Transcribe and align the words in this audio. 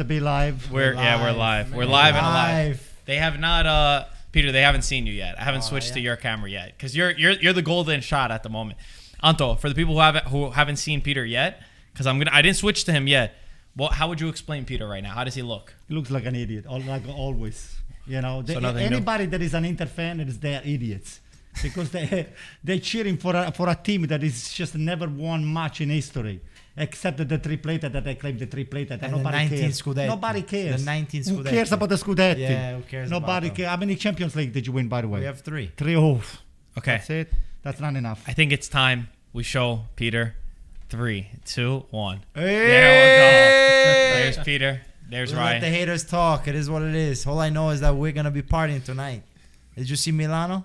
to 0.00 0.04
be 0.04 0.18
live. 0.20 0.70
We're 0.72 0.94
yeah, 0.94 1.22
we're 1.22 1.32
live. 1.36 1.72
We're 1.74 1.84
live 1.84 2.14
and 2.16 2.26
alive. 2.26 3.00
They 3.06 3.16
have 3.16 3.38
not 3.38 3.66
uh 3.66 4.04
Peter, 4.32 4.52
they 4.52 4.62
haven't 4.62 4.82
seen 4.82 5.06
you 5.06 5.12
yet. 5.12 5.38
I 5.38 5.44
haven't 5.44 5.62
Oh, 5.64 5.70
switched 5.70 5.92
to 5.94 6.00
your 6.00 6.16
camera 6.16 6.50
yet 6.50 6.78
cuz 6.78 6.96
you're 6.96 7.10
you're 7.12 7.32
you're 7.32 7.52
the 7.52 7.62
golden 7.62 8.00
shot 8.00 8.30
at 8.30 8.42
the 8.42 8.48
moment. 8.48 8.78
Anto, 9.22 9.54
for 9.56 9.68
the 9.68 9.74
people 9.74 9.94
who 9.94 10.00
haven't 10.00 10.26
who 10.26 10.50
haven't 10.50 10.76
seen 10.76 11.00
Peter 11.00 11.24
yet 11.24 11.62
cuz 11.94 12.06
I'm 12.06 12.16
going 12.18 12.26
to 12.26 12.34
I 12.34 12.42
didn't 12.42 12.56
switch 12.56 12.84
to 12.84 12.92
him 12.92 13.06
yet. 13.06 13.34
Well, 13.76 13.90
how 13.90 14.08
would 14.08 14.20
you 14.20 14.28
explain 14.28 14.64
Peter 14.64 14.86
right 14.88 15.02
now? 15.02 15.12
How 15.14 15.24
does 15.24 15.34
he 15.34 15.42
look? 15.42 15.74
He 15.88 15.94
looks 15.94 16.10
like 16.10 16.24
an 16.26 16.34
idiot, 16.34 16.64
all, 16.66 16.80
like 16.80 17.06
always. 17.08 17.76
You 18.06 18.20
know, 18.20 18.42
they, 18.42 18.54
So 18.54 18.60
nothing 18.60 18.88
new. 18.90 18.96
anybody 18.96 19.26
that 19.26 19.40
is 19.42 19.54
an 19.54 19.64
Inter 19.64 19.86
fan 19.86 20.18
is 20.20 20.38
they're 20.40 20.62
idiots 20.64 21.20
because 21.62 21.90
they 21.90 22.26
they're 22.64 22.80
cheering 22.80 23.16
for 23.16 23.36
a, 23.36 23.52
for 23.52 23.68
a 23.68 23.76
team 23.76 24.02
that 24.12 24.22
is 24.24 24.52
just 24.52 24.74
never 24.74 25.06
won 25.08 25.44
much 25.44 25.80
in 25.80 25.90
history. 25.90 26.40
Except 26.80 27.16
the 27.18 27.38
tripleta 27.38 27.92
that 27.92 28.06
I 28.08 28.14
claim 28.14 28.38
the 28.38 28.46
tripleta 28.46 28.88
that 28.88 29.02
And 29.02 29.12
the 29.12 29.16
nobody 29.18 29.36
19 29.36 29.58
cares. 29.60 29.82
Scudetti. 29.82 30.06
Nobody 30.08 30.42
cares. 30.42 30.80
The 30.80 30.86
19 30.86 31.24
Who 31.24 31.44
cares 31.44 31.72
about 31.72 31.88
the 31.90 31.94
Scudetti? 31.96 32.38
Yeah, 32.38 32.76
who 32.76 32.82
cares 32.82 33.10
Nobody 33.10 33.48
them? 33.48 33.56
cares. 33.56 33.68
How 33.68 33.76
many 33.76 33.96
Champions 33.96 34.34
League 34.34 34.52
did 34.52 34.66
you 34.66 34.72
win, 34.72 34.88
by 34.88 35.02
the 35.02 35.08
way? 35.08 35.20
We 35.20 35.26
have 35.26 35.40
three. 35.40 35.70
three. 35.76 35.96
Oh, 35.96 36.22
Okay. 36.78 36.92
that's 36.96 37.10
it. 37.10 37.32
That's 37.62 37.80
not 37.80 37.94
enough. 37.96 38.24
I 38.26 38.32
think 38.32 38.52
it's 38.52 38.68
time 38.68 39.08
we 39.32 39.42
show 39.42 39.82
Peter. 39.96 40.34
Three, 40.88 41.28
two, 41.44 41.84
one. 41.90 42.20
Hey! 42.34 42.66
There 42.66 44.14
we 44.14 44.16
go. 44.16 44.22
There's 44.32 44.38
Peter. 44.44 44.80
There's 45.08 45.32
We 45.32 45.38
let 45.38 45.60
the 45.60 45.68
haters 45.68 46.04
talk. 46.04 46.48
It 46.48 46.54
is 46.54 46.70
what 46.70 46.82
it 46.82 46.94
is. 46.94 47.26
All 47.26 47.38
I 47.40 47.50
know 47.50 47.70
is 47.70 47.80
that 47.80 47.94
we're 47.94 48.12
gonna 48.12 48.30
be 48.30 48.42
partying 48.42 48.82
tonight. 48.82 49.22
Did 49.76 49.88
you 49.90 49.96
see 49.96 50.12
Milano? 50.12 50.64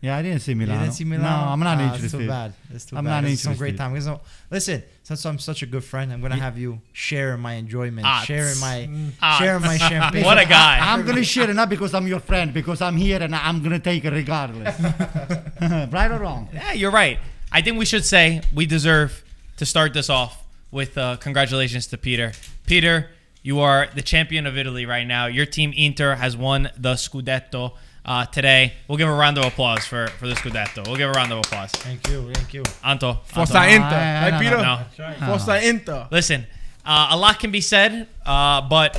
Yeah, 0.00 0.16
I 0.16 0.22
didn't 0.22 0.40
see 0.42 0.54
Milano. 0.54 0.78
You 0.78 0.84
didn't 0.86 0.94
see 0.94 1.04
Milano? 1.04 1.28
No, 1.46 1.52
I'm 1.52 1.58
not 1.58 1.78
Ah, 1.78 1.82
interested. 1.94 2.04
It's 2.04 2.12
too 2.12 2.28
bad. 2.28 2.52
It's 2.72 2.84
too 2.84 2.94
bad. 2.94 2.98
I'm 3.00 3.04
bad. 3.06 3.20
not 3.24 3.30
It's 3.32 3.42
some 3.42 3.56
great 3.56 3.76
time. 3.76 3.92
Listen, 3.94 4.16
listen, 4.48 4.82
since 5.02 5.26
I'm 5.26 5.40
such 5.40 5.62
a 5.62 5.66
good 5.66 5.82
friend, 5.82 6.12
I'm 6.12 6.20
gonna 6.20 6.36
have 6.36 6.56
you 6.56 6.80
share 6.92 7.36
my 7.36 7.54
enjoyment, 7.54 8.06
Ah, 8.06 8.22
sharing 8.24 8.60
my, 8.60 8.88
Ah. 9.20 9.38
sharing 9.40 9.62
my 9.62 9.76
champagne. 9.90 10.24
What 10.24 10.38
a 10.38 10.44
guy. 10.46 10.78
I'm 10.92 11.04
gonna 11.04 11.24
share 11.24 11.50
it 11.50 11.54
not 11.54 11.68
because 11.68 11.94
I'm 11.94 12.06
your 12.06 12.20
friend, 12.20 12.54
because 12.54 12.80
I'm 12.80 12.96
here 12.96 13.20
and 13.20 13.34
I'm 13.34 13.60
gonna 13.60 13.80
take 13.80 14.04
it 14.04 14.12
regardless. 14.12 14.78
right 15.60 16.10
or 16.12 16.18
wrong? 16.18 16.48
Yeah, 16.52 16.72
you're 16.74 16.90
right. 16.92 17.18
I 17.50 17.62
think 17.62 17.76
we 17.78 17.84
should 17.84 18.04
say 18.04 18.42
we 18.54 18.66
deserve 18.66 19.24
to 19.56 19.66
start 19.66 19.94
this 19.94 20.08
off 20.08 20.44
with 20.70 20.96
uh, 20.96 21.16
congratulations 21.16 21.86
to 21.88 21.98
Peter. 21.98 22.32
Peter, 22.66 23.10
you 23.42 23.58
are 23.58 23.88
the 23.94 24.02
champion 24.02 24.46
of 24.46 24.56
Italy 24.56 24.86
right 24.86 25.06
now. 25.06 25.26
Your 25.26 25.46
team 25.46 25.72
Inter 25.76 26.14
has 26.16 26.36
won 26.36 26.70
the 26.76 26.94
Scudetto 26.94 27.72
uh, 28.08 28.24
today. 28.24 28.72
We'll 28.88 28.96
give 28.96 29.08
a 29.08 29.12
round 29.12 29.36
of 29.36 29.44
applause 29.44 29.84
for, 29.84 30.08
for 30.18 30.26
the 30.26 30.34
Scudetto. 30.34 30.86
We'll 30.86 30.96
give 30.96 31.10
a 31.10 31.12
round 31.12 31.30
of 31.30 31.40
applause. 31.40 31.70
Thank 31.72 32.08
you, 32.08 32.32
thank 32.32 32.54
you. 32.54 32.62
Anto. 32.82 33.18
Forza 33.24 33.58
Anto. 33.58 33.84
Inter. 33.84 33.88
Ah, 33.92 34.28
right, 34.30 34.40
Peter? 34.40 34.56
No. 34.56 35.26
Forza 35.26 35.68
Inter. 35.68 36.08
Listen, 36.10 36.46
uh, 36.86 37.08
a 37.10 37.16
lot 37.16 37.38
can 37.38 37.50
be 37.50 37.60
said, 37.60 38.08
uh, 38.24 38.62
but 38.62 38.98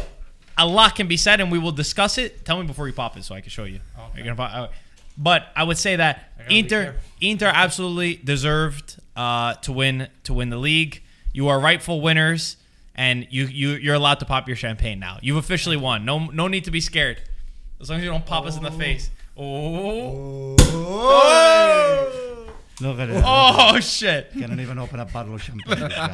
a 0.57 0.67
lot 0.67 0.95
can 0.95 1.07
be 1.07 1.17
said, 1.17 1.41
and 1.41 1.51
we 1.51 1.57
will 1.57 1.71
discuss 1.71 2.19
it. 2.19 2.45
Tell 2.45 2.61
me 2.61 2.67
before 2.67 2.87
you 2.87 2.93
pop 2.93 3.17
it 3.17 3.23
so 3.23 3.33
I 3.33 3.41
can 3.41 3.49
show 3.49 3.63
you. 3.63 3.79
You're 4.15 4.25
gonna 4.25 4.35
pop, 4.35 4.51
oh. 4.55 4.73
But 5.17 5.47
I 5.55 5.63
would 5.63 5.77
say 5.77 5.95
that 5.95 6.31
Inter. 6.49 6.95
Inter 7.19 7.51
absolutely 7.53 8.15
deserved 8.23 8.97
uh, 9.15 9.55
to 9.55 9.71
win 9.71 10.07
to 10.23 10.33
win 10.33 10.49
the 10.49 10.57
league. 10.57 11.01
You 11.33 11.47
are 11.47 11.59
rightful 11.59 11.99
winners, 12.01 12.57
and 12.95 13.27
you 13.29 13.45
you 13.45 13.69
you're 13.71 13.95
allowed 13.95 14.19
to 14.19 14.25
pop 14.25 14.47
your 14.47 14.55
champagne 14.55 14.99
now. 14.99 15.17
You've 15.21 15.37
officially 15.37 15.77
won. 15.77 16.05
No 16.05 16.27
no 16.27 16.47
need 16.47 16.65
to 16.65 16.71
be 16.71 16.79
scared, 16.79 17.21
as 17.81 17.89
long 17.89 17.99
as 17.99 18.03
you 18.03 18.09
don't 18.09 18.25
pop 18.25 18.45
us 18.45 18.57
in 18.57 18.63
the 18.63 18.71
face. 18.71 19.09
Oh, 19.37 20.55
Look 22.81 22.99
at 22.99 23.09
it. 23.09 23.23
oh 23.25 23.79
shit! 23.81 24.31
Cannot 24.33 24.59
even 24.59 24.77
open 24.79 24.99
a 24.99 25.05
bottle 25.05 25.35
of 25.35 25.43
champagne. 25.43 25.79
this 25.79 25.89
guy 25.89 26.07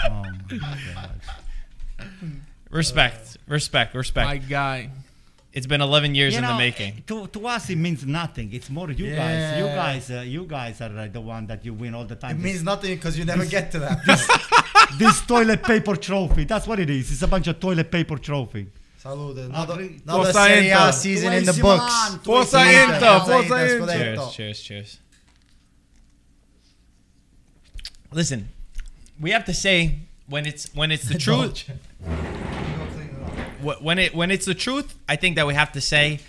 here. 0.00 0.10
oh 0.10 0.24
my 0.50 0.78
god. 0.94 1.20
Respect, 2.70 3.36
respect, 3.46 3.94
respect. 3.94 4.26
My 4.26 4.38
guy. 4.38 4.90
It's 5.52 5.66
been 5.66 5.82
11 5.82 6.14
years 6.14 6.32
You 6.32 6.38
in 6.38 6.44
know, 6.44 6.52
the 6.52 6.58
making. 6.58 7.02
To, 7.08 7.26
to 7.26 7.46
us, 7.46 7.68
it 7.68 7.76
means 7.76 8.06
nothing. 8.06 8.50
It's 8.54 8.70
more 8.70 8.90
you 8.90 9.04
Yeah. 9.06 9.16
guys. 9.16 9.58
You 9.60 9.66
guys. 9.66 10.10
Uh, 10.10 10.22
you 10.22 10.44
guys 10.46 10.80
are 10.80 10.98
uh, 10.98 11.08
the 11.12 11.20
one 11.20 11.46
that 11.48 11.62
you 11.62 11.74
win 11.74 11.94
all 11.94 12.06
the 12.06 12.16
time. 12.16 12.30
It 12.30 12.34
time. 12.34 12.42
means 12.42 12.62
nothing 12.62 12.94
because 12.94 13.18
you 13.18 13.26
never 13.26 13.44
get 13.44 13.70
to 13.72 13.78
that. 13.80 13.98
this 14.98 15.20
toilet 15.20 15.62
paper 15.62 15.94
trophy. 15.94 16.44
That's 16.44 16.66
what 16.66 16.78
it 16.80 16.88
is. 16.88 17.12
It's 17.12 17.20
a 17.20 17.28
bunch 17.28 17.48
of 17.48 17.60
toilet 17.60 17.90
paper 17.90 18.16
trophy. 18.16 18.68
Salute. 19.02 19.36
Another, 19.38 19.80
another 19.80 19.98
Forza 20.06 20.32
Serie 20.32 20.68
A 20.68 20.78
Inter. 20.78 20.92
season 20.92 21.32
in 21.32 21.44
the 21.44 21.52
books. 21.54 21.82
tuissimo. 21.92 22.24
Forza 22.24 22.60
Inter, 22.60 22.94
Inter, 22.94 23.18
Forza 23.18 23.48
Forza 23.48 23.74
Inter, 23.74 24.10
Inter. 24.12 24.14
Cheers, 24.14 24.32
cheers, 24.32 24.62
cheers. 24.62 24.98
Listen, 28.12 28.48
we 29.20 29.32
have 29.32 29.44
to 29.46 29.52
say 29.54 29.98
when 30.28 30.46
it's 30.46 30.72
when 30.72 30.92
it's 30.92 31.08
the 31.08 31.18
truth. 31.26 31.68
When 33.80 33.98
it 33.98 34.14
when 34.14 34.30
it's 34.30 34.46
the 34.46 34.54
truth, 34.54 34.96
I 35.08 35.16
think 35.16 35.34
that 35.34 35.48
we 35.48 35.54
have 35.54 35.72
to 35.72 35.80
say 35.80 36.20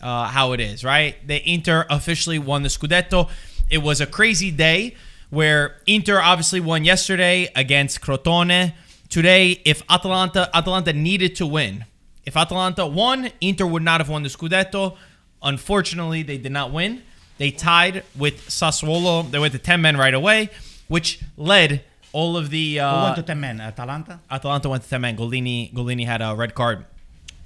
uh, 0.00 0.28
how 0.28 0.52
it 0.52 0.60
is, 0.60 0.84
right? 0.84 1.16
The 1.26 1.42
Inter 1.50 1.84
officially 1.90 2.38
won 2.38 2.62
the 2.62 2.68
Scudetto. 2.68 3.28
It 3.68 3.78
was 3.78 4.00
a 4.00 4.06
crazy 4.06 4.52
day 4.52 4.94
where 5.30 5.78
Inter 5.88 6.20
obviously 6.20 6.60
won 6.60 6.84
yesterday 6.84 7.48
against 7.56 8.00
Crotone. 8.00 8.72
Today, 9.08 9.60
if 9.64 9.82
Atalanta 9.90 10.48
Atalanta 10.54 10.92
needed 10.92 11.34
to 11.36 11.46
win, 11.46 11.86
if 12.26 12.36
Atalanta 12.36 12.86
won, 12.86 13.30
Inter 13.40 13.66
would 13.66 13.82
not 13.82 14.00
have 14.00 14.08
won 14.08 14.22
the 14.22 14.28
Scudetto. 14.28 14.96
Unfortunately, 15.42 16.22
they 16.22 16.38
did 16.38 16.52
not 16.52 16.70
win. 16.72 17.02
They 17.38 17.50
tied 17.50 18.04
with 18.16 18.48
Sassuolo. 18.48 19.30
They 19.30 19.38
went 19.38 19.52
to 19.54 19.58
10 19.58 19.80
men 19.80 19.96
right 19.96 20.12
away, 20.12 20.50
which 20.88 21.20
led 21.36 21.82
all 22.12 22.36
of 22.36 22.50
the. 22.50 22.76
Who 22.76 22.80
Uh, 22.82 23.04
went 23.04 23.16
to 23.16 23.22
10 23.22 23.40
men? 23.40 23.60
Atalanta? 23.60 24.20
Atalanta 24.30 24.68
went 24.68 24.82
to 24.84 24.90
10 24.90 25.00
men. 25.00 25.16
Gollini, 25.16 25.72
Gollini 25.72 26.04
had 26.04 26.20
a 26.20 26.34
red 26.34 26.54
card, 26.54 26.84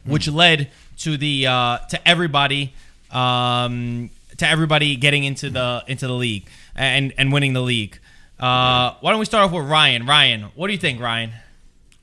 which 0.04 0.26
led 0.28 0.70
to 0.98 1.16
the 1.16 1.46
uh, 1.46 1.78
to 1.90 2.08
everybody 2.08 2.72
um, 3.12 4.10
to 4.38 4.48
everybody 4.48 4.96
getting 4.96 5.22
into 5.24 5.48
the 5.50 5.84
into 5.86 6.06
the 6.08 6.12
league 6.14 6.46
and 6.74 7.12
and 7.16 7.32
winning 7.32 7.52
the 7.52 7.62
league. 7.62 7.98
Uh, 8.40 8.94
why 9.00 9.10
don't 9.12 9.20
we 9.20 9.24
start 9.26 9.44
off 9.44 9.52
with 9.52 9.64
Ryan? 9.66 10.06
Ryan, 10.06 10.42
what 10.56 10.66
do 10.66 10.72
you 10.72 10.78
think, 10.78 11.00
Ryan? 11.00 11.30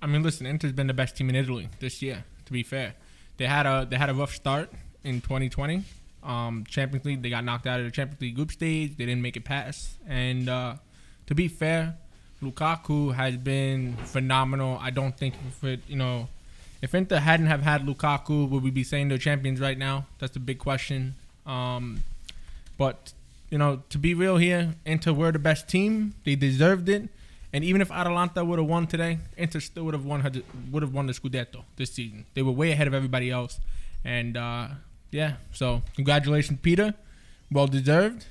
I 0.02 0.08
mean, 0.08 0.24
listen, 0.24 0.48
Inter's 0.48 0.72
been 0.72 0.88
the 0.88 0.94
best 0.94 1.18
team 1.18 1.30
in 1.30 1.36
Italy 1.36 1.68
this 1.80 2.02
year. 2.02 2.24
To 2.51 2.53
be 2.53 2.63
fair, 2.63 2.95
they 3.38 3.45
had 3.45 3.66
a 3.66 3.88
they 3.89 3.95
had 3.95 4.09
a 4.09 4.13
rough 4.13 4.35
start 4.35 4.69
in 5.06 5.22
2020. 5.22 5.85
Um, 6.22 6.66
Champions 6.67 7.06
League, 7.06 7.22
they 7.22 7.29
got 7.29 7.45
knocked 7.45 7.66
out 7.66 7.79
of 7.79 7.85
the 7.85 7.91
Champions 7.91 8.19
League 8.19 8.35
group 8.35 8.51
stage. 8.51 8.97
They 8.97 9.06
didn't 9.06 9.22
make 9.22 9.38
it 9.38 9.45
past. 9.45 9.91
And 10.06 10.50
uh, 10.50 10.75
to 11.28 11.34
be 11.34 11.47
fair, 11.47 11.95
Lukaku 12.44 13.16
has 13.16 13.38
been 13.38 13.95
phenomenal. 14.03 14.78
I 14.81 14.89
don't 14.89 15.17
think 15.17 15.35
if 15.47 15.63
it, 15.63 15.79
you 15.88 15.95
know, 15.95 16.28
if 16.81 16.94
Inter 16.94 17.19
hadn't 17.19 17.45
have 17.45 17.62
had 17.62 17.84
Lukaku, 17.84 18.50
would 18.50 18.63
we 18.63 18.69
be 18.69 18.83
saying 18.83 19.07
they're 19.07 19.18
champions 19.18 19.62
right 19.62 19.78
now? 19.78 20.07
That's 20.19 20.33
the 20.33 20.41
big 20.41 20.59
question. 20.59 21.16
Um, 21.45 22.03
but 22.78 23.13
you 23.50 23.57
know, 23.57 23.83
to 23.91 23.97
be 23.97 24.13
real 24.13 24.35
here, 24.35 24.75
Inter 24.85 25.13
were 25.13 25.31
the 25.31 25.39
best 25.39 25.69
team. 25.69 26.16
They 26.25 26.35
deserved 26.35 26.89
it. 26.89 27.07
And 27.53 27.63
even 27.63 27.81
if 27.81 27.91
Atalanta 27.91 28.45
would 28.45 28.59
have 28.59 28.67
won 28.67 28.88
today, 28.88 29.19
Inter 29.35 29.59
still 29.59 29.84
would 29.84 29.94
have 29.94 30.06
won 30.06 30.44
would 30.72 30.84
have 30.84 30.94
won 30.94 31.07
the 31.07 31.13
Scudetto 31.13 31.63
this 31.75 31.91
season. 31.91 32.25
They 32.34 32.41
were 32.41 32.51
way 32.51 32.72
ahead 32.72 32.88
of 32.88 32.94
everybody 32.94 33.29
else. 33.29 33.59
And 34.06 34.38
uh, 34.38 34.67
yeah, 35.12 35.34
so 35.51 35.81
congratulations, 35.95 36.59
Peter. 36.62 36.94
Well 37.51 37.67
deserved. 37.67 38.25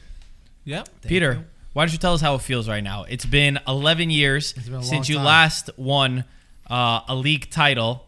Yep. 0.65 0.89
Peter, 1.03 1.45
why 1.73 1.85
don't 1.85 1.93
you 1.93 1.99
tell 1.99 2.15
us 2.15 2.21
how 2.21 2.35
it 2.35 2.41
feels 2.41 2.69
right 2.69 2.83
now? 2.83 3.05
It's 3.05 3.27
been 3.27 3.59
11 3.69 4.11
years 4.11 4.53
been 4.53 4.83
since 4.83 5.09
you 5.09 5.17
time. 5.17 5.25
last 5.25 5.71
won 5.77 6.25
uh, 6.69 7.01
a 7.07 7.15
league 7.15 7.51
title. 7.51 8.07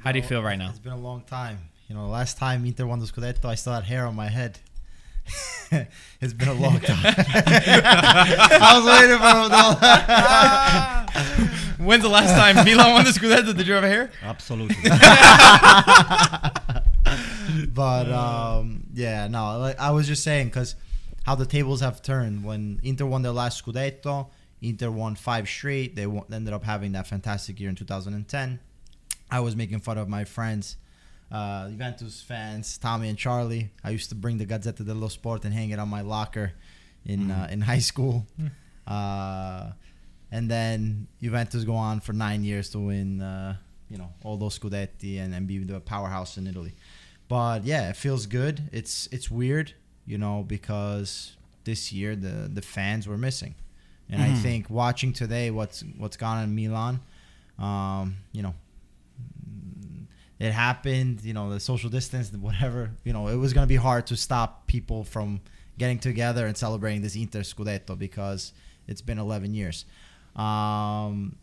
How 0.00 0.12
do 0.12 0.18
you 0.18 0.24
feel 0.24 0.42
right 0.42 0.58
now? 0.58 0.70
It's 0.70 0.78
been 0.78 0.92
a 0.92 0.98
long 0.98 1.22
time. 1.22 1.58
You 1.88 1.94
know, 1.94 2.08
last 2.08 2.38
time 2.38 2.64
Inter 2.64 2.86
won 2.86 3.00
the 3.00 3.06
Scudetto, 3.06 3.46
I 3.46 3.54
still 3.54 3.72
had 3.72 3.84
hair 3.84 4.06
on 4.06 4.14
my 4.14 4.28
head. 4.28 4.58
it's 6.20 6.32
been 6.32 6.48
a 6.48 6.54
long 6.54 6.80
time. 6.80 6.98
I 7.04 8.72
was 8.76 8.84
waiting 8.86 9.18
for 9.18 9.28
him. 11.78 11.86
When's 11.86 12.02
the 12.02 12.08
last 12.08 12.34
time 12.34 12.56
Milan 12.64 12.92
won 12.92 13.04
the 13.04 13.10
Scudetto? 13.10 13.56
Did 13.56 13.66
you 13.66 13.74
ever 13.74 13.88
hear? 13.88 14.10
Absolutely. 14.22 14.76
but 17.74 18.10
um, 18.10 18.84
yeah, 18.92 19.28
no, 19.28 19.58
like 19.58 19.78
I 19.80 19.90
was 19.90 20.06
just 20.06 20.22
saying 20.24 20.48
because 20.48 20.74
how 21.24 21.34
the 21.34 21.46
tables 21.46 21.80
have 21.80 22.02
turned 22.02 22.44
when 22.44 22.80
Inter 22.82 23.06
won 23.06 23.22
their 23.22 23.32
last 23.32 23.64
Scudetto, 23.64 24.28
Inter 24.60 24.90
won 24.90 25.14
five 25.14 25.48
straight. 25.48 25.96
They 25.96 26.06
won, 26.06 26.24
ended 26.32 26.52
up 26.52 26.64
having 26.64 26.92
that 26.92 27.06
fantastic 27.06 27.60
year 27.60 27.68
in 27.68 27.76
2010. 27.76 28.60
I 29.30 29.40
was 29.40 29.54
making 29.54 29.80
fun 29.80 29.96
of 29.96 30.08
my 30.08 30.24
friends, 30.24 30.76
uh, 31.30 31.68
Juventus 31.68 32.22
fans, 32.22 32.78
Tommy 32.78 33.08
and 33.08 33.18
Charlie. 33.18 33.70
I 33.84 33.90
used 33.90 34.08
to 34.10 34.14
bring 34.14 34.38
the 34.38 34.46
Gazzetta 34.46 34.84
dello 34.84 35.08
Sport 35.08 35.44
and 35.44 35.54
hang 35.54 35.70
it 35.70 35.78
on 35.78 35.88
my 35.88 36.00
locker 36.02 36.52
in 37.04 37.30
uh, 37.30 37.48
in 37.50 37.60
high 37.72 37.78
school. 37.80 38.26
Uh, 38.86 39.72
and 40.32 40.50
then 40.50 41.06
Juventus 41.22 41.64
go 41.64 41.74
on 41.74 42.00
for 42.00 42.12
nine 42.12 42.44
years 42.44 42.70
to 42.70 42.78
win, 42.78 43.20
uh, 43.20 43.56
you 43.88 43.98
know, 43.98 44.10
all 44.24 44.36
those 44.36 44.58
Scudetti 44.58 45.18
and, 45.20 45.34
and 45.34 45.46
be 45.46 45.58
the 45.58 45.80
powerhouse 45.80 46.36
in 46.36 46.46
Italy. 46.46 46.74
But 47.28 47.64
yeah, 47.64 47.90
it 47.90 47.96
feels 47.96 48.26
good. 48.26 48.62
It's 48.72 49.08
it's 49.12 49.30
weird, 49.30 49.74
you 50.06 50.18
know, 50.18 50.44
because 50.46 51.36
this 51.64 51.92
year 51.92 52.16
the 52.16 52.48
the 52.52 52.62
fans 52.62 53.06
were 53.06 53.18
missing, 53.18 53.54
and 54.08 54.20
I 54.22 54.34
think 54.34 54.68
watching 54.70 55.12
today 55.12 55.50
what's 55.52 55.84
what's 55.96 56.16
gone 56.16 56.42
in 56.42 56.54
Milan, 56.54 57.00
Um, 57.58 58.16
you 58.32 58.42
know, 58.42 58.50
mm, 58.50 58.54
it 60.40 60.50
happened. 60.52 61.20
You 61.22 61.34
know, 61.34 61.50
the 61.50 61.60
social 61.60 61.90
distance, 61.90 62.32
whatever. 62.32 62.90
You 63.04 63.12
know, 63.12 63.28
it 63.28 63.36
was 63.36 63.52
gonna 63.52 63.66
be 63.68 63.76
hard 63.76 64.06
to 64.08 64.16
stop 64.16 64.66
people 64.66 65.04
from 65.04 65.40
getting 65.78 65.98
together 66.00 66.46
and 66.46 66.56
celebrating 66.56 67.02
this 67.02 67.14
Inter 67.14 67.40
Scudetto 67.40 67.96
because 67.98 68.52
it's 68.88 69.00
been 69.02 69.18
11 69.18 69.54
years. 69.54 69.84
Um, 70.36 71.36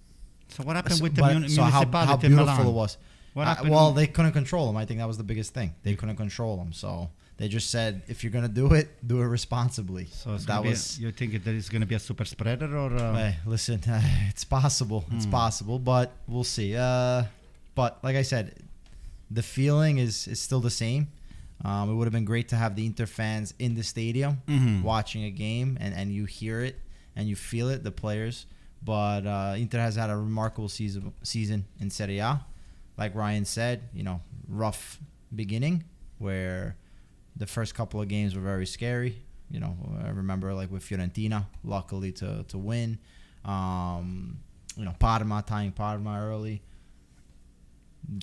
So 0.49 0.63
what 0.63 0.75
happened 0.75 0.95
so- 0.95 1.03
with 1.03 1.15
the 1.15 1.21
but- 1.21 1.33
mun- 1.33 1.49
so 1.49 1.61
how, 1.63 1.79
municipality 1.81 2.09
how 2.11 2.17
beautiful 2.17 2.69
it 2.69 2.73
was. 2.73 2.97
What 3.33 3.47
Uh, 3.47 3.55
well, 3.67 3.91
they 3.93 4.07
couldn't 4.07 4.31
control 4.31 4.65
them. 4.67 4.77
I 4.77 4.85
think 4.85 4.99
that 4.99 5.07
was 5.07 5.17
the 5.17 5.23
biggest 5.23 5.53
thing. 5.53 5.73
They 5.83 5.93
couldn't 5.95 6.15
control 6.15 6.57
them. 6.57 6.71
So 6.73 7.09
they 7.37 7.47
just 7.47 7.69
said, 7.69 8.01
if 8.07 8.23
you're 8.23 8.31
gonna 8.31 8.47
do 8.47 8.73
it, 8.73 8.87
do 9.05 9.21
it 9.21 9.25
responsibly. 9.25 10.07
so 10.11 10.35
that 10.37 10.47
gonna 10.47 10.69
was. 10.69 10.97
a, 10.97 11.01
you 11.01 11.11
think 11.11 11.43
that 11.43 11.53
it's 11.53 11.69
going 11.69 11.81
to 11.81 11.85
be 11.87 11.93
a 11.95 11.99
super 11.99 12.25
spreader 12.25 12.75
or 12.77 12.95
uh, 12.95 13.13
Hey, 13.15 13.35
listen, 13.45 13.79
it's 14.31 14.43
possible. 14.43 15.05
It's 15.11 15.25
Hmm. 15.25 15.31
possible, 15.31 15.77
but 15.79 16.13
we'll 16.27 16.43
see. 16.43 16.75
Uh, 16.75 17.23
but 17.75 17.99
like 18.03 18.15
I 18.15 18.23
said, 18.23 18.53
the 19.31 19.43
feeling 19.43 19.97
is 19.97 20.27
is 20.27 20.39
still 20.39 20.59
the 20.61 20.69
same. 20.71 21.07
Um, 21.65 21.89
it 21.89 21.95
would 21.95 22.05
have 22.05 22.13
been 22.13 22.25
great 22.25 22.49
to 22.49 22.55
have 22.55 22.75
the 22.75 22.85
Inter 22.85 23.07
fans 23.07 23.53
in 23.57 23.73
the 23.73 23.83
stadium 23.83 24.41
Mhm. 24.47 24.83
watching 24.83 25.23
a 25.23 25.31
game, 25.31 25.75
and, 25.81 25.93
and 25.93 26.11
you 26.13 26.25
hear 26.25 26.61
it 26.61 26.79
and 27.15 27.27
you 27.27 27.35
feel 27.35 27.69
it, 27.69 27.83
the 27.83 27.91
players. 27.91 28.45
But 28.83 29.25
uh, 29.25 29.55
Inter 29.57 29.79
has 29.79 29.95
had 29.95 30.09
a 30.11 30.15
remarkable 30.17 30.69
season 30.69 31.13
season 31.23 31.65
in 31.79 31.89
Serie 31.89 32.19
A. 32.19 32.45
Like 32.97 33.15
Ryan 33.15 33.45
said, 33.45 33.81
you 33.93 34.03
know, 34.03 34.21
rough 34.47 34.99
beginning 35.35 35.83
where 36.19 36.75
the 37.35 37.47
first 37.47 37.73
couple 37.75 38.01
of 38.01 38.07
games 38.07 38.35
were 38.35 38.41
very 38.41 38.65
scary. 38.67 39.21
You 39.49 39.59
know, 39.59 39.75
I 40.03 40.09
remember 40.09 40.53
like 40.53 40.69
with 40.71 40.83
Fiorentina, 40.87 41.45
luckily 41.63 42.11
to 42.13 42.43
to 42.49 42.57
win. 42.57 42.99
Um, 43.45 44.39
you 44.75 44.85
know, 44.85 44.93
Parma 44.99 45.43
tying 45.45 45.71
Parma 45.71 46.19
early. 46.21 46.61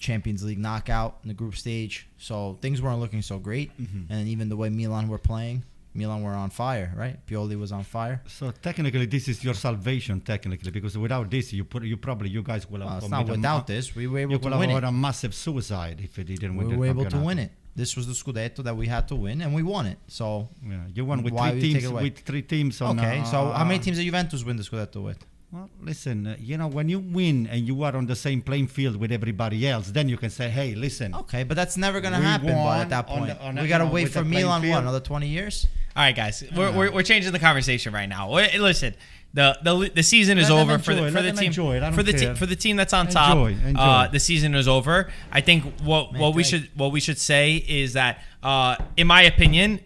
Champions 0.01 0.43
League 0.45 0.59
knockout 0.59 1.19
in 1.23 1.29
the 1.29 1.35
group 1.35 1.55
stage. 1.57 2.07
So 2.19 2.59
things 2.63 2.81
weren't 2.83 3.01
looking 3.01 3.23
so 3.23 3.39
great. 3.39 3.71
Mhm. 3.81 4.07
And 4.11 4.29
even 4.29 4.49
the 4.49 4.57
way 4.57 4.69
Milan 4.71 5.09
were 5.09 5.19
playing, 5.19 5.63
Milan 5.95 6.23
were 6.23 6.33
on 6.45 6.51
fire, 6.51 6.93
right? 6.97 7.17
Pioli 7.27 7.57
was 7.59 7.71
on 7.71 7.85
fire. 7.85 8.21
So 8.27 8.51
technically, 8.51 9.07
this 9.07 9.29
is 9.29 9.45
your 9.45 9.55
salvation, 9.55 10.21
technically, 10.21 10.71
because 10.73 10.97
without 10.99 11.31
this, 11.31 11.53
you 11.53 11.65
put 11.65 11.85
you 11.85 11.97
probably 11.97 12.31
you 12.31 12.43
guys 12.43 12.69
will 12.69 12.81
Well, 12.81 12.89
have 12.89 13.03
it's 13.03 13.11
not 13.11 13.29
without 13.29 13.59
ma- 13.69 13.75
this. 13.75 13.95
We 13.95 14.07
were 14.09 14.19
able 14.21 14.33
You 14.33 14.39
to 14.39 14.59
win 14.59 14.71
it. 14.71 14.85
a 14.85 14.91
massive 14.93 15.35
suicide 15.35 16.01
if 16.03 16.19
you 16.19 16.25
didn't 16.25 16.57
win. 16.57 16.69
We 16.69 16.77
were 16.77 16.87
able 16.87 17.05
to 17.07 17.19
win 17.19 17.39
it. 17.39 17.53
This 17.77 17.97
was 17.97 18.07
the 18.07 18.13
Scudetto 18.15 18.63
that 18.65 18.77
we 18.77 18.87
had 18.87 19.09
to 19.09 19.17
win, 19.17 19.41
and 19.43 19.53
we 19.53 19.63
won 19.65 19.87
it. 19.87 19.99
So 20.07 20.49
Yeah, 20.65 20.79
you 20.95 21.05
won 21.05 21.23
with 21.25 21.33
three 21.37 21.43
would 21.51 21.63
you 21.63 21.73
take 21.75 21.83
teams. 21.83 21.93
With 21.93 22.19
three 22.21 22.43
teams 22.43 22.81
on. 22.81 22.99
okay. 22.99 23.19
uh, 23.21 23.25
So 23.25 23.51
how 23.53 23.65
many 23.65 23.81
teams 23.81 23.97
did 23.99 24.05
Juventus 24.05 24.45
win 24.45 24.57
the 24.57 24.63
Scudetto 24.63 25.03
with? 25.03 25.19
Well, 25.55 25.71
listen, 25.81 26.27
uh, 26.27 26.37
you 26.41 26.59
know, 26.59 26.67
when 26.67 26.89
you 26.89 26.99
win 26.99 27.47
and 27.47 27.65
you 27.65 27.85
are 27.85 27.95
on 27.95 28.07
the 28.07 28.17
same 28.17 28.43
playing 28.43 28.67
field 28.67 28.97
with 28.97 29.13
everybody 29.13 29.69
else, 29.69 29.87
then 29.93 30.09
you 30.09 30.17
can 30.17 30.31
say, 30.31 30.51
"Hey, 30.51 30.75
listen." 30.75 31.15
Okay, 31.15 31.45
but 31.45 31.55
that's 31.55 31.77
never 31.77 32.01
gonna 32.01 32.21
happen. 32.21 32.49
But 32.49 32.57
won 32.57 32.81
at 32.81 32.89
that 32.89 33.07
point, 33.07 33.27
the- 33.29 33.53
we 33.55 33.61
the- 33.61 33.69
gotta 33.69 33.87
wait 33.87 34.09
for 34.09 34.25
Milan. 34.25 34.69
What 34.69 34.83
another 34.83 34.99
twenty 34.99 35.29
years? 35.29 35.69
All 35.95 36.03
right, 36.03 36.17
guys, 36.17 36.43
we're, 36.57 36.73
we're, 36.73 36.91
we're 36.91 37.05
changing 37.05 37.31
the 37.31 37.39
conversation 37.39 37.95
right 37.95 38.09
now. 38.09 38.33
Listen, 38.33 38.97
the 39.33 39.57
the, 39.63 39.93
the 39.95 40.03
season 40.03 40.39
is 40.39 40.51
Let 40.51 40.61
over 40.61 40.79
for 40.81 40.93
the 40.93 41.13
for 41.13 41.23
the 41.23 41.31
team 41.31 41.45
enjoy 41.45 41.93
for 41.93 42.03
the 42.03 42.13
team 42.13 42.21
care. 42.21 42.35
for 42.35 42.47
the 42.47 42.57
team 42.57 42.75
that's 42.75 42.93
on 42.93 43.07
top. 43.07 43.37
Enjoy, 43.37 43.69
enjoy. 43.69 43.81
Uh, 43.81 44.09
the 44.09 44.19
season 44.19 44.57
is 44.57 44.67
over. 44.67 45.09
I 45.31 45.41
think 45.41 45.63
what 45.83 46.15
Man, 46.15 46.21
what 46.21 46.35
we 46.35 46.43
should 46.43 46.69
what 46.75 46.91
we 46.91 46.99
should 46.99 47.19
say 47.19 47.59
is 47.69 47.93
that, 47.93 48.25
uh, 48.43 48.75
in 48.97 49.07
my 49.07 49.23
opinion, 49.23 49.79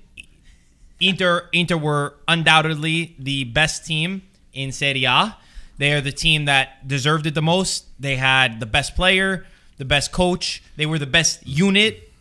Inter 0.98 1.46
Inter 1.52 1.76
were 1.76 2.14
undoubtedly 2.26 3.16
the 3.18 3.44
best 3.44 3.84
team 3.84 4.22
in 4.54 4.72
Serie 4.72 5.04
A. 5.04 5.36
They 5.78 5.92
are 5.92 6.00
the 6.00 6.12
team 6.12 6.44
that 6.44 6.86
deserved 6.86 7.26
it 7.26 7.34
the 7.34 7.42
most. 7.42 7.86
They 8.00 8.16
had 8.16 8.60
the 8.60 8.66
best 8.66 8.94
player, 8.94 9.46
the 9.78 9.84
best 9.84 10.12
coach. 10.12 10.62
They 10.76 10.86
were 10.86 10.98
the 10.98 11.06
best 11.06 11.46
unit 11.46 12.12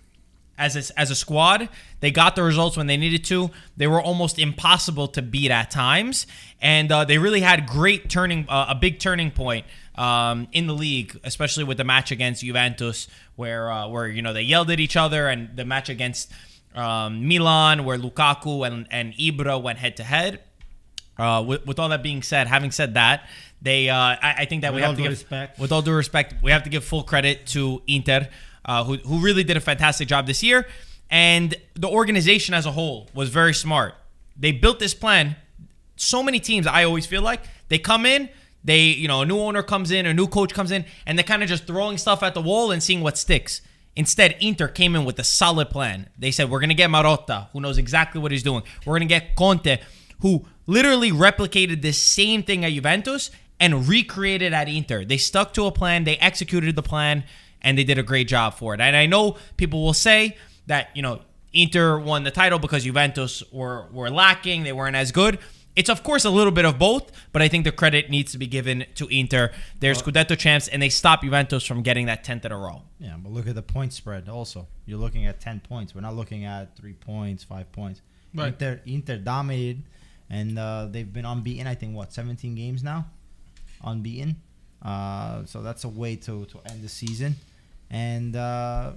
as 0.57 0.75
a, 0.75 0.99
as 0.99 1.11
a 1.11 1.15
squad. 1.15 1.69
They 1.99 2.11
got 2.11 2.35
the 2.35 2.43
results 2.43 2.77
when 2.77 2.87
they 2.87 2.97
needed 2.97 3.23
to. 3.25 3.49
They 3.75 3.87
were 3.87 4.01
almost 4.01 4.39
impossible 4.39 5.07
to 5.09 5.21
beat 5.21 5.51
at 5.51 5.71
times, 5.71 6.27
and 6.61 6.91
uh, 6.91 7.05
they 7.05 7.17
really 7.17 7.41
had 7.41 7.67
great 7.67 8.09
turning 8.09 8.47
uh, 8.49 8.67
a 8.69 8.75
big 8.75 8.99
turning 8.99 9.31
point 9.31 9.65
um, 9.95 10.47
in 10.51 10.67
the 10.67 10.73
league, 10.73 11.19
especially 11.23 11.63
with 11.63 11.77
the 11.77 11.83
match 11.83 12.11
against 12.11 12.43
Juventus, 12.43 13.07
where 13.35 13.71
uh, 13.71 13.87
where 13.87 14.07
you 14.07 14.21
know 14.21 14.33
they 14.33 14.43
yelled 14.43 14.69
at 14.69 14.79
each 14.79 14.95
other, 14.95 15.27
and 15.27 15.55
the 15.55 15.65
match 15.65 15.89
against 15.89 16.31
um, 16.75 17.27
Milan, 17.27 17.83
where 17.83 17.97
Lukaku 17.97 18.65
and 18.65 18.87
and 18.91 19.13
Ibra 19.13 19.61
went 19.61 19.79
head 19.79 19.97
to 19.97 20.03
head. 20.03 20.41
Uh, 21.17 21.43
with, 21.45 21.65
with 21.65 21.79
all 21.79 21.89
that 21.89 22.03
being 22.03 22.21
said, 22.21 22.47
having 22.47 22.71
said 22.71 22.93
that, 22.93 23.27
they 23.61 23.89
uh, 23.89 23.95
I, 23.97 24.35
I 24.39 24.45
think 24.45 24.61
that 24.61 24.71
we 24.71 24.75
With 24.75 24.83
have 24.83 24.89
all 24.91 24.95
to 24.95 24.97
due 24.97 25.03
give 25.09 25.11
respect. 25.19 25.59
with 25.59 25.71
all 25.71 25.81
due 25.81 25.93
respect, 25.93 26.35
we 26.43 26.51
have 26.51 26.63
to 26.63 26.69
give 26.69 26.83
full 26.83 27.03
credit 27.03 27.47
to 27.47 27.81
Inter, 27.87 28.27
uh, 28.65 28.83
who 28.83 28.97
who 28.97 29.19
really 29.19 29.43
did 29.43 29.57
a 29.57 29.61
fantastic 29.61 30.07
job 30.07 30.27
this 30.27 30.43
year, 30.43 30.67
and 31.09 31.55
the 31.73 31.87
organization 31.87 32.53
as 32.53 32.65
a 32.65 32.71
whole 32.71 33.09
was 33.13 33.29
very 33.29 33.53
smart. 33.53 33.95
They 34.39 34.51
built 34.51 34.77
this 34.79 34.93
plan. 34.93 35.35
So 35.95 36.21
many 36.21 36.39
teams, 36.39 36.67
I 36.67 36.83
always 36.83 37.07
feel 37.07 37.23
like 37.23 37.41
they 37.69 37.79
come 37.79 38.05
in, 38.05 38.29
they 38.63 38.81
you 38.81 39.07
know 39.07 39.21
a 39.23 39.25
new 39.25 39.39
owner 39.39 39.63
comes 39.63 39.89
in, 39.89 40.05
a 40.05 40.13
new 40.13 40.27
coach 40.27 40.53
comes 40.53 40.69
in, 40.71 40.85
and 41.07 41.17
they're 41.17 41.23
kind 41.23 41.41
of 41.41 41.49
just 41.49 41.65
throwing 41.65 41.97
stuff 41.97 42.21
at 42.21 42.35
the 42.35 42.41
wall 42.41 42.69
and 42.71 42.83
seeing 42.83 43.01
what 43.01 43.17
sticks. 43.17 43.61
Instead, 43.95 44.35
Inter 44.39 44.67
came 44.67 44.95
in 44.95 45.05
with 45.05 45.17
a 45.17 45.23
solid 45.23 45.71
plan. 45.71 46.07
They 46.19 46.29
said, 46.29 46.51
We're 46.51 46.59
going 46.59 46.69
to 46.69 46.75
get 46.75 46.91
Marotta, 46.91 47.49
who 47.51 47.59
knows 47.61 47.79
exactly 47.79 48.21
what 48.21 48.31
he's 48.31 48.43
doing. 48.43 48.61
We're 48.85 48.99
going 48.99 49.07
to 49.09 49.13
get 49.19 49.35
Conte, 49.35 49.79
who 50.21 50.45
literally 50.67 51.11
replicated 51.11 51.81
the 51.81 51.93
same 51.93 52.43
thing 52.43 52.63
at 52.63 52.71
Juventus 52.71 53.31
and 53.59 53.87
recreated 53.87 54.53
at 54.53 54.69
Inter. 54.69 55.03
They 55.03 55.17
stuck 55.17 55.53
to 55.55 55.65
a 55.65 55.71
plan, 55.71 56.03
they 56.03 56.17
executed 56.17 56.75
the 56.75 56.83
plan, 56.83 57.23
and 57.61 57.77
they 57.77 57.83
did 57.83 57.97
a 57.97 58.03
great 58.03 58.27
job 58.27 58.53
for 58.53 58.73
it. 58.75 58.81
And 58.81 58.95
I 58.95 59.07
know 59.07 59.37
people 59.57 59.83
will 59.83 59.93
say 59.93 60.37
that, 60.67 60.89
you 60.95 61.01
know, 61.01 61.21
Inter 61.53 61.97
won 61.97 62.23
the 62.23 62.31
title 62.31 62.59
because 62.59 62.83
Juventus 62.83 63.41
were, 63.51 63.87
were 63.91 64.11
lacking, 64.11 64.63
they 64.63 64.73
weren't 64.73 64.95
as 64.95 65.11
good. 65.11 65.39
It's 65.75 65.89
of 65.89 66.01
course 66.03 66.25
a 66.25 66.31
little 66.31 66.51
bit 66.51 66.65
of 66.65 66.79
both, 66.79 67.11
but 67.31 67.43
I 67.43 67.47
think 67.47 67.63
the 67.63 67.71
credit 67.71 68.09
needs 68.09 68.31
to 68.31 68.39
be 68.39 68.47
given 68.47 68.85
to 68.95 69.07
Inter. 69.07 69.51
They're 69.79 69.93
Scudetto 69.93 70.35
champs, 70.35 70.67
and 70.67 70.81
they 70.81 70.89
stopped 70.89 71.23
Juventus 71.23 71.63
from 71.63 71.83
getting 71.83 72.07
that 72.07 72.23
tenth 72.23 72.45
in 72.45 72.51
a 72.51 72.57
row. 72.57 72.81
Yeah, 72.99 73.15
but 73.17 73.31
look 73.31 73.47
at 73.47 73.53
the 73.53 73.61
point 73.61 73.93
spread. 73.93 74.27
Also, 74.27 74.67
you're 74.87 74.97
looking 74.97 75.27
at 75.27 75.39
ten 75.39 75.59
points. 75.59 75.93
We're 75.93 76.01
not 76.01 76.15
looking 76.15 76.45
at 76.45 76.75
three 76.75 76.93
points, 76.93 77.43
five 77.43 77.71
points. 77.71 78.01
Right. 78.33 78.47
Inter, 78.47 78.81
Inter 78.87 79.17
dominated, 79.17 79.83
and 80.29 80.57
uh, 80.59 80.87
they've 80.89 81.11
been 81.11 81.25
unbeaten. 81.25 81.67
I 81.67 81.75
think 81.75 81.95
what 81.95 82.13
17 82.13 82.55
games 82.55 82.83
now, 82.83 83.05
unbeaten. 83.83 84.37
Uh, 84.81 85.45
so 85.45 85.61
that's 85.61 85.83
a 85.83 85.89
way 85.89 86.15
to 86.15 86.45
to 86.45 86.59
end 86.69 86.83
the 86.83 86.89
season, 86.89 87.35
and 87.89 88.35
uh, 88.35 88.91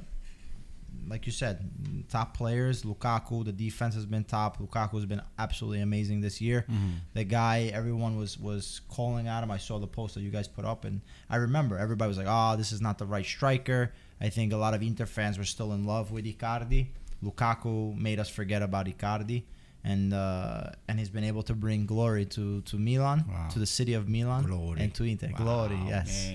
like 1.09 1.27
you 1.27 1.33
said, 1.33 1.69
top 2.11 2.37
players. 2.37 2.83
Lukaku, 2.83 3.45
the 3.45 3.53
defense 3.53 3.95
has 3.95 4.05
been 4.05 4.25
top. 4.25 4.59
Lukaku 4.59 4.95
has 4.95 5.07
been 5.07 5.23
absolutely 5.39 5.81
amazing 5.81 6.21
this 6.21 6.41
year. 6.41 6.67
The 7.15 7.25
guy, 7.25 7.71
everyone 7.73 8.17
was 8.17 8.39
was 8.39 8.81
calling 8.91 9.27
at 9.27 9.43
him. 9.43 9.51
I 9.51 9.57
saw 9.59 9.79
the 9.79 9.87
post 9.87 10.15
that 10.15 10.21
you 10.21 10.31
guys 10.31 10.49
put 10.49 10.65
up, 10.65 10.85
and 10.85 11.01
I 11.31 11.37
remember 11.37 11.79
everybody 11.79 12.09
was 12.09 12.19
like, 12.19 12.27
"Oh, 12.29 12.57
this 12.57 12.73
is 12.73 12.81
not 12.81 12.99
the 12.99 13.07
right 13.07 13.25
striker." 13.25 13.93
I 14.21 14.29
think 14.29 14.53
a 14.53 14.57
lot 14.57 14.75
of 14.75 14.83
Inter 14.83 15.07
fans 15.07 15.39
were 15.39 15.45
still 15.45 15.73
in 15.73 15.85
love 15.85 16.11
with 16.13 16.27
Icardi. 16.27 16.89
Lukaku 17.25 17.97
made 17.99 18.19
us 18.19 18.29
forget 18.29 18.63
about 18.63 18.87
Icardi, 18.87 19.43
and 19.85 20.13
uh, 20.13 20.71
and 20.89 20.99
he's 20.99 21.11
been 21.11 21.25
able 21.25 21.43
to 21.45 21.55
bring 21.55 21.87
glory 21.87 22.25
to 22.27 22.61
to 22.63 22.77
Milan, 22.79 23.25
Wow. 23.29 23.49
to 23.53 23.59
the 23.59 23.67
city 23.67 23.95
of 23.95 24.09
Milan, 24.09 24.45
Glory. 24.45 24.81
and 24.81 24.95
to 24.95 25.05
Inter. 25.05 25.29
glory, 25.37 25.79
yes. 25.87 26.31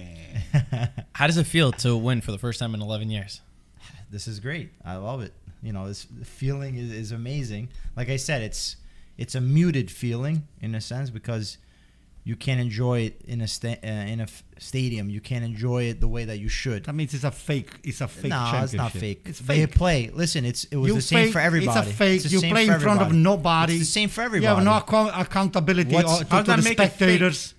How 1.13 1.27
does 1.27 1.37
it 1.37 1.45
feel 1.45 1.71
to 1.73 1.95
win 1.97 2.21
for 2.21 2.31
the 2.31 2.37
first 2.39 2.59
time 2.59 2.73
in 2.73 2.81
11 2.81 3.09
years? 3.09 3.41
this 4.11 4.27
is 4.27 4.39
great. 4.39 4.69
I 4.83 4.95
love 4.95 5.21
it. 5.21 5.33
You 5.61 5.73
know, 5.73 5.87
this 5.87 6.07
feeling 6.23 6.75
is, 6.77 6.91
is 6.91 7.11
amazing. 7.11 7.69
Like 7.95 8.09
I 8.09 8.17
said, 8.17 8.41
it's 8.41 8.77
it's 9.17 9.35
a 9.35 9.41
muted 9.41 9.89
feeling 9.91 10.47
in 10.61 10.75
a 10.75 10.81
sense 10.81 11.09
because 11.09 11.57
you 12.27 12.35
can't 12.35 12.59
enjoy 12.59 13.01
it 13.01 13.21
in 13.27 13.39
a 13.41 13.47
sta- 13.47 13.79
uh, 13.83 13.87
in 14.13 14.19
a 14.19 14.23
f- 14.23 14.43
stadium. 14.57 15.09
You 15.11 15.21
can't 15.21 15.45
enjoy 15.45 15.83
it 15.91 16.01
the 16.01 16.07
way 16.07 16.25
that 16.25 16.39
you 16.39 16.49
should. 16.49 16.83
That 16.85 16.95
means 16.95 17.13
it's 17.13 17.23
a 17.23 17.29
fake. 17.31 17.69
It's 17.83 18.01
a 18.01 18.07
fake 18.07 18.31
no, 18.31 18.61
it's 18.63 18.73
not 18.73 18.91
fake. 18.93 19.21
It's 19.25 19.39
fake. 19.39 19.47
They 19.47 19.65
fake. 19.67 19.75
play. 19.75 20.09
Listen, 20.11 20.43
it's 20.43 20.63
it 20.65 20.77
was 20.77 20.87
You 20.89 20.95
the 20.95 21.01
same 21.01 21.23
fake- 21.25 21.33
for 21.33 21.39
everybody. 21.39 21.79
It's 21.79 21.87
a 21.89 21.93
fake. 21.93 22.23
the 22.23 22.29
You 22.29 22.41
play 22.41 22.67
in 22.67 22.79
front 22.79 23.01
of 23.01 23.13
nobody. 23.13 23.73
It's 23.73 23.81
the 23.87 23.93
same 23.99 24.09
for 24.09 24.21
everybody. 24.23 24.49
You 24.51 24.55
have 24.55 24.63
no 24.65 24.77
account- 24.77 25.13
accountability 25.25 25.93
What's- 25.93 26.21
or- 26.21 26.23
to, 26.25 26.43
to 26.43 26.51
the 26.51 26.57
make 26.57 26.79
it 26.79 26.91
spectators. 26.91 27.53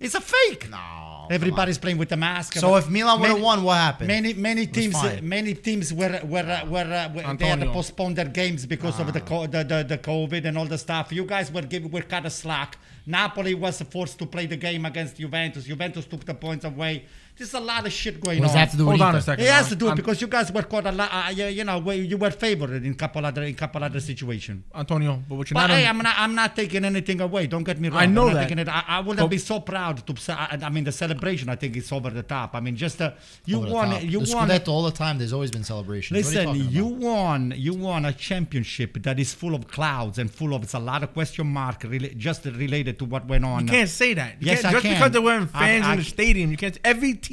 It's 0.00 0.14
a 0.14 0.20
fake. 0.20 0.68
No, 0.70 1.26
Everybody's 1.30 1.78
playing 1.78 1.98
with 1.98 2.08
the 2.08 2.16
mask. 2.16 2.54
So 2.54 2.74
if 2.76 2.88
Milan 2.88 3.20
would 3.20 3.28
have 3.28 3.40
won, 3.40 3.62
what 3.62 3.76
happened? 3.76 4.08
Many 4.08 4.32
many 4.34 4.66
teams 4.66 4.96
many 5.22 5.54
teams 5.54 5.92
were 5.92 6.20
were 6.24 6.40
uh, 6.40 6.64
were, 6.66 6.80
uh, 6.80 7.08
were 7.14 7.36
they 7.36 7.46
had 7.46 7.60
to 7.60 7.70
postpone 7.70 8.14
their 8.14 8.24
games 8.40 8.66
because 8.66 8.98
of 8.98 9.12
the, 9.12 9.20
co- 9.20 9.46
the, 9.46 9.62
the 9.62 9.84
the 9.92 9.98
COVID 9.98 10.44
and 10.46 10.58
all 10.58 10.66
the 10.66 10.78
stuff. 10.78 11.12
You 11.12 11.24
guys 11.24 11.52
were 11.52 11.62
give 11.62 11.84
were 11.92 12.02
kind 12.14 12.26
of 12.26 12.32
slack 12.32 12.78
Napoli 13.06 13.54
was 13.54 13.80
forced 13.82 14.18
to 14.18 14.26
play 14.26 14.46
the 14.46 14.56
game 14.56 14.84
against 14.84 15.16
Juventus. 15.16 15.64
Juventus 15.64 16.06
took 16.06 16.24
the 16.24 16.34
points 16.34 16.64
away. 16.64 17.06
There's 17.40 17.54
a 17.54 17.60
lot 17.60 17.86
of 17.86 17.92
shit 17.92 18.20
going 18.20 18.38
What 18.38 18.48
does 18.48 18.50
on. 18.50 18.54
that 18.56 18.60
have 18.60 18.70
to 18.72 18.76
do 18.76 18.84
with 18.86 18.98
Hold 19.00 19.08
on 19.08 19.14
a 19.16 19.22
second. 19.22 19.44
It 19.46 19.50
has 19.50 19.68
to 19.70 19.76
do 19.76 19.86
it 19.86 19.90
An- 19.92 19.96
because 19.96 20.20
you 20.20 20.26
guys 20.28 20.52
were 20.52 20.62
caught 20.62 20.84
a 20.86 20.92
lot. 20.92 21.08
Uh, 21.10 21.30
you, 21.30 21.46
you 21.46 21.64
know, 21.64 21.90
you 21.90 22.18
were 22.18 22.30
favored 22.30 22.84
in 22.84 22.94
couple 22.94 23.24
other 23.24 23.42
in 23.44 23.54
couple 23.54 23.82
other 23.82 23.98
situation. 23.98 24.62
Antonio, 24.74 25.22
but 25.26 25.36
what 25.36 25.48
you're 25.50 25.54
But 25.54 25.68
not. 25.68 25.70
hey, 25.78 25.86
I'm 25.86 25.96
not. 25.98 26.14
I'm 26.18 26.34
not 26.34 26.54
taking 26.54 26.84
anything 26.84 27.18
away. 27.22 27.46
Don't 27.46 27.64
get 27.64 27.80
me 27.80 27.88
wrong. 27.88 27.98
I 27.98 28.04
know 28.04 28.26
I'm 28.28 28.34
not 28.34 28.34
that. 28.34 28.42
taking 28.42 28.58
It, 28.58 28.68
I, 28.68 28.84
I 28.88 29.00
would 29.00 29.16
But- 29.16 29.28
be 29.28 29.38
so 29.38 29.58
proud 29.60 30.06
to. 30.06 30.12
I, 30.38 30.58
I 30.62 30.68
mean, 30.68 30.84
the 30.84 30.92
celebration. 30.92 31.48
I 31.48 31.56
think 31.56 31.78
it's 31.78 31.90
over 31.90 32.10
the 32.10 32.22
top. 32.22 32.54
I 32.54 32.60
mean, 32.60 32.76
just 32.76 33.00
uh, 33.00 33.12
you 33.46 33.56
Over 33.56 33.70
won. 33.72 33.90
top. 33.92 34.02
You 34.02 34.20
the 34.20 34.34
won. 34.34 34.46
Scudetto 34.50 34.68
all 34.68 34.82
the 34.82 34.90
time. 34.90 35.16
There's 35.16 35.32
always 35.32 35.50
been 35.50 35.64
celebrations. 35.64 36.14
Listen, 36.18 36.54
you, 36.54 36.64
you, 36.64 36.86
won. 36.86 37.54
You 37.56 37.72
won 37.72 38.04
a 38.04 38.12
championship 38.12 39.02
that 39.04 39.18
is 39.18 39.32
full 39.32 39.54
of 39.54 39.66
clouds 39.66 40.18
and 40.18 40.30
full 40.30 40.52
of 40.54 40.62
it's 40.62 40.74
a 40.74 40.78
lot 40.78 41.02
of 41.02 41.14
question 41.14 41.46
mark 41.46 41.80
rela- 41.84 42.14
just 42.18 42.44
related 42.44 42.98
to 42.98 43.06
what 43.06 43.26
went 43.26 43.46
on. 43.46 43.62
You 43.62 43.68
can't 43.72 43.88
say 43.88 44.12
that. 44.12 44.34
You 44.40 44.48
Yes, 44.48 44.60
can't- 44.60 44.66
I 44.66 44.72
just 44.72 44.82
can. 44.84 44.94
because 44.96 45.10
there 45.12 45.22
weren't 45.22 45.50
I- 45.54 45.58
fans 45.60 45.86
I- 45.86 45.92
in 45.92 45.98
the 46.00 46.04
stadium, 46.04 46.50
you 46.50 46.58
can't. 46.58 46.76
Every 46.84 47.14
team 47.14 47.29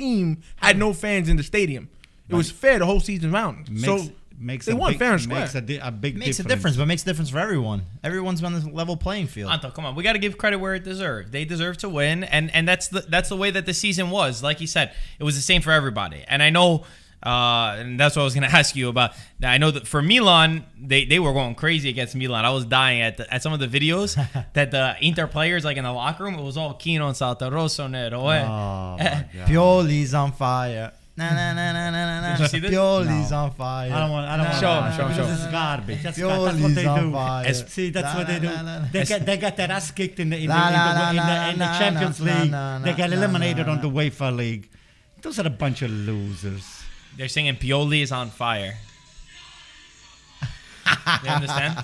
had 0.58 0.78
no 0.78 0.94
fans 0.94 1.30
in 1.30 1.38
the 1.38 1.44
stadium. 1.44 1.90
It 2.30 2.36
was 2.36 2.52
fair 2.52 2.80
the 2.80 2.86
whole 2.86 3.00
season 3.00 3.32
round. 3.32 3.70
makes, 3.72 3.84
so 3.86 4.12
makes 4.38 4.66
they 4.66 4.74
a 4.74 4.76
won 4.76 4.92
big, 4.92 5.00
fair 5.00 5.14
and 5.14 5.22
square. 5.22 5.40
Makes 5.42 5.56
a, 5.56 5.62
di- 5.62 5.78
a 5.78 5.92
big 5.92 6.18
makes 6.18 6.38
difference. 6.38 6.52
a 6.52 6.56
difference, 6.56 6.78
but 6.78 6.86
makes 6.86 7.04
a 7.04 7.06
difference 7.06 7.30
for 7.30 7.40
everyone. 7.40 7.84
Everyone's 8.04 8.44
on 8.44 8.54
the 8.54 8.70
level 8.70 8.98
playing 8.98 9.28
field. 9.28 9.52
Anto, 9.52 9.72
come 9.72 9.86
on, 9.86 9.96
we 9.96 10.04
got 10.04 10.14
to 10.14 10.20
give 10.20 10.38
credit 10.38 10.60
where 10.60 10.76
it 10.76 10.84
deserved. 10.84 11.32
They 11.32 11.46
deserve 11.46 11.78
to 11.78 11.90
win, 11.90 12.24
and 12.26 12.54
and 12.54 12.68
that's 12.68 12.90
the 12.90 13.02
that's 13.02 13.30
the 13.30 13.38
way 13.38 13.50
that 13.52 13.66
the 13.66 13.74
season 13.74 14.10
was. 14.10 14.44
Like 14.44 14.60
you 14.62 14.68
said, 14.68 14.94
it 15.20 15.24
was 15.24 15.36
the 15.36 15.42
same 15.42 15.62
for 15.62 15.72
everybody. 15.72 16.24
And 16.28 16.44
I 16.44 16.50
know, 16.50 16.84
uh, 17.24 17.76
and 17.80 18.00
that's 18.00 18.16
what 18.16 18.22
I 18.22 18.26
was 18.26 18.34
going 18.36 18.48
to 18.50 18.56
ask 18.56 18.76
you 18.76 18.90
about. 18.90 19.12
Now, 19.40 19.52
I 19.52 19.58
know 19.58 19.72
that 19.72 19.88
for 19.88 20.02
Milan, 20.02 20.66
they, 20.80 21.06
they 21.06 21.20
were 21.20 21.34
going 21.34 21.56
crazy 21.56 21.90
against 21.90 22.16
Milan. 22.16 22.46
I 22.46 22.52
was 22.52 22.66
dying 22.66 23.02
at 23.02 23.18
the, 23.18 23.34
at 23.34 23.42
some 23.44 23.54
of 23.54 23.60
the 23.60 23.68
videos 23.68 24.16
that 24.54 24.72
the 24.72 24.96
Inter 25.02 25.28
players 25.28 25.66
like 25.66 25.78
in 25.78 25.84
the 25.84 25.92
locker 25.92 26.24
room. 26.24 26.36
It 26.36 26.44
was 26.44 26.58
all 26.58 26.74
keen 26.76 27.02
on 27.02 27.16
Salta 27.16 27.50
Rosso 27.52 27.88
Nero. 27.88 28.28
eh? 28.30 28.44
Oh, 28.44 28.48
my 29.00 29.26
God. 29.34 29.48
Pioli's 29.48 30.14
on 30.14 30.32
fire. 30.32 30.92
Na 31.18 31.32
na 31.34 31.52
na 31.52 31.74
na 31.74 31.90
na 31.90 32.22
na. 32.22 32.32
Did 32.38 32.42
you 32.42 32.48
see 32.48 32.60
this? 32.60 32.70
Pioli's 32.70 33.32
No. 33.32 33.38
on 33.38 33.52
fire. 33.52 33.92
I 33.92 34.00
don't 34.02 34.12
want. 34.12 34.28
I 34.30 34.38
don't 34.38 34.46
want. 34.46 34.60
Show 34.60 34.70
'em, 34.72 34.94
show 34.96 35.08
'em, 35.08 35.16
show 35.16 35.24
'em. 35.24 35.30
This 35.32 35.40
is 35.40 35.52
garbage. 35.52 36.04
That's, 36.04 36.18
that's 36.18 36.60
what 36.62 36.76
they 36.76 36.86
on 36.86 37.06
do. 37.08 37.12
fire. 37.12 37.54
See, 37.56 37.90
that's 37.90 38.14
La, 38.14 38.18
what 38.20 38.28
they 38.28 38.40
do. 38.40 38.46
la, 38.50 38.62
la, 38.62 38.78
la. 38.78 38.86
They 38.92 39.04
get 39.04 39.26
they 39.26 39.38
got 39.38 39.58
their 39.58 39.72
ass 39.72 39.90
kicked 39.90 40.20
in 40.20 40.30
the 40.30 40.36
in 40.38 40.44
the, 40.44 40.48
La, 40.50 40.68
in 40.68 40.74
la, 40.76 40.94
the, 40.94 41.10
in 41.10 41.16
the, 41.16 41.50
in 41.54 41.58
the 41.58 41.66
Champions 41.80 42.22
la, 42.22 42.26
League. 42.44 42.52
la, 42.52 42.78
They 42.80 42.92
la, 42.92 42.96
get 42.98 43.10
la, 43.10 43.16
eliminated 43.18 43.66
la, 43.66 43.74
on 43.74 43.82
the 43.82 43.90
UEFA 43.90 44.36
League. 44.36 44.70
Those 45.24 45.40
are 45.40 45.48
a 45.48 45.50
bunch 45.50 45.82
of 45.82 45.90
losers. 45.90 46.77
They're 47.18 47.28
singing 47.28 47.56
Pioli 47.56 48.04
is 48.04 48.12
on 48.12 48.30
fire. 48.30 48.78
you 51.24 51.30
understand? 51.30 51.84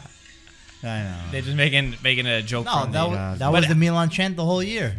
I 0.83 0.99
know. 1.03 1.17
They're 1.31 1.41
just 1.41 1.57
making 1.57 1.95
making 2.03 2.27
a 2.27 2.41
joke. 2.41 2.65
No, 2.65 2.83
from 2.83 2.91
that, 2.91 3.09
was, 3.09 3.39
that 3.39 3.51
was 3.51 3.67
the 3.67 3.75
Milan 3.75 4.09
chant 4.09 4.35
the 4.35 4.45
whole 4.45 4.61
year. 4.61 4.95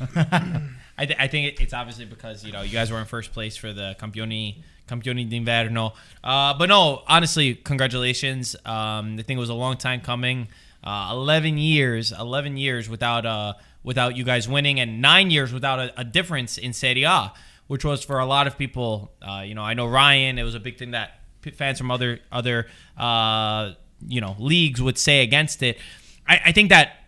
I, 0.16 1.06
th- 1.06 1.18
I 1.18 1.28
think 1.28 1.54
it, 1.54 1.60
it's 1.60 1.72
obviously 1.74 2.04
because 2.04 2.44
you 2.44 2.52
know 2.52 2.62
you 2.62 2.72
guys 2.72 2.90
were 2.90 2.98
in 2.98 3.04
first 3.04 3.32
place 3.32 3.56
for 3.56 3.72
the 3.72 3.96
Campioni 3.98 4.56
Campioni 4.88 5.28
d'Inverno. 5.28 5.92
Uh, 6.22 6.54
but 6.56 6.68
no, 6.68 7.02
honestly, 7.06 7.54
congratulations. 7.54 8.56
Um, 8.64 9.16
I 9.18 9.22
think 9.22 9.36
it 9.36 9.40
was 9.40 9.50
a 9.50 9.54
long 9.54 9.76
time 9.76 10.00
coming. 10.00 10.48
Uh, 10.82 11.10
Eleven 11.12 11.58
years, 11.58 12.12
eleven 12.12 12.56
years 12.56 12.88
without 12.88 13.26
uh 13.26 13.54
without 13.82 14.16
you 14.16 14.24
guys 14.24 14.48
winning, 14.48 14.80
and 14.80 15.02
nine 15.02 15.30
years 15.30 15.52
without 15.52 15.78
a, 15.78 16.00
a 16.00 16.04
difference 16.04 16.56
in 16.56 16.72
Serie 16.72 17.02
A, 17.02 17.32
which 17.70 17.84
was 17.84 18.02
for 18.02 18.18
a 18.18 18.26
lot 18.26 18.48
of 18.48 18.58
people. 18.58 19.12
Uh, 19.22 19.44
you 19.46 19.54
know, 19.54 19.62
I 19.62 19.74
know 19.74 19.86
Ryan. 19.86 20.40
It 20.40 20.42
was 20.42 20.56
a 20.56 20.58
big 20.60 20.76
thing 20.76 20.90
that 20.90 21.20
fans 21.54 21.78
from 21.78 21.92
other 21.92 22.18
other 22.32 22.66
uh, 22.98 23.74
you 24.04 24.20
know 24.20 24.34
leagues 24.40 24.82
would 24.82 24.98
say 24.98 25.22
against 25.22 25.62
it. 25.62 25.78
I, 26.26 26.40
I 26.46 26.52
think 26.52 26.70
that 26.70 27.04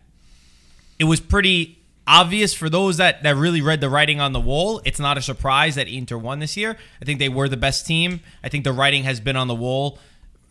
it 1.01 1.05
was 1.05 1.19
pretty 1.19 1.81
obvious 2.07 2.55
for 2.55 2.71
those 2.71 2.99
that, 2.99 3.25
that 3.25 3.35
really 3.35 3.61
read 3.61 3.81
the 3.81 3.91
writing 3.91 4.21
on 4.21 4.33
the 4.33 4.41
wall. 4.41 4.81
It's 4.85 5.01
not 5.01 5.19
a 5.19 5.21
surprise 5.21 5.75
that 5.75 5.89
Inter 5.89 6.17
won 6.17 6.39
this 6.39 6.57
year. 6.57 6.77
I 7.01 7.05
think 7.05 7.19
they 7.19 7.29
were 7.29 7.49
the 7.49 7.57
best 7.57 7.85
team. 7.85 8.21
I 8.45 8.49
think 8.49 8.63
the 8.63 8.73
writing 8.73 9.03
has 9.03 9.19
been 9.19 9.37
on 9.37 9.49
the 9.49 9.57
wall. 9.57 9.99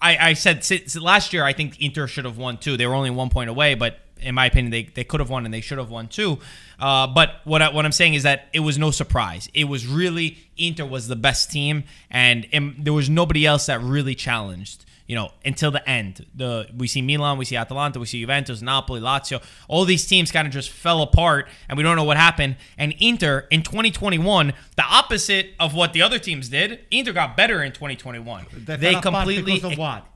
I, 0.02 0.32
I 0.32 0.34
said 0.34 0.66
last 1.02 1.32
year, 1.32 1.46
I 1.46 1.54
think 1.54 1.80
Inter 1.80 2.06
should 2.08 2.26
have 2.26 2.38
won 2.38 2.58
too. 2.58 2.76
They 2.76 2.86
were 2.86 2.96
only 2.96 3.12
one 3.12 3.30
point 3.30 3.50
away, 3.50 3.76
but 3.76 4.01
in 4.22 4.36
my 4.36 4.46
opinion, 4.46 4.72
they, 4.72 4.84
they 4.84 5.04
could 5.04 5.20
have 5.20 5.30
won 5.30 5.46
and 5.46 5.54
they 5.54 5.62
should 5.62 5.78
have 5.78 5.90
won 5.90 6.08
too. 6.08 6.40
Uh, 6.80 7.08
but 7.08 7.42
what, 7.44 7.62
I, 7.62 7.70
what 7.70 7.86
I'm 7.86 7.92
saying 7.92 8.14
is 8.14 8.24
that 8.24 8.48
it 8.54 8.62
was 8.62 8.78
no 8.78 8.92
surprise. 8.92 9.50
It 9.54 9.66
was 9.66 9.86
really 9.86 10.38
Inter 10.58 10.86
was 10.86 11.08
the 11.08 11.16
best 11.16 11.52
team, 11.52 11.84
and, 12.10 12.48
and 12.52 12.76
there 12.80 12.94
was 12.94 13.10
nobody 13.10 13.46
else 13.46 13.66
that 13.68 13.82
really 13.82 14.16
challenged 14.16 14.86
you 15.12 15.16
know, 15.16 15.30
until 15.44 15.72
the 15.72 15.90
end. 15.90 16.26
The 16.34 16.70
we 16.74 16.88
see 16.88 17.02
Milan, 17.02 17.38
we 17.38 17.44
see 17.44 17.58
Atalanta, 17.58 18.00
we 18.00 18.06
see 18.06 18.22
Juventus, 18.22 18.62
Napoli, 18.62 19.02
Lazio. 19.02 19.44
All 19.68 19.84
these 19.84 20.08
teams 20.08 20.32
kind 20.32 20.48
of 20.48 20.54
just 20.54 20.70
fell 20.70 21.02
apart, 21.02 21.50
and 21.68 21.76
we 21.76 21.84
don't 21.84 21.98
know 21.98 22.06
what 22.06 22.16
happened. 22.16 22.56
And 22.78 22.96
Inter 22.98 23.46
in 23.52 23.62
2021, 23.62 24.54
the 24.78 24.84
opposite 24.84 25.50
of 25.60 25.76
what 25.76 25.92
the 25.92 26.02
other 26.02 26.18
teams 26.18 26.48
did. 26.48 26.80
Inter 26.92 27.12
got 27.12 27.36
better 27.36 27.62
in 27.62 27.74
2021. 27.74 28.46
They, 28.54 28.78
They 28.78 28.96
completely 29.02 29.56
because 29.56 29.74
of 29.74 29.78
what? 29.78 30.08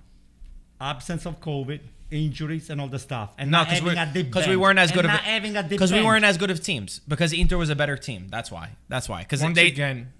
Absence 0.79 1.25
of 1.25 1.41
COVID, 1.41 1.81
injuries, 2.11 2.69
and 2.69 2.79
all 2.79 2.87
the 2.87 2.99
stuff. 2.99 3.33
And 3.37 3.51
no, 3.51 3.59
not 3.59 3.67
because 3.69 3.79
having 3.81 3.97
a 3.97 4.13
deep 4.13 4.35
we 4.35 4.41
bench. 4.41 4.57
weren't 4.57 4.79
as 4.79 4.91
good 4.91 5.05
of 5.05 5.11
having 5.11 5.57
a 5.57 5.61
deep 5.63 5.69
because 5.71 5.91
we 5.91 6.03
weren't 6.03 6.25
as 6.25 6.37
good 6.37 6.51
of 6.51 6.61
teams 6.61 6.99
because 7.07 7.33
Inter 7.33 7.57
was 7.57 7.69
a 7.69 7.75
better 7.75 7.97
team. 7.97 8.27
That's 8.29 8.51
why. 8.51 8.71
That's 8.89 9.09
why. 9.09 9.23
Because 9.23 9.41
Once 9.41 9.55
they 9.55 9.67
again, 9.67 10.13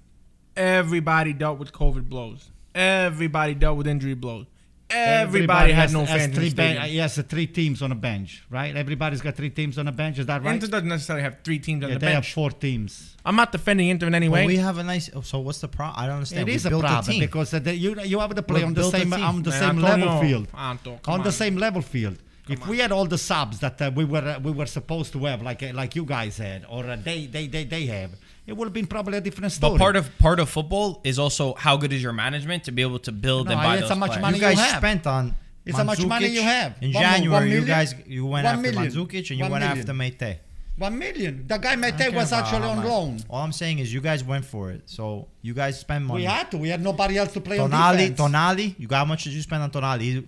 everybody 0.56 1.34
dealt 1.34 1.60
with 1.60 1.72
COVID 1.72 2.10
blows. 2.10 2.50
Everybody 2.74 3.54
dealt 3.56 3.78
with 3.78 3.88
injury 3.88 4.16
blows. 4.16 4.48
Everybody, 4.90 5.72
had 5.72 5.82
has- 5.84 5.94
no 5.94 6.02
has 6.06 6.10
fans 6.10 6.24
in 6.26 6.34
three 6.34 6.50
the 6.50 6.56
ben- 6.56 6.76
stadium. 6.78 6.96
yes, 6.96 7.18
uh, 7.18 7.24
three 7.24 7.48
teams 7.48 7.82
on 7.82 7.92
a 7.92 7.96
bench, 7.96 8.44
right? 8.50 8.76
Everybody's 8.76 9.22
got 9.22 9.36
three 9.36 9.50
teams 9.50 9.78
on 9.78 9.88
a 9.88 9.92
bench. 9.92 10.20
Is 10.20 10.26
that 10.28 10.44
right? 10.44 10.54
Inter 10.54 10.68
doesn't 10.68 10.88
necessarily 10.88 11.24
have 11.24 11.38
three 11.44 11.60
teams 11.60 11.84
on 11.84 11.90
yeah, 11.90 11.96
the 11.98 12.06
they 12.06 12.14
have 12.14 12.26
four 12.28 12.52
teams. 12.52 13.16
I'm 13.26 13.36
not 13.36 13.52
defending 13.52 13.88
Inter 13.90 14.08
in 14.08 14.16
any 14.16 14.30
Well, 14.30 14.42
way. 14.42 14.48
we 14.48 14.58
have 14.58 14.78
a 14.78 14.84
nice. 14.84 15.10
Oh, 15.16 15.22
so 15.22 15.40
what's 15.40 15.60
the 15.60 15.68
problem? 15.68 15.96
I 16.02 16.06
don't 16.08 16.16
understand. 16.18 16.42
It 16.42 16.52
we 16.52 16.56
is 16.56 16.66
a 16.66 16.70
built 16.70 16.84
problem 16.84 17.04
team. 17.14 17.20
because 17.22 17.54
uh, 17.54 17.60
the, 17.60 17.76
you 17.76 18.00
you 18.04 18.20
have 18.20 18.34
to 18.36 18.44
play 18.44 18.60
We 18.62 18.66
on 18.66 18.74
the 18.74 18.82
built 18.82 18.92
same 18.94 19.12
on 19.14 19.42
the 19.44 19.50
Man, 19.50 19.60
same 19.60 19.70
Antonio, 19.84 20.06
level 20.06 20.22
field. 20.22 20.48
Anto, 20.56 21.00
come 21.02 21.14
on 21.16 21.24
the 21.24 21.32
same 21.32 21.56
level 21.58 21.82
field. 21.82 22.18
if 22.48 22.68
we 22.68 22.78
had 22.78 22.92
all 22.92 23.08
the 23.08 23.18
subs 23.18 23.60
that 23.60 23.82
uh, 23.82 23.90
we 23.96 24.06
were 24.06 24.20
uh, 24.36 24.40
we 24.40 24.52
were 24.52 24.68
supposed 24.68 25.12
to 25.14 25.20
have, 25.26 25.42
like 25.42 25.64
uh, 25.64 25.72
like 25.74 25.96
you 25.96 26.06
guys 26.06 26.38
had, 26.38 26.64
or 26.70 26.86
uh, 26.86 26.96
they, 27.04 27.26
they 27.26 27.48
they 27.48 27.64
they 27.64 27.86
have, 27.88 28.12
it 28.48 28.54
would 28.56 28.66
have 28.66 28.74
been 28.74 28.88
probably 28.88 29.18
a 29.18 29.22
different 29.22 29.52
story. 29.52 29.74
but 29.74 29.80
part 29.80 29.96
of 29.96 30.18
part 30.20 30.40
of 30.40 30.50
football 30.50 31.02
is 31.04 31.18
also 31.20 31.54
how 31.56 31.78
good 31.78 31.92
is 31.94 32.02
your 32.04 32.14
management 32.14 32.64
to 32.66 32.72
be 32.72 32.82
able 32.82 33.00
to 33.00 33.12
build 33.12 33.48
No, 33.48 33.54
and 33.54 33.62
buy 33.62 33.74
it's 33.76 33.82
those 33.82 33.90
how 33.90 33.96
much 33.96 34.10
players. 34.12 34.22
money 34.22 34.38
you 34.38 34.42
guys 34.42 34.58
you 34.58 34.64
have. 34.64 34.78
spent 34.78 35.08
on. 35.08 35.36
It's 35.66 35.78
how 35.78 35.84
much 35.84 36.06
money 36.06 36.28
you 36.28 36.44
have. 36.44 36.76
In 36.82 36.94
One 36.94 37.02
mo- 37.04 37.10
one 37.10 37.14
January, 37.18 37.52
you 37.52 37.66
guys 37.66 37.96
you 38.06 38.26
went 38.28 38.46
after 38.46 38.62
million. 38.62 38.84
Mandzukic 38.92 39.30
and 39.32 39.40
you 39.40 39.44
One 39.46 39.52
went 39.54 39.64
million. 39.64 39.80
after 39.80 39.94
Meite. 39.94 40.38
one 40.78 41.00
million. 41.00 41.46
The 41.48 41.58
guy 41.58 41.76
Mete 41.76 42.14
was 42.14 42.32
actually 42.34 42.68
on 42.68 42.78
much. 42.78 42.86
loan. 42.86 43.20
All 43.30 43.42
I'm 43.42 43.52
saying 43.54 43.80
is 43.80 43.92
you 43.94 44.02
guys 44.02 44.24
went 44.24 44.46
for 44.46 44.70
it. 44.72 44.82
So 44.86 45.28
you 45.42 45.54
guys 45.56 45.80
spend 45.80 46.06
money. 46.06 46.20
We 46.22 46.26
had 46.26 46.52
to. 46.52 46.58
We 46.58 46.70
had 46.70 46.82
nobody 46.84 47.18
else 47.18 47.34
to 47.34 47.42
play 47.42 47.58
on 47.58 47.72
Tonali, 47.72 47.98
defense. 48.10 48.20
Tonali, 48.22 48.76
you 48.78 48.88
got 48.88 48.98
how 48.98 49.06
much 49.06 49.24
did 49.24 49.34
you 49.34 49.42
spend 49.42 49.64
on 49.64 49.72
Tonali? 49.72 50.02
He's 50.02 50.22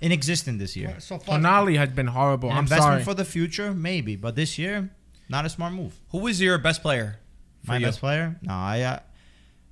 inexistent 0.00 0.58
this 0.58 0.76
year. 0.76 0.94
So 1.00 1.18
far, 1.18 1.38
Tonali 1.38 1.76
has 1.76 1.88
been 1.88 2.06
horrible. 2.06 2.50
An 2.50 2.56
I'm 2.58 2.64
investment 2.64 2.92
sorry. 2.92 3.04
for 3.04 3.14
the 3.14 3.24
future, 3.24 3.72
maybe, 3.74 4.14
but 4.16 4.36
this 4.36 4.58
year, 4.58 4.90
not 5.28 5.44
a 5.46 5.48
smart 5.48 5.72
move. 5.72 5.98
Who 6.10 6.26
is 6.28 6.40
your 6.40 6.58
best 6.58 6.82
player? 6.82 7.18
For 7.64 7.72
My 7.72 7.78
you? 7.78 7.86
best 7.86 8.00
player? 8.00 8.36
No, 8.42 8.52
I, 8.52 8.80
uh, 8.82 8.98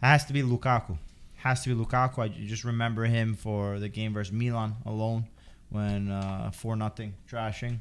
has 0.01 0.25
to 0.27 0.33
be 0.33 0.43
Lukaku. 0.43 0.97
Has 1.37 1.63
to 1.65 1.75
be 1.75 1.85
Lukaku. 1.85 2.19
I 2.19 2.29
just 2.29 2.65
remember 2.65 3.05
him 3.05 3.35
for 3.35 3.79
the 3.79 3.89
game 3.89 4.13
versus 4.15 4.33
Milan 4.33 4.77
alone 4.87 5.27
when 5.71 6.11
uh, 6.11 6.51
four 6.53 6.77
nothing 6.77 7.15
trashing 7.31 7.79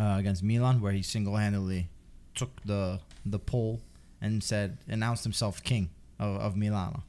uh, 0.00 0.16
against 0.18 0.42
Milan, 0.42 0.80
where 0.80 0.92
he 0.92 1.02
single 1.02 1.36
handedly 1.36 1.88
took 2.34 2.60
the 2.64 3.00
the 3.24 3.38
pole 3.38 3.80
and 4.20 4.42
said 4.42 4.78
announced 4.88 5.24
himself 5.24 5.62
king 5.62 5.90
of, 6.18 6.36
of 6.40 6.56
Milano. 6.56 7.02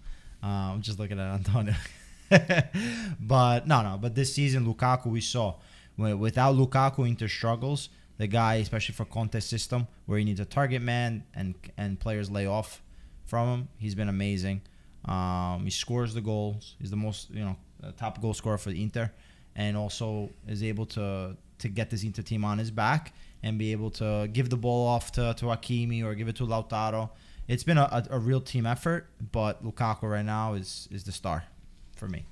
Uh, 0.43 0.47
I'm 0.73 0.81
just 0.81 0.99
looking 0.99 1.19
at 1.19 1.33
Antonio. 1.33 1.73
but 3.19 3.67
no, 3.67 3.81
no. 3.81 3.97
But 3.99 4.15
this 4.15 4.33
season, 4.33 4.65
Lukaku, 4.65 5.07
we 5.07 5.21
saw 5.21 5.55
Wi- 5.97 6.15
without 6.15 6.55
Lukaku, 6.55 7.07
Inter 7.07 7.27
struggles. 7.27 7.89
The 8.17 8.27
guy, 8.27 8.55
especially 8.55 8.95
for 8.95 9.05
Conte's 9.05 9.45
system, 9.45 9.87
where 10.05 10.17
he 10.17 10.25
needs 10.25 10.39
a 10.39 10.45
target 10.45 10.81
man 10.81 11.23
and 11.33 11.55
and 11.77 11.99
players 11.99 12.31
lay 12.31 12.47
off 12.47 12.81
from 13.25 13.47
him. 13.47 13.67
He's 13.77 13.95
been 13.95 14.09
amazing. 14.09 14.61
Um, 15.05 15.61
he 15.63 15.69
scores 15.69 16.13
the 16.13 16.21
goals. 16.21 16.75
He's 16.79 16.89
the 16.89 16.97
most 16.97 17.29
you 17.29 17.45
know 17.45 17.55
uh, 17.83 17.91
top 17.97 18.21
goal 18.21 18.33
scorer 18.33 18.57
for 18.57 18.69
the 18.69 18.81
Inter, 18.81 19.11
and 19.55 19.77
also 19.77 20.29
is 20.47 20.63
able 20.63 20.85
to 20.87 21.37
to 21.59 21.67
get 21.69 21.89
this 21.89 22.03
Inter 22.03 22.21
team 22.21 22.43
on 22.43 22.57
his 22.57 22.71
back 22.71 23.13
and 23.43 23.57
be 23.57 23.71
able 23.71 23.91
to 23.91 24.27
give 24.31 24.49
the 24.49 24.57
ball 24.57 24.87
off 24.87 25.11
to 25.13 25.33
to 25.37 25.45
Hakimi 25.45 26.03
or 26.03 26.15
give 26.15 26.27
it 26.27 26.35
to 26.37 26.43
Lautaro. 26.45 27.09
It's 27.47 27.63
been 27.63 27.77
a, 27.77 28.05
a, 28.09 28.17
a 28.17 28.19
real 28.19 28.41
team 28.41 28.65
effort, 28.65 29.07
but 29.31 29.63
Lukaku 29.63 30.03
right 30.03 30.25
now 30.25 30.53
is 30.53 30.87
is 30.91 31.03
the 31.03 31.11
star 31.11 31.45
for 31.95 32.07
me. 32.07 32.25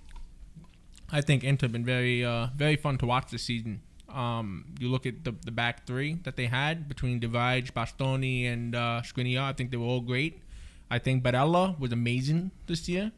I 1.12 1.22
think 1.22 1.44
Inter 1.44 1.66
have 1.66 1.72
been 1.72 1.86
very 1.86 2.26
uh, 2.26 2.48
very 2.56 2.76
fun 2.76 2.98
to 3.00 3.06
watch 3.06 3.30
this 3.32 3.44
season. 3.44 3.82
Um, 4.16 4.66
you 4.80 4.88
look 4.90 5.06
at 5.06 5.26
the, 5.26 5.36
the 5.44 5.52
back 5.52 5.86
three 5.86 6.12
that 6.24 6.36
they 6.38 6.46
had 6.46 6.88
between 6.88 7.20
De 7.20 7.28
Vrij, 7.28 7.72
Bastoni, 7.74 8.46
and 8.52 8.74
uh, 8.74 9.02
Skriniar. 9.04 9.44
I 9.44 9.54
think 9.54 9.72
they 9.72 9.78
were 9.78 9.86
all 9.94 10.02
great. 10.02 10.42
I 10.90 11.00
think 11.00 11.24
Barella 11.24 11.78
was 11.78 11.92
amazing 11.92 12.52
this 12.68 12.88
year. 12.88 13.12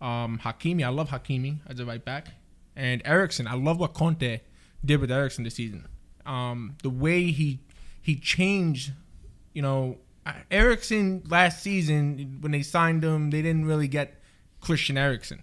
Um, 0.00 0.40
Hakimi, 0.42 0.84
I 0.84 0.88
love 0.88 1.10
Hakimi 1.10 1.60
as 1.68 1.78
a 1.78 1.86
right 1.86 2.04
back, 2.04 2.28
and 2.74 3.00
Eriksen. 3.04 3.46
I 3.46 3.54
love 3.54 3.78
what 3.78 3.94
Conte 3.94 4.40
did 4.84 5.00
with 5.00 5.10
Eriksen 5.10 5.44
this 5.44 5.54
season. 5.54 5.86
um, 6.26 6.76
the 6.82 6.90
way 6.90 7.30
he 7.30 7.60
he 8.02 8.16
changed. 8.16 8.92
You 9.54 9.62
know, 9.62 9.98
Eriksen 10.50 11.22
last 11.28 11.62
season 11.62 12.38
when 12.40 12.52
they 12.52 12.62
signed 12.62 13.02
him, 13.02 13.30
they 13.30 13.40
didn't 13.42 13.64
really 13.64 13.88
get 13.88 14.20
Christian 14.60 14.98
Eriksen. 14.98 15.42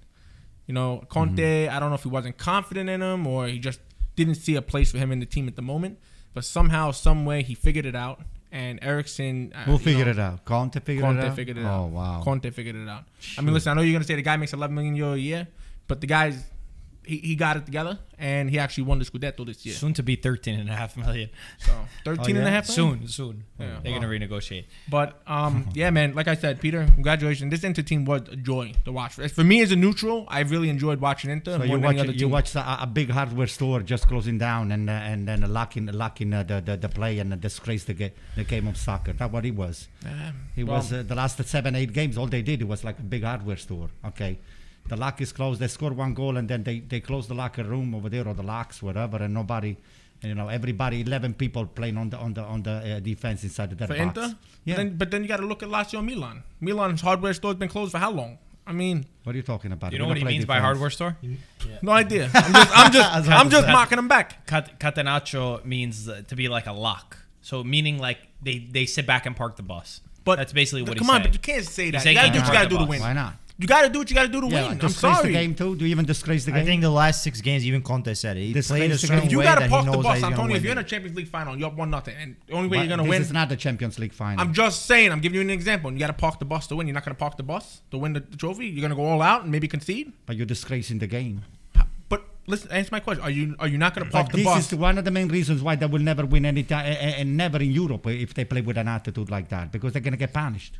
You 0.67 0.73
know, 0.73 1.03
Conte. 1.09 1.41
Mm-hmm. 1.41 1.75
I 1.75 1.79
don't 1.79 1.89
know 1.89 1.95
if 1.95 2.03
he 2.03 2.09
wasn't 2.09 2.37
confident 2.37 2.89
in 2.89 3.01
him 3.01 3.25
or 3.25 3.47
he 3.47 3.59
just 3.59 3.79
didn't 4.15 4.35
see 4.35 4.55
a 4.55 4.61
place 4.61 4.91
for 4.91 4.97
him 4.97 5.11
in 5.11 5.19
the 5.19 5.25
team 5.25 5.47
at 5.47 5.55
the 5.55 5.61
moment. 5.61 5.99
But 6.33 6.45
somehow, 6.45 6.91
some 6.91 7.25
way, 7.25 7.43
he 7.43 7.53
figured 7.53 7.85
it 7.85 7.95
out. 7.95 8.21
And 8.51 8.79
Eriksen, 8.83 9.51
uh, 9.55 9.63
Who 9.63 9.77
figured 9.79 10.05
know, 10.05 10.11
it 10.11 10.19
out? 10.19 10.45
Conte 10.45 10.79
figured 10.79 11.03
Conte 11.03 11.19
it 11.19 11.25
out. 11.25 11.35
figured 11.35 11.57
it 11.57 11.63
oh, 11.65 11.67
out. 11.67 11.89
wow. 11.89 12.21
Conte 12.23 12.49
figured 12.51 12.75
it 12.75 12.87
out. 12.87 13.03
I 13.37 13.41
mean, 13.41 13.53
listen, 13.53 13.71
I 13.71 13.75
know 13.75 13.81
you're 13.81 13.93
gonna 13.93 14.05
say 14.05 14.15
the 14.15 14.21
guy 14.21 14.37
makes 14.37 14.53
11 14.53 14.75
million 14.75 14.95
euro 14.95 15.13
a 15.13 15.17
year, 15.17 15.47
but 15.87 16.01
the 16.01 16.07
guy's 16.07 16.43
he, 17.05 17.17
he 17.17 17.35
got 17.35 17.57
it 17.57 17.65
together 17.65 17.99
and 18.17 18.49
he 18.49 18.59
actually 18.59 18.83
won 18.85 18.99
the 18.99 19.05
Scudetto 19.05 19.45
this 19.45 19.65
year. 19.65 19.75
Soon 19.75 19.93
to 19.95 20.03
be 20.03 20.15
13 20.15 20.59
and 20.59 20.69
a 20.69 20.73
half 20.73 20.95
million. 20.95 21.29
So 21.59 21.73
13 22.05 22.37
and 22.37 22.47
a 22.47 22.49
half 22.49 22.69
million? 22.69 23.07
Soon, 23.07 23.07
soon. 23.07 23.43
Yeah. 23.59 23.79
They're 23.83 23.93
gonna 23.93 24.07
renegotiate. 24.07 24.65
But 24.89 25.21
um, 25.27 25.69
yeah, 25.73 25.89
man. 25.89 26.15
Like 26.15 26.27
I 26.27 26.35
said, 26.35 26.61
Peter, 26.61 26.85
congratulations. 26.93 27.51
This 27.51 27.63
Inter 27.63 27.81
team 27.81 28.05
was 28.05 28.21
a 28.31 28.35
joy 28.35 28.73
to 28.85 28.91
watch. 28.91 29.13
For 29.15 29.43
me 29.43 29.61
as 29.61 29.71
a 29.71 29.75
neutral, 29.75 30.25
I 30.29 30.41
really 30.41 30.69
enjoyed 30.69 30.99
watching 31.01 31.29
Inter 31.31 31.57
So 31.57 31.63
you 31.63 31.79
watch 31.79 31.95
you 31.97 32.13
team. 32.13 32.29
watch 32.29 32.55
a, 32.55 32.83
a 32.83 32.87
big 32.87 33.09
hardware 33.09 33.47
store 33.47 33.81
just 33.81 34.07
closing 34.07 34.37
down 34.37 34.71
and 34.71 34.89
uh, 34.89 34.93
and 34.93 35.27
then 35.27 35.41
locking 35.51 35.87
locking 35.87 36.33
uh, 36.33 36.43
the, 36.43 36.61
the 36.61 36.77
the 36.77 36.89
play 36.89 37.19
and 37.19 37.39
disgrace 37.41 37.83
the, 37.85 37.93
ga- 37.93 38.13
the 38.35 38.43
game 38.43 38.67
of 38.67 38.77
soccer. 38.77 39.13
That's 39.13 39.31
what 39.31 39.45
it 39.45 39.55
was. 39.55 39.87
He 40.55 40.63
well- 40.63 40.77
was 40.77 40.93
uh, 40.93 41.03
the 41.03 41.15
last 41.15 41.43
seven 41.45 41.75
eight 41.75 41.93
games. 41.93 42.17
All 42.17 42.27
they 42.27 42.41
did 42.41 42.63
was 42.63 42.83
like 42.83 42.99
a 42.99 43.03
big 43.03 43.23
hardware 43.23 43.57
store. 43.57 43.89
Okay, 44.05 44.39
the 44.87 44.97
lock 44.97 45.21
is 45.21 45.31
closed. 45.31 45.59
They 45.59 45.67
score 45.67 45.91
one 45.91 46.13
goal 46.13 46.37
and 46.37 46.47
then 46.49 46.63
they 46.63 46.79
they 46.79 46.99
close 46.99 47.27
the 47.27 47.33
locker 47.33 47.63
room 47.63 47.95
over 47.95 48.09
there 48.09 48.27
or 48.27 48.33
the 48.33 48.43
locks 48.43 48.81
whatever 48.81 49.17
and 49.17 49.33
nobody. 49.33 49.75
You 50.21 50.35
know, 50.35 50.47
everybody, 50.47 51.01
eleven 51.01 51.33
people 51.33 51.65
playing 51.65 51.97
on 51.97 52.09
the 52.09 52.17
on 52.17 52.33
the 52.33 52.41
on 52.41 52.63
the 52.63 52.95
uh, 52.95 52.99
defense 52.99 53.43
inside 53.43 53.73
of 53.73 53.77
that 53.79 53.87
for 53.89 53.95
box. 53.95 54.17
Inter. 54.17 54.35
Yeah. 54.63 54.75
Then, 54.77 54.95
but 54.97 55.11
then 55.11 55.21
you 55.23 55.27
got 55.27 55.41
to 55.41 55.45
look 55.45 55.61
at 55.63 55.69
Lazio 55.69 56.03
Milan. 56.03 56.43
Milan's 56.61 57.01
hardware 57.01 57.33
store's 57.33 57.55
been 57.55 57.67
closed 57.67 57.91
for 57.91 57.97
how 57.97 58.11
long? 58.11 58.37
I 58.65 58.71
mean, 58.71 59.05
what 59.23 59.33
are 59.33 59.37
you 59.37 59.43
talking 59.43 59.73
about? 59.73 59.91
You 59.91 59.97
know 59.97 60.03
don't 60.03 60.09
what 60.11 60.17
he 60.17 60.23
play 60.23 60.31
means 60.33 60.45
by 60.45 60.59
hardware 60.59 60.89
store? 60.89 61.17
no 61.81 61.91
idea. 61.91 62.29
I'm 62.33 62.53
just, 62.53 62.77
I'm 62.77 62.91
just, 62.93 63.29
I'm 63.29 63.49
just 63.49 63.67
mocking 63.67 63.99
him 63.99 64.07
back. 64.07 64.47
Cat- 64.47 64.79
Catenaccio 64.79 65.65
means 65.65 66.07
uh, 66.07 66.21
to 66.29 66.35
be 66.37 66.47
like 66.47 66.67
a 66.67 66.71
lock. 66.71 67.17
So 67.41 67.61
meaning 67.61 67.99
like 67.99 68.19
they 68.41 68.59
they 68.59 68.85
sit 68.85 69.05
back 69.05 69.25
and 69.25 69.35
park 69.35 69.57
the 69.57 69.63
bus. 69.63 69.99
But 70.23 70.37
that's 70.37 70.53
basically 70.53 70.83
what 70.83 70.97
come 70.97 71.09
on, 71.09 71.15
saying. 71.15 71.23
but 71.23 71.33
you 71.33 71.39
can't 71.39 71.65
say 71.65 71.91
that. 71.91 72.01
saying 72.01 72.15
You 72.15 72.21
gotta 72.21 72.33
do 72.33 72.39
what 72.39 72.47
you 72.47 72.53
gotta 72.53 72.69
do 72.69 72.77
to 72.77 72.85
win. 72.85 73.01
Why 73.01 73.11
not? 73.11 73.33
You 73.63 73.67
gotta 73.67 73.87
do 73.87 73.99
what 73.99 74.09
you 74.09 74.13
gotta 74.13 74.27
do 74.27 74.41
to 74.41 74.47
Yeah, 74.47 74.63
win. 74.63 74.71
I'm 74.71 74.77
disgrace 74.77 75.15
sorry. 75.15 75.27
the 75.29 75.33
game 75.39 75.55
too. 75.55 75.77
Do 75.77 75.85
you 75.85 75.91
even 75.91 76.03
disgrace 76.03 76.43
the 76.43 76.51
game? 76.51 76.63
I 76.63 76.65
think 76.65 76.81
the 76.81 76.89
last 76.89 77.23
six 77.23 77.39
games, 77.39 77.65
even 77.65 77.81
Conte 77.81 78.13
said 78.13 78.35
it. 78.35 78.41
He 78.41 78.51
This 78.51 78.67
played 78.67 78.91
a 78.91 78.97
certain. 78.97 79.29
You 79.29 79.41
gotta 79.41 79.69
park 79.69 79.85
the 79.85 79.97
bus, 79.99 80.21
Antonio. 80.21 80.57
If 80.57 80.63
you're 80.63 80.73
in 80.73 80.79
a. 80.79 80.83
Champions 80.83 81.15
League 81.15 81.29
final, 81.29 81.57
you're 81.57 81.69
up 81.69 81.75
one 81.75 81.89
nothing, 81.89 82.13
and 82.19 82.35
the 82.45 82.55
only 82.55 82.67
way 82.67 82.79
But 82.79 82.81
you're 82.81 82.97
gonna 82.97 83.03
this 83.03 83.09
win. 83.09 83.21
is 83.21 83.31
not 83.31 83.47
the 83.47 83.55
Champions 83.55 83.97
League 83.99 84.11
final. 84.11 84.41
I'm 84.41 84.53
just 84.53 84.85
saying. 84.85 85.13
I'm 85.13 85.21
giving 85.21 85.35
you 85.35 85.41
an 85.41 85.49
example. 85.49 85.93
You 85.93 85.99
gotta 85.99 86.11
park 86.11 86.39
the 86.39 86.45
bus 86.45 86.67
to 86.67 86.75
win. 86.75 86.87
You're 86.87 86.93
not 86.93 87.05
gonna 87.05 87.15
park 87.15 87.37
the 87.37 87.43
bus 87.43 87.83
to 87.91 87.97
win 87.97 88.11
the, 88.11 88.19
the 88.19 88.35
trophy. 88.35 88.67
You're 88.67 88.81
gonna 88.81 88.95
go 88.95 89.05
all 89.05 89.21
out 89.21 89.43
and 89.43 89.51
maybe 89.53 89.69
concede. 89.69 90.11
but 90.25 90.35
you're 90.35 90.45
disgracing 90.45 90.99
the 90.99 91.07
game. 91.07 91.43
But 92.09 92.25
listen, 92.47 92.69
answer 92.69 92.89
my 92.91 92.99
question. 92.99 93.23
Are 93.23 93.29
you 93.29 93.55
are 93.59 93.69
you 93.69 93.77
not 93.77 93.95
gonna 93.95 94.09
park 94.09 94.25
But 94.25 94.31
the 94.33 94.37
this 94.39 94.45
bus? 94.45 94.57
This 94.57 94.73
is 94.73 94.77
one 94.77 94.97
of 94.97 95.05
the 95.05 95.11
main 95.11 95.29
reasons 95.29 95.61
why 95.61 95.77
they 95.77 95.85
will 95.85 96.01
never 96.11 96.25
win 96.25 96.45
any 96.45 96.63
time, 96.63 96.85
eh, 96.85 96.89
and 96.95 97.15
eh, 97.15 97.19
eh, 97.21 97.23
never 97.23 97.59
in 97.59 97.71
Europe 97.71 98.05
if 98.07 98.33
they 98.33 98.43
play 98.43 98.59
with 98.59 98.77
an 98.77 98.89
attitude 98.89 99.31
like 99.31 99.47
that, 99.55 99.71
because 99.71 99.93
they're 99.93 100.01
gonna 100.01 100.17
get 100.17 100.33
punished. 100.33 100.79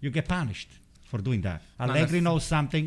You 0.00 0.08
get 0.10 0.26
punished 0.26 0.70
for 1.12 1.18
doing 1.28 1.42
that. 1.48 1.58
Allegri 1.78 2.00
that's- 2.00 2.22
knows 2.28 2.44
something. 2.56 2.86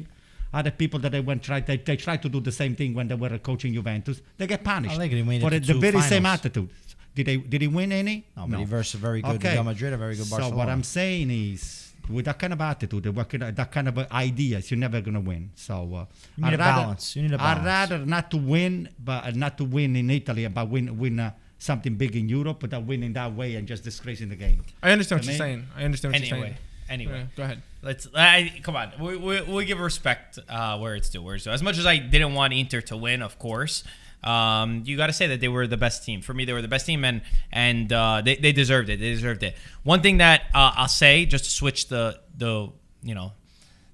Other 0.59 0.71
people 0.71 0.99
that 1.03 1.11
they 1.15 1.19
went 1.29 1.43
try 1.43 1.59
they, 1.69 1.77
they 1.77 1.97
try 2.07 2.15
to 2.25 2.29
do 2.35 2.39
the 2.49 2.51
same 2.61 2.73
thing 2.79 2.93
when 2.97 3.07
they 3.09 3.15
were 3.23 3.37
coaching 3.49 3.71
Juventus. 3.79 4.17
They 4.37 4.47
get 4.47 4.63
punished 4.63 4.95
Allegri 4.95 5.21
made 5.21 5.41
for 5.41 5.49
to 5.49 5.59
the 5.59 5.73
two 5.73 5.79
very 5.87 6.01
same 6.01 6.25
attitude. 6.25 6.69
Did 7.15 7.25
they 7.29 7.37
did 7.37 7.61
he 7.65 7.67
win 7.79 7.91
any? 7.91 8.17
No, 8.37 8.47
but 8.47 8.59
he 8.59 8.65
versed 8.65 8.95
very 9.07 9.21
good 9.21 9.43
Real 9.43 9.63
Madrid, 9.71 9.91
a 9.93 9.97
very 10.05 10.15
good 10.19 10.29
Barcelona. 10.29 10.53
So 10.53 10.57
what 10.61 10.69
I'm 10.69 10.83
saying 10.83 11.29
is, 11.31 11.61
with 12.15 12.25
that 12.25 12.39
kind 12.39 12.53
of 12.53 12.61
attitude, 12.61 13.05
what 13.17 13.27
kind 13.31 13.43
of- 13.43 13.55
that 13.59 13.69
kind 13.75 13.87
of 13.91 13.97
ideas, 14.27 14.61
you're 14.71 14.83
never 14.87 14.99
gonna 15.01 15.25
win. 15.31 15.43
So 15.55 15.75
uh, 15.75 16.05
You 16.37 16.43
need 16.45 16.47
I'd 16.47 16.53
a 16.53 16.57
rather- 16.57 16.81
balance. 16.83 17.05
You 17.15 17.21
need 17.23 17.33
a 17.33 17.41
I'd 17.49 17.65
rather 17.75 17.97
not 18.15 18.25
to 18.31 18.37
win, 18.37 18.89
but 19.09 19.19
uh, 19.25 19.31
not 19.45 19.57
to 19.59 19.65
win 19.77 19.95
in 20.01 20.09
Italy, 20.09 20.47
but 20.47 20.69
win 20.69 20.85
win 21.01 21.19
uh, 21.19 21.31
something 21.57 21.95
big 22.03 22.15
in 22.15 22.29
Europe, 22.37 22.57
but 22.61 22.69
that 22.73 22.83
win 22.85 23.01
in 23.03 23.13
that 23.13 23.31
way 23.33 23.55
and 23.57 23.67
just 23.67 23.83
disgracing 23.83 24.29
the 24.29 24.35
game. 24.45 24.59
I 24.83 24.91
understand 24.91 25.19
what 25.19 25.25
To 25.25 25.31
you're 25.31 25.37
saying. 25.45 25.61
I 25.75 25.83
understand 25.83 26.13
what 26.13 26.21
you're 26.21 26.39
saying. 26.41 26.55
Anyway. 26.89 27.19
Yeah, 27.19 27.25
go 27.35 27.43
ahead. 27.43 27.61
Let's 27.81 28.07
I, 28.15 28.51
come 28.63 28.75
on. 28.75 28.91
We, 28.99 29.17
we, 29.17 29.41
we 29.41 29.65
give 29.65 29.79
respect 29.79 30.39
uh, 30.49 30.77
where 30.79 30.95
it's 30.95 31.09
due. 31.09 31.21
Where 31.21 31.35
it's 31.35 31.43
due. 31.43 31.51
As 31.51 31.63
much 31.63 31.77
as 31.77 31.85
I 31.85 31.97
didn't 31.97 32.33
want 32.33 32.53
Inter 32.53 32.81
to 32.81 32.97
win, 32.97 33.21
of 33.21 33.37
course, 33.37 33.83
um, 34.23 34.81
you 34.85 34.97
got 34.97 35.07
to 35.07 35.13
say 35.13 35.27
that 35.27 35.39
they 35.39 35.47
were 35.47 35.67
the 35.67 35.77
best 35.77 36.03
team. 36.03 36.21
For 36.21 36.33
me, 36.33 36.45
they 36.45 36.53
were 36.53 36.61
the 36.61 36.67
best 36.67 36.85
team, 36.85 37.05
and 37.05 37.21
and 37.51 37.93
uh, 37.93 38.21
they, 38.25 38.35
they 38.35 38.51
deserved 38.51 38.89
it. 38.89 38.99
They 38.99 39.11
deserved 39.11 39.43
it. 39.43 39.55
One 39.83 40.01
thing 40.01 40.17
that 40.17 40.43
uh, 40.53 40.71
I'll 40.75 40.87
say, 40.87 41.25
just 41.25 41.43
to 41.45 41.49
switch 41.51 41.89
the 41.89 42.19
the 42.35 42.71
you 43.03 43.13
know 43.13 43.33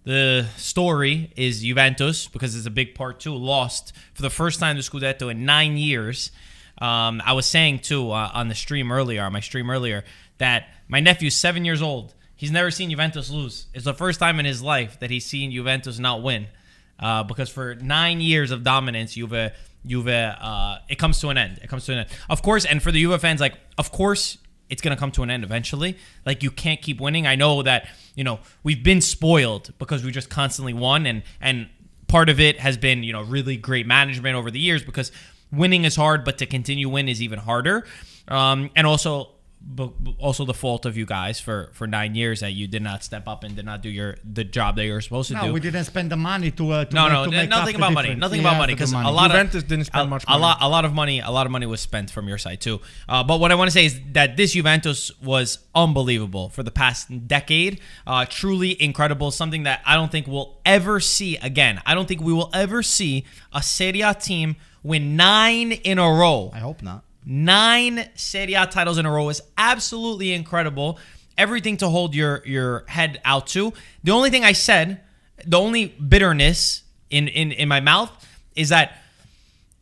the 0.04 0.48
story 0.58 1.32
is 1.36 1.62
Juventus 1.62 2.28
because 2.28 2.56
it's 2.56 2.66
a 2.66 2.72
big 2.72 2.96
part 2.96 3.20
too. 3.20 3.36
Lost 3.36 3.94
for 4.14 4.22
the 4.22 4.30
first 4.30 4.60
time 4.60 4.78
the 4.78 4.82
Scudetto 4.82 5.30
in 5.30 5.46
nine 5.46 5.78
years. 5.78 6.32
Um, 6.78 7.22
I 7.24 7.34
was 7.34 7.46
saying 7.46 7.80
too 7.80 8.12
uh, 8.12 8.32
on 8.34 8.48
the 8.48 8.56
stream 8.56 8.92
earlier, 8.92 9.24
on 9.24 9.34
my 9.34 9.40
stream 9.40 9.70
earlier, 9.70 10.04
that 10.40 10.70
my 10.88 11.00
nephew's 11.00 11.36
seven 11.36 11.66
years 11.66 11.82
old. 11.82 12.16
He's 12.42 12.50
never 12.50 12.72
seen 12.72 12.90
Juventus 12.90 13.30
lose. 13.30 13.68
It's 13.72 13.86
the 13.86 13.94
first 13.94 14.20
time 14.20 14.40
in 14.40 14.48
his 14.48 14.64
life 14.64 15.00
that 15.02 15.12
he's 15.12 15.28
seen 15.28 15.52
Juventus 15.52 16.00
not 16.00 16.24
win. 16.24 16.48
Uh, 16.98 17.22
because 17.22 17.50
for 17.50 17.76
nine 17.76 18.20
years 18.20 18.50
of 18.50 18.64
dominance, 18.64 19.14
Juve, 19.14 19.52
Juve, 19.86 20.08
uh, 20.08 20.80
it 20.90 20.96
comes 20.96 21.20
to 21.22 21.30
an 21.30 21.38
end. 21.38 21.60
It 21.62 21.68
comes 21.68 21.86
to 21.86 21.92
an 21.92 22.00
end. 22.00 22.10
Of 22.32 22.42
course, 22.42 22.66
and 22.66 22.82
for 22.82 22.92
the 22.92 23.00
Juve 23.00 23.22
fans, 23.22 23.42
like, 23.42 23.54
of 23.78 23.92
course, 23.92 24.40
it's 24.72 24.82
gonna 24.82 24.98
come 24.98 25.12
to 25.12 25.22
an 25.22 25.30
end 25.30 25.44
eventually. 25.44 26.00
Like, 26.26 26.42
you 26.42 26.50
can't 26.50 26.82
keep 26.82 27.00
winning. 27.00 27.28
I 27.28 27.36
know 27.36 27.62
that 27.62 27.88
you 28.16 28.24
know 28.24 28.40
we've 28.64 28.84
been 28.84 29.02
spoiled 29.02 29.72
because 29.78 30.04
we 30.04 30.10
just 30.10 30.32
constantly 30.32 30.74
won, 30.74 31.06
and 31.06 31.22
and 31.42 31.70
part 32.08 32.28
of 32.28 32.40
it 32.40 32.60
has 32.60 32.76
been 32.76 33.04
you 33.04 33.14
know 33.14 33.22
really 33.22 33.56
great 33.56 33.86
management 33.86 34.36
over 34.36 34.50
the 34.50 34.60
years 34.60 34.84
because 34.84 35.12
winning 35.52 35.86
is 35.86 35.96
hard, 35.96 36.26
but 36.26 36.40
to 36.40 36.48
continue 36.48 36.90
win 36.90 37.08
is 37.08 37.22
even 37.22 37.38
harder. 37.38 37.86
Um, 38.28 38.72
and 38.76 38.88
also 38.88 39.30
but 39.64 39.94
also 40.18 40.44
the 40.44 40.54
fault 40.54 40.86
of 40.86 40.98
you 40.98 41.06
guys 41.06 41.40
for 41.40 41.70
for 41.74 41.88
nine 41.88 42.16
years 42.16 42.40
that 42.42 42.52
you 42.52 42.68
did 42.68 42.82
not 42.82 43.04
step 43.04 43.28
up 43.28 43.44
and 43.44 43.56
did 43.56 43.64
not 43.64 43.82
do 43.82 43.90
your 43.90 44.18
the 44.24 44.44
job 44.44 44.76
that 44.76 44.86
you 44.86 44.92
were 44.92 45.02
supposed 45.02 45.28
to 45.30 45.36
No, 45.36 45.42
do. 45.42 45.48
No, 45.48 45.54
we 45.54 45.60
didn't 45.60 45.86
spend 45.86 46.12
the 46.12 46.18
money 46.18 46.52
to. 46.52 46.72
Uh, 46.72 46.86
to 46.86 46.96
no, 46.96 47.04
make, 47.04 47.12
no, 47.14 47.24
to 47.26 47.32
make 47.32 47.50
nothing 47.50 47.76
about 47.76 47.94
money. 47.94 48.16
Nothing 48.16 48.40
We 48.40 48.46
about 48.46 48.58
money 48.58 48.74
because 48.74 48.92
a 48.92 48.96
money. 48.96 49.12
lot 49.12 49.32
Juventus 49.32 49.64
of 49.64 49.68
didn't 49.70 49.86
spend 49.86 50.08
a, 50.08 50.10
much 50.10 50.26
A 50.28 50.38
lot, 50.38 50.58
a 50.62 50.68
lot 50.68 50.84
of 50.84 50.94
money, 50.94 51.20
a 51.20 51.30
lot 51.32 51.46
of 51.46 51.52
money 51.52 51.66
was 51.68 51.80
spent 51.80 52.10
from 52.12 52.28
your 52.28 52.38
side 52.38 52.60
too. 52.60 52.82
Uh, 53.08 53.24
but 53.24 53.40
what 53.40 53.52
I 53.52 53.56
want 53.56 53.68
to 53.70 53.72
say 53.72 53.86
is 53.86 54.00
that 54.12 54.36
this 54.36 54.54
Juventus 54.54 55.12
was 55.22 55.60
unbelievable 55.76 56.50
for 56.50 56.64
the 56.64 56.72
past 56.72 57.28
decade. 57.28 57.80
Uh, 58.06 58.26
truly 58.26 58.82
incredible. 58.82 59.32
Something 59.32 59.64
that 59.64 59.82
I 59.86 59.96
don't 59.96 60.12
think 60.12 60.28
we'll 60.28 60.60
ever 60.66 61.00
see 61.00 61.38
again. 61.38 61.82
I 61.86 61.94
don't 61.96 62.08
think 62.08 62.22
we 62.22 62.34
will 62.34 62.50
ever 62.54 62.84
see 62.84 63.26
a 63.54 63.62
Serie 63.64 64.02
A 64.02 64.14
team 64.16 64.56
win 64.84 65.16
nine 65.16 65.72
in 65.72 65.98
a 66.00 66.10
row. 66.12 66.52
I 66.54 66.60
hope 66.60 66.82
not. 66.82 67.04
Nine 67.26 68.10
Serie 68.16 68.54
A 68.54 68.66
titles 68.66 68.98
in 68.98 69.06
a 69.06 69.12
row 69.12 69.30
is 69.30 69.42
absolutely 69.58 70.34
incredible. 70.34 70.98
Everything 71.38 71.78
to 71.78 71.90
hold 71.90 72.16
your 72.16 72.46
your 72.46 72.84
head 72.88 73.22
out 73.26 73.48
to. 73.48 73.74
The 74.04 74.12
only 74.12 74.30
thing 74.30 74.44
I 74.44 74.54
said, 74.54 75.02
the 75.46 75.60
only 75.60 75.88
bitterness 75.88 76.84
in 77.10 77.28
in 77.28 77.52
in 77.52 77.68
my 77.68 77.80
mouth 77.80 78.12
is 78.56 78.70
that 78.70 78.98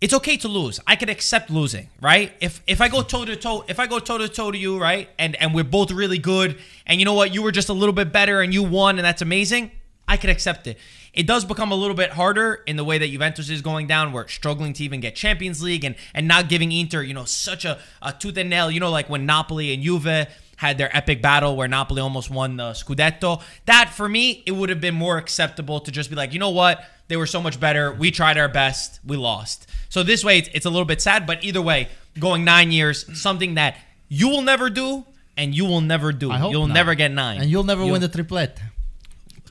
it's 0.02 0.13
okay 0.13 0.38
to 0.38 0.47
lose. 0.47 0.80
I 0.88 0.95
could 0.95 1.10
accept 1.10 1.49
losing, 1.49 1.89
right? 2.02 2.32
If 2.39 2.62
if 2.67 2.80
I 2.82 2.88
go 2.88 3.02
toe 3.02 3.25
to 3.25 3.36
toe, 3.36 3.65
if 3.67 3.80
I 3.80 3.88
go 3.88 3.99
toe 3.99 4.17
to 4.17 4.30
toe 4.30 4.52
to 4.52 4.58
you, 4.58 4.80
right, 4.80 5.10
and 5.17 5.36
and 5.36 5.54
we're 5.54 5.63
both 5.65 5.91
really 5.91 6.19
good, 6.19 6.58
and 6.86 6.99
you 6.99 7.06
know 7.06 7.13
what, 7.13 7.34
you 7.34 7.41
were 7.41 7.52
just 7.52 7.69
a 7.69 7.73
little 7.73 7.93
bit 7.93 8.13
better, 8.13 8.41
and 8.41 8.54
you 8.54 8.63
won, 8.63 8.97
and 8.97 9.06
that's 9.06 9.21
amazing. 9.21 9.71
I 10.10 10.17
could 10.17 10.30
accept 10.30 10.67
it. 10.67 10.78
It 11.13 11.26
does 11.26 11.45
become 11.45 11.72
a 11.72 11.76
little 11.76 11.95
bit 11.95 12.12
harder 12.12 12.63
in 12.67 12.76
the 12.76 12.84
way 12.84 12.98
that 12.98 13.08
Juventus 13.08 13.50
is 13.50 13.62
going 13.62 13.88
down. 13.88 14.12
We're 14.12 14.28
struggling 14.28 14.74
to 14.74 14.84
even 14.84 15.00
get 15.00 15.15
Champions 15.15 15.63
League, 15.63 15.86
and 15.86 15.95
and 16.13 16.28
not 16.28 16.50
giving 16.50 16.72
Inter, 16.72 17.02
you 17.02 17.13
know, 17.13 17.26
such 17.26 17.63
a, 17.63 17.80
a 18.02 18.12
tooth 18.12 18.38
and 18.38 18.50
nail. 18.50 18.69
You 18.69 18.80
know, 18.80 18.91
like 18.91 19.10
when 19.10 19.26
Napoli 19.26 19.74
and 19.74 19.84
Juve 19.84 20.28
had 20.60 20.78
their 20.78 20.95
epic 20.95 21.22
battle 21.22 21.56
where 21.56 21.69
Napoli 21.69 22.02
almost 22.02 22.30
won 22.30 22.58
the 22.58 22.72
Scudetto. 22.72 23.41
That 23.65 23.93
for 23.93 24.10
me, 24.10 24.43
it 24.45 24.52
would 24.52 24.69
have 24.69 24.82
been 24.82 24.93
more 24.93 25.17
acceptable 25.17 25.80
to 25.80 25.89
just 25.89 26.10
be 26.10 26.17
like, 26.17 26.34
you 26.34 26.39
know 26.39 26.50
what, 26.50 26.84
they 27.08 27.15
were 27.15 27.28
so 27.28 27.41
much 27.41 27.62
better. 27.62 27.93
We 27.93 28.12
tried 28.12 28.38
our 28.38 28.50
best, 28.50 29.00
we 29.06 29.15
lost. 29.15 29.67
So 29.88 30.04
this 30.04 30.22
way, 30.22 30.39
it's, 30.39 30.50
it's 30.54 30.65
a 30.65 30.69
little 30.69 30.84
bit 30.84 31.02
sad, 31.02 31.26
but 31.26 31.45
either 31.45 31.62
way, 31.62 31.88
going 32.19 32.43
nine 32.43 32.74
years, 32.74 33.06
something 33.17 33.54
that 33.54 33.78
you 34.10 34.28
will 34.28 34.41
never 34.41 34.69
do 34.69 35.06
and 35.38 35.56
you 35.56 35.63
will 35.63 35.80
never 35.80 36.12
do. 36.12 36.28
You'll 36.28 36.67
not. 36.67 36.74
never 36.74 36.93
get 36.93 37.12
nine. 37.12 37.39
And 37.39 37.50
you'll 37.50 37.63
never 37.63 37.84
You'll- 37.84 37.93
win 37.93 38.02
the 38.02 38.10
triplet. 38.10 38.60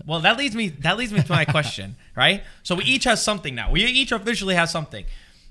Well, 0.06 0.20
that 0.20 0.36
leads 0.38 0.54
me. 0.54 0.68
That 0.68 0.96
leads 0.96 1.12
me 1.12 1.22
to 1.22 1.32
my 1.32 1.44
question, 1.44 1.96
right? 2.16 2.42
So 2.62 2.74
we 2.74 2.84
each 2.84 3.04
have 3.04 3.18
something 3.18 3.54
now. 3.54 3.70
We 3.70 3.84
each 3.84 4.12
officially 4.12 4.54
have 4.54 4.70
something. 4.70 5.04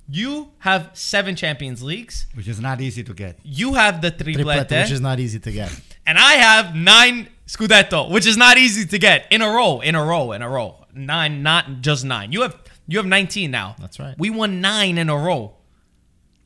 You 0.10 0.52
have 0.60 0.92
seven 0.94 1.36
Champions 1.36 1.84
Leagues. 1.84 2.28
which 2.34 2.48
is 2.48 2.62
not 2.62 2.80
easy 2.80 3.04
to 3.04 3.14
get. 3.14 3.40
You 3.44 3.74
have 3.74 4.02
the 4.02 4.10
Triplet, 4.10 4.46
triplete, 4.46 4.72
which 4.72 4.92
eh? 4.92 4.94
is 4.94 5.02
not 5.02 5.20
easy 5.20 5.40
to 5.40 5.52
get. 5.52 5.70
and 6.06 6.18
I 6.18 6.34
have 6.34 6.76
nine 6.76 7.28
Scudetto, 7.46 8.10
which 8.10 8.26
is 8.26 8.38
not 8.38 8.58
easy 8.58 8.86
to 8.86 8.98
get 9.00 9.26
in 9.32 9.42
a 9.42 9.50
row, 9.50 9.82
in 9.82 9.96
a 9.96 10.04
row, 10.04 10.32
in 10.32 10.42
a 10.42 10.50
row. 10.50 10.86
Nine, 10.94 11.44
not 11.44 11.82
just 11.82 12.06
nine. 12.06 12.32
You 12.32 12.42
have 12.44 12.56
you 12.88 12.98
have 12.98 13.06
nineteen 13.06 13.52
now. 13.52 13.76
That's 13.80 14.00
right. 14.00 14.16
We 14.18 14.30
won 14.30 14.62
nine 14.62 14.98
in 14.98 15.10
a 15.10 15.18
row. 15.18 15.54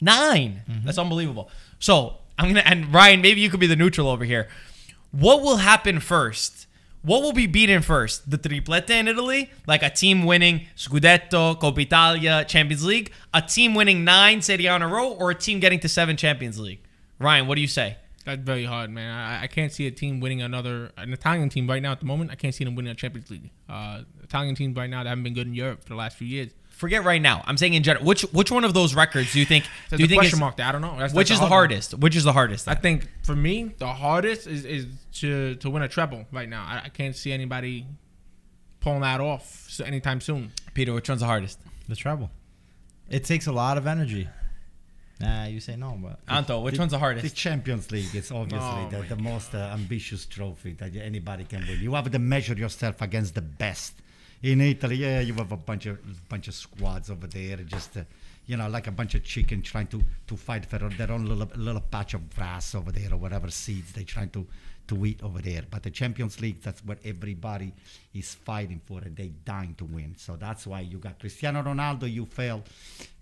9 0.01 0.63
mm-hmm. 0.67 0.85
That's 0.85 0.97
unbelievable. 0.97 1.49
So 1.79 2.17
I'm 2.37 2.47
gonna 2.47 2.63
and 2.65 2.93
Ryan, 2.93 3.21
maybe 3.21 3.41
you 3.41 3.49
could 3.49 3.59
be 3.59 3.67
the 3.67 3.75
neutral 3.75 4.09
over 4.09 4.25
here. 4.25 4.49
What 5.11 5.41
will 5.41 5.57
happen 5.57 5.99
first? 5.99 6.67
What 7.03 7.23
will 7.23 7.33
be 7.33 7.47
beaten 7.47 7.81
first? 7.81 8.29
The 8.29 8.37
triplete 8.37 8.91
in 8.91 9.07
Italy, 9.07 9.49
like 9.65 9.81
a 9.81 9.89
team 9.89 10.23
winning 10.23 10.67
Scudetto, 10.77 11.59
Coppa 11.59 11.79
Italia, 11.79 12.45
Champions 12.47 12.85
League, 12.85 13.11
a 13.33 13.41
team 13.41 13.73
winning 13.73 14.03
nine 14.03 14.43
Serie 14.43 14.67
A 14.67 14.75
in 14.75 14.83
a 14.83 14.87
row, 14.87 15.13
or 15.13 15.31
a 15.31 15.35
team 15.35 15.59
getting 15.59 15.79
to 15.79 15.89
seven 15.89 16.15
Champions 16.15 16.59
League. 16.59 16.81
Ryan, 17.17 17.47
what 17.47 17.55
do 17.55 17.61
you 17.61 17.67
say? 17.67 17.97
That's 18.25 18.43
very 18.43 18.65
hard, 18.65 18.91
man. 18.91 19.11
I, 19.11 19.43
I 19.43 19.47
can't 19.47 19.71
see 19.71 19.87
a 19.87 19.91
team 19.91 20.19
winning 20.19 20.43
another 20.43 20.91
an 20.95 21.11
Italian 21.11 21.49
team 21.49 21.67
right 21.67 21.81
now 21.81 21.91
at 21.91 21.99
the 22.01 22.05
moment. 22.05 22.29
I 22.29 22.35
can't 22.35 22.53
see 22.53 22.63
them 22.63 22.75
winning 22.75 22.91
a 22.91 22.95
Champions 22.95 23.31
League. 23.31 23.49
Uh, 23.67 24.01
Italian 24.21 24.53
teams 24.53 24.77
right 24.77 24.89
now 24.89 25.03
that 25.03 25.09
haven't 25.09 25.23
been 25.23 25.33
good 25.33 25.47
in 25.47 25.55
Europe 25.55 25.81
for 25.81 25.89
the 25.89 25.95
last 25.95 26.17
few 26.17 26.27
years. 26.27 26.51
Forget 26.81 27.03
right 27.03 27.21
now. 27.21 27.43
I'm 27.45 27.57
saying 27.57 27.75
in 27.75 27.83
general. 27.83 28.03
Which 28.03 28.23
which 28.33 28.49
one 28.49 28.63
of 28.65 28.73
those 28.73 28.95
records 28.95 29.33
do 29.33 29.39
you 29.39 29.45
think? 29.45 29.65
Do 29.91 29.97
you 29.97 30.05
a 30.05 30.07
think 30.07 30.19
question 30.21 30.37
is, 30.37 30.39
mark 30.39 30.57
there. 30.57 30.65
I 30.65 30.71
don't 30.71 30.81
know. 30.81 30.97
That's, 30.97 31.13
which 31.13 31.29
that's 31.29 31.37
is 31.37 31.39
the 31.39 31.45
hard 31.45 31.69
one. 31.69 31.75
hardest? 31.75 31.93
Which 31.99 32.15
is 32.15 32.23
the 32.23 32.33
hardest? 32.33 32.67
I 32.67 32.73
think 32.73 33.07
for 33.21 33.35
me, 33.35 33.75
the 33.77 33.93
hardest 34.05 34.47
is, 34.47 34.65
is 34.65 34.87
to 35.19 35.53
to 35.57 35.69
win 35.69 35.83
a 35.83 35.87
treble 35.87 36.25
right 36.31 36.49
now. 36.49 36.63
I, 36.67 36.85
I 36.85 36.89
can't 36.89 37.15
see 37.15 37.31
anybody 37.31 37.85
pulling 38.79 39.01
that 39.01 39.21
off 39.21 39.79
anytime 39.85 40.21
soon. 40.21 40.51
Peter, 40.73 40.91
which 40.91 41.07
one's 41.07 41.21
the 41.21 41.27
hardest? 41.27 41.59
The 41.87 41.95
treble. 41.95 42.31
It 43.09 43.25
takes 43.25 43.45
a 43.45 43.51
lot 43.51 43.77
of 43.77 43.85
energy. 43.85 44.27
Nah, 45.19 45.45
you 45.45 45.59
say 45.59 45.75
no, 45.75 45.99
but 46.01 46.17
Anto, 46.27 46.61
which 46.61 46.73
The- 46.75 46.79
one's 46.79 46.93
the 46.93 46.97
hardest? 46.99 47.23
The? 47.23 47.35
Champions 47.35 47.91
League 47.91 48.15
is 48.15 48.31
obviously 48.31 48.83
Oh 48.85 48.89
the, 48.89 49.15
the 49.15 49.21
most 49.21 49.53
uh, 49.53 49.59
ambitious 49.79 50.25
trophy 50.25 50.73
that 50.79 50.95
anybody 50.95 51.43
can 51.43 51.61
win. 51.67 51.79
You 51.79 51.93
have 51.93 52.09
to 52.09 52.17
measure 52.17 52.55
yourself 52.55 53.03
against 53.03 53.35
the 53.35 53.43
best. 53.43 53.93
In 54.43 54.59
Italy, 54.59 54.95
yeah, 54.95 55.19
you 55.19 55.33
have 55.35 55.51
a 55.51 55.57
bunch 55.57 55.85
of 55.85 55.99
bunch 56.27 56.47
of 56.47 56.55
squads 56.55 57.11
over 57.11 57.27
there, 57.27 57.57
just 57.57 57.95
uh, 57.95 58.01
you 58.47 58.57
know, 58.57 58.67
like 58.67 58.87
a 58.87 58.91
bunch 58.91 59.13
of 59.13 59.23
chicken 59.23 59.61
trying 59.61 59.87
to, 59.87 60.03
to 60.27 60.35
fight 60.35 60.65
for 60.65 60.79
their 60.79 61.11
own 61.11 61.25
little 61.25 61.47
little 61.55 61.81
patch 61.81 62.15
of 62.15 62.35
grass 62.35 62.73
over 62.73 62.91
there 62.91 63.13
or 63.13 63.17
whatever 63.17 63.51
seeds 63.51 63.91
they're 63.91 64.03
trying 64.03 64.29
to 64.31 64.47
to 64.91 65.05
eat 65.05 65.19
over 65.23 65.39
there. 65.39 65.63
But 65.69 65.83
the 65.83 65.89
Champions 65.89 66.39
League, 66.41 66.61
that's 66.61 66.83
what 66.83 66.97
everybody 67.05 67.73
is 68.13 68.35
fighting 68.35 68.81
for, 68.85 68.99
and 68.99 69.15
they 69.15 69.29
dying 69.45 69.73
to 69.75 69.85
win. 69.85 70.15
So 70.17 70.35
that's 70.35 70.67
why 70.67 70.81
you 70.81 70.97
got 70.97 71.19
Cristiano 71.19 71.63
Ronaldo, 71.63 72.11
you 72.11 72.25
fail. 72.25 72.63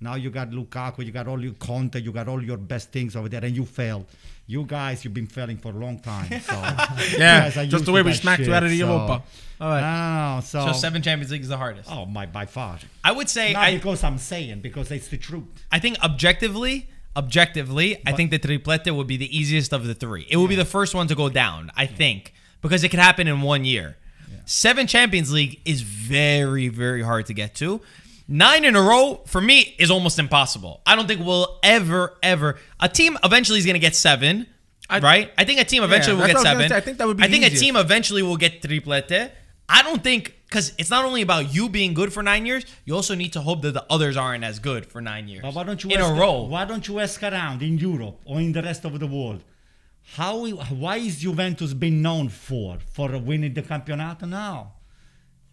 Now 0.01 0.15
you 0.15 0.29
got 0.32 0.49
Lukaku, 0.49 1.05
you 1.05 1.12
got 1.12 1.27
all 1.27 1.41
your 1.41 1.53
Conte, 1.53 2.01
you 2.01 2.12
got 2.12 2.27
all 2.27 2.43
your 2.43 2.58
best 2.58 2.91
things 2.91 3.15
over 3.15 3.29
there, 3.29 3.43
and 3.45 3.55
you 3.55 3.65
fail. 3.65 4.05
You 4.47 4.63
guys, 4.65 5.03
you've 5.05 5.13
been 5.13 5.27
failing 5.27 5.58
for 5.58 5.69
a 5.69 5.77
long 5.86 5.99
time. 5.99 6.27
So 6.41 6.53
Yeah, 7.17 7.49
just 7.65 7.86
the 7.86 7.91
way 7.91 8.01
we 8.01 8.12
that 8.13 8.17
smacked 8.17 8.41
you 8.41 8.53
out 8.53 8.63
of 8.63 8.71
the 8.71 8.79
so- 8.79 8.88
Europa. 8.88 9.23
All 9.62 9.69
right. 9.69 9.82
No, 9.82 10.32
no, 10.32 10.36
no. 10.36 10.41
So, 10.41 10.67
So 10.67 10.73
seven 10.73 11.01
Champions 11.03 11.32
League 11.32 11.41
is 11.43 11.49
the 11.49 11.58
hardest. 11.58 11.89
Oh 11.91 12.05
my, 12.05 12.25
by 12.25 12.45
far. 12.47 12.79
I 13.03 13.12
would 13.12 13.29
say 13.29 13.53
Not 13.53 13.63
I, 13.63 13.75
because 13.75 14.03
I'm 14.03 14.17
saying, 14.17 14.62
because 14.62 14.89
it's 14.89 15.10
the 15.10 15.17
truth. 15.17 15.43
I 15.71 15.77
think 15.79 16.01
objectively, 16.03 16.89
objectively, 17.15 17.98
I 18.06 18.12
think 18.13 18.32
the 18.32 18.39
triplete 18.39 18.93
would 18.95 19.08
be 19.08 19.17
the 19.17 19.36
easiest 19.38 19.74
of 19.74 19.86
the 19.86 19.93
three. 19.93 20.26
It 20.30 20.38
will 20.38 20.48
be 20.48 20.56
the 20.56 20.65
first 20.65 20.93
one 20.95 21.08
to 21.08 21.15
go 21.15 21.30
down, 21.30 21.72
I 21.76 21.86
think, 21.86 22.34
because 22.62 22.84
it 22.84 22.89
could 22.89 23.00
happen 23.00 23.28
in 23.28 23.41
one 23.41 23.65
year. 23.65 23.98
Seven 24.45 24.88
Champions 24.88 25.32
League 25.32 25.62
is 25.63 25.82
very, 25.82 26.69
very 26.69 27.04
hard 27.04 27.28
to 27.28 27.34
get 27.34 27.54
to. 27.56 27.82
Nine 28.28 28.63
in 28.65 28.76
a 28.76 28.82
row 28.82 29.22
for 29.28 29.41
me 29.41 29.76
is 29.78 29.91
almost 29.91 30.17
impossible. 30.19 30.82
I 30.86 30.95
don't 30.95 31.08
think 31.08 31.24
we'll 31.24 31.60
ever, 31.63 32.17
ever. 32.24 32.58
A 32.80 32.89
team 32.89 33.17
eventually 33.24 33.60
is 33.60 33.65
going 33.65 33.76
to 33.76 33.80
get 33.80 33.95
seven, 33.95 34.48
I- 34.89 35.00
right? 35.00 35.32
I 35.38 35.45
think 35.45 35.60
a 35.60 35.63
team 35.65 35.84
eventually 35.84 36.15
will 36.15 36.26
get 36.26 36.36
what 36.36 36.45
I 36.48 36.54
was 36.54 36.54
gonna 36.54 36.69
seven. 36.69 36.78
I 36.78 36.80
think 36.80 36.98
that 36.98 37.08
would 37.08 37.17
be 37.17 37.24
I 37.24 37.28
think 37.28 37.43
the 37.43 37.56
a 37.56 37.60
team 37.60 37.76
eventually 37.76 38.24
will 38.24 38.38
get 38.38 38.62
triplete. 38.62 39.32
I 39.69 39.84
don't 39.84 40.03
think 40.03 40.36
because 40.45 40.73
it's 40.79 40.89
not 40.89 41.05
only 41.05 41.21
about 41.21 41.53
you 41.53 41.69
being 41.69 41.93
good 41.93 42.12
for 42.12 42.23
nine 42.23 42.45
years. 42.45 42.65
You 42.86 42.95
also 42.95 43.13
need 43.13 43.34
to 43.34 43.41
hope 43.41 43.62
that 43.62 43.73
the 43.73 43.86
others 43.89 44.17
aren't 44.17 44.43
as 44.43 44.58
good 44.58 44.86
for 44.86 44.99
nine 44.99 45.27
years. 45.27 45.43
But 45.43 45.53
why 45.53 45.63
don't 45.63 45.84
you 45.84 45.91
in 45.91 45.99
ask, 45.99 46.12
a 46.12 46.19
row? 46.19 46.41
Why 46.41 46.65
don't 46.65 46.88
you 46.88 46.99
ask 46.99 47.21
around 47.21 47.62
in 47.62 47.77
Europe 47.77 48.19
or 48.25 48.39
in 48.39 48.51
the 48.51 48.63
rest 48.63 48.84
of 48.84 48.99
the 48.99 49.08
world? 49.08 49.43
How 50.15 50.47
why 50.84 50.97
is 50.97 51.19
Juventus 51.19 51.73
been 51.73 52.01
known 52.01 52.29
for 52.29 52.79
for 52.91 53.15
winning 53.19 53.53
the 53.53 53.62
Campionato? 53.62 54.25
now? 54.25 54.73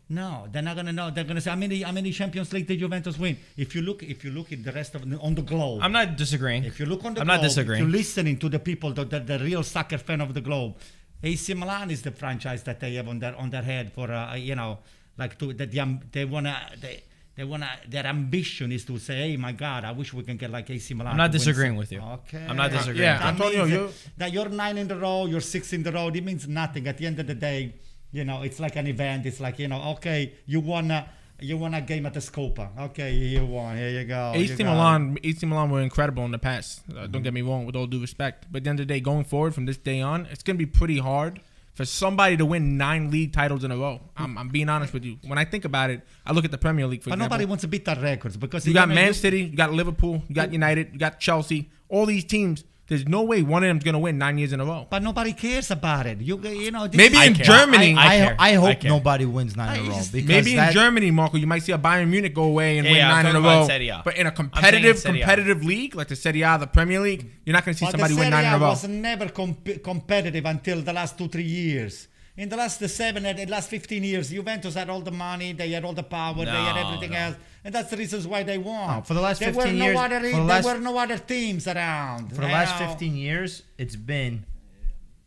no, 0.09 0.47
they're 0.53 0.63
not 0.63 0.77
gonna 0.77 0.93
know. 0.93 1.11
They're 1.11 1.25
gonna 1.25 1.41
say 1.41 1.51
how 1.51 1.57
many 1.57 1.83
how 1.83 1.91
many 1.91 2.13
Champions 2.13 2.53
League 2.53 2.67
did 2.67 2.79
Juventus 2.79 3.19
win? 3.19 3.37
If 3.57 3.75
you 3.75 3.83
look 3.83 4.03
if 4.05 4.25
you 4.25 4.31
look 4.31 4.53
at 4.53 4.63
the 4.63 4.71
rest 4.71 4.95
of 4.95 5.09
the, 5.09 5.19
on 5.19 5.35
the 5.35 5.43
globe, 5.43 5.81
I'm 5.83 5.91
not 5.91 6.17
disagreeing. 6.17 6.65
if 6.65 6.79
you 6.79 6.87
look 6.87 7.05
on 7.05 7.15
the 7.15 7.21
I'm 7.21 7.27
globe, 7.27 7.39
not 7.39 7.43
disagreeing. 7.43 7.83
If 7.83 7.89
you're 7.89 7.99
listening 7.99 8.39
to 8.39 8.49
the 8.49 8.61
people, 8.61 8.93
the, 8.93 9.05
the, 9.05 9.19
the 9.19 9.39
real 9.41 9.65
soccer 9.65 9.99
fan 9.99 10.21
of 10.21 10.33
the 10.33 10.41
globe, 10.41 10.77
AC 11.23 11.55
Milan 11.55 11.91
is 11.91 12.03
the 12.03 12.11
franchise 12.11 12.63
that 12.65 12.81
they 12.81 12.95
have 12.95 13.09
on 13.09 13.19
their 13.19 13.35
on 13.37 13.51
their 13.51 13.63
head 13.63 13.93
for 13.93 14.11
uh, 14.11 14.35
you 14.35 14.55
know 14.55 14.79
like 15.19 15.39
to 15.39 15.53
that 15.55 15.71
the, 15.71 15.81
um, 15.81 16.01
they 16.13 16.25
wanna 16.25 16.57
they. 16.81 17.03
They 17.39 17.45
wanna. 17.45 17.69
Their 17.87 18.07
ambition 18.07 18.73
is 18.73 18.87
to 18.87 18.99
say, 18.99 19.17
"Hey, 19.33 19.37
my 19.37 19.53
God, 19.53 19.85
I 19.85 19.93
wish 19.93 20.15
we 20.15 20.23
can 20.23 20.39
get 20.39 20.51
like 20.51 20.71
AC 20.71 20.95
Milan." 20.95 21.13
I'm 21.13 21.19
not 21.19 21.33
disagreeing 21.33 21.77
with 21.77 21.93
you. 21.93 22.01
Okay. 22.01 22.43
I'm 22.49 22.57
not 22.57 22.71
disagreeing. 22.71 23.03
Yeah, 23.03 23.19
That 23.19 23.35
Antonio, 23.35 23.59
means 23.67 23.73
you- 23.73 23.87
that, 23.89 24.19
that 24.21 24.33
you're 24.33 24.49
nine 24.49 24.79
in 24.79 24.89
the 24.89 24.97
row, 24.97 25.27
you're 25.27 25.43
six 25.43 25.75
in 25.75 25.83
the 25.83 25.93
row. 25.93 26.09
It 26.09 26.25
means 26.25 26.49
nothing. 26.49 26.89
At 26.89 26.97
the 26.97 27.05
end 27.07 27.21
of 27.21 27.27
the 27.27 27.35
day, 27.35 27.75
you 28.11 28.25
know, 28.25 28.41
it's 28.41 28.59
like 28.59 28.77
an 28.77 28.87
event. 28.87 29.27
It's 29.27 29.39
like 29.39 29.59
you 29.59 29.69
know, 29.69 29.83
okay, 29.97 30.33
you 30.47 30.61
won 30.61 30.91
a 30.91 31.07
you 31.41 31.57
won 31.57 31.75
a 31.75 31.81
game 31.81 32.07
at 32.07 32.15
the 32.15 32.21
Scopa. 32.21 32.69
Okay, 32.79 33.13
you 33.13 33.45
won. 33.45 33.77
Here 33.77 33.91
you 33.91 34.05
go. 34.05 34.33
AC 34.35 34.53
you 34.53 34.57
got 34.59 34.61
it. 34.61 34.65
Milan, 34.65 35.19
AC 35.23 35.47
Milan 35.47 35.71
were 35.71 35.81
incredible 35.81 36.25
in 36.25 36.31
the 36.31 36.39
past. 36.39 36.81
Uh, 36.97 37.07
Don't 37.07 37.23
get 37.23 37.35
me 37.35 37.43
wrong, 37.43 37.67
with 37.67 37.77
all 37.77 37.87
due 37.87 38.01
respect. 38.01 38.47
But 38.51 38.59
at 38.59 38.65
the 38.65 38.71
end 38.71 38.81
of 38.81 38.87
the 38.89 38.95
day, 38.95 39.01
going 39.01 39.25
forward 39.25 39.55
from 39.55 39.67
this 39.67 39.77
day 39.77 40.01
on, 40.01 40.27
it's 40.27 40.43
going 40.43 40.57
to 40.57 40.59
be 40.59 40.71
pretty 40.71 40.99
hard 40.99 41.41
for 41.75 41.85
somebody 41.85 42.39
to 42.39 42.47
win 42.47 42.79
nine 42.79 43.11
league 43.11 43.35
titles 43.35 43.63
in 43.63 43.71
a 43.71 43.77
row. 43.77 44.01
I'm, 44.17 44.39
I'm 44.39 44.49
being 44.49 44.71
honest 44.71 44.95
with 44.95 45.05
you. 45.05 45.19
When 45.27 45.37
I 45.39 45.45
think 45.45 45.67
about 45.67 45.91
it, 45.91 46.01
I 46.25 46.33
look 46.33 46.47
at 46.47 46.51
the 46.51 46.57
Premier 46.59 46.87
League 46.87 47.03
for 47.03 47.11
But 47.11 47.17
example. 47.17 47.35
nobody 47.37 47.45
wants 47.45 47.63
to 47.63 47.69
beat 47.69 47.85
that 47.85 48.01
records 48.01 48.39
because 48.39 48.67
you 48.67 48.73
got 48.73 48.89
Man 48.89 49.13
City, 49.13 49.43
you 49.43 49.57
got 49.57 49.73
Liverpool, 49.75 50.23
you 50.29 50.35
got 50.35 50.53
United, 50.53 50.95
you 50.95 50.99
got 50.99 51.21
Chelsea. 51.21 51.69
All 51.91 52.07
these 52.07 52.25
teams. 52.25 52.65
There's 52.89 53.07
no 53.09 53.23
way 53.25 53.43
one 53.43 53.65
of 53.65 53.69
them's 53.69 53.83
going 53.83 53.95
to 53.95 53.99
win 53.99 54.17
nine 54.17 54.39
years 54.39 54.53
in 54.53 54.61
a 54.61 54.65
row. 54.65 54.87
But 54.89 55.03
nobody 55.03 55.33
cares 55.33 55.73
about 55.73 56.07
it. 56.07 56.21
You 56.21 56.39
you 56.41 56.71
know. 56.71 56.89
Maybe 56.95 57.19
in 57.19 57.35
care. 57.35 57.45
Germany, 57.45 57.95
I 57.97 58.07
I, 58.07 58.17
care. 58.19 58.37
I, 58.39 58.53
hope 58.55 58.85
I 58.85 58.89
nobody 58.89 59.25
wins 59.25 59.57
nine 59.57 59.81
in 59.81 59.83
I 59.83 59.87
a 59.87 59.91
row. 59.91 59.97
just- 59.97 60.13
Because 60.13 60.29
Maybe 60.29 60.51
in 60.53 60.57
that- 60.59 60.73
Germany, 60.73 61.11
Marco, 61.11 61.37
you 61.37 61.49
might 61.49 61.63
see 61.65 61.73
a 61.73 61.79
Bayern 61.79 62.09
Munich 62.09 62.33
go 62.33 62.45
away 62.45 62.79
and 62.79 62.87
Yeah, 62.87 62.93
win 62.93 62.99
yeah, 62.99 63.09
nine 63.09 63.27
in 63.27 63.37
a 63.37 63.41
row. 63.41 63.67
Serie 63.67 63.93
But 64.05 64.17
in 64.17 64.27
a 64.27 64.31
I'm 64.31 64.37
saying 64.37 64.51
competitive, 64.53 65.05
in 65.05 65.15
A. 65.17 65.19
competitive 65.19 65.65
league 65.65 65.97
like 65.97 66.09
the 66.09 66.17
Serie 66.17 66.43
A, 66.43 66.59
the 66.59 66.69
Premier 66.69 67.01
League, 67.01 67.29
you're 67.45 67.55
not 67.55 67.65
going 67.65 67.75
to 67.75 67.79
see 67.79 67.87
But 67.87 67.91
somebody 67.93 68.15
win 68.15 68.23
Serie 68.25 68.31
nine 68.31 68.45
in 68.45 68.53
a 68.53 68.57
A 68.57 68.61
row. 68.61 68.69
was 68.69 68.87
never 68.87 69.29
comp- 69.31 69.83
competitive 69.83 70.45
until 70.47 70.81
the 70.83 70.93
last 70.93 71.19
two 71.19 71.27
three 71.29 71.43
years. 71.43 72.07
In 72.37 72.49
the 72.51 72.57
last 72.57 72.87
seven, 72.89 73.25
uh, 73.27 73.33
the 73.33 73.47
last 73.47 73.69
fifteen 73.71 74.05
years, 74.05 74.29
Juventus 74.31 74.75
had 74.75 74.91
all 74.91 75.01
the 75.01 75.11
money, 75.11 75.55
they 75.55 75.71
had 75.71 75.85
all 75.87 75.95
the 75.95 76.03
power, 76.03 76.45
they 76.45 76.51
had 76.69 76.77
everything 76.77 77.13
no. 77.13 77.17
else, 77.19 77.37
and 77.67 77.75
that's 77.75 77.91
the 77.91 77.97
reasons 77.97 78.27
why 78.27 78.43
they 78.45 78.59
won. 78.59 78.97
No, 78.97 79.03
for 79.03 79.15
the 79.15 79.21
last 79.21 79.41
there 79.41 79.53
15 79.53 79.73
were 79.73 79.79
no 79.79 79.85
years- 79.87 79.99
other, 79.99 80.21
the 80.21 80.31
there 80.31 80.41
last- 80.43 80.65
were 80.65 80.79
no 80.79 80.97
other 80.99 81.19
teams 81.19 81.67
around. 81.69 82.29
for 82.31 82.41
the 82.41 82.49
last 82.49 82.81
know. 82.81 82.89
15 82.89 83.17
years, 83.17 83.63
it's 83.77 83.97
been, 83.97 84.45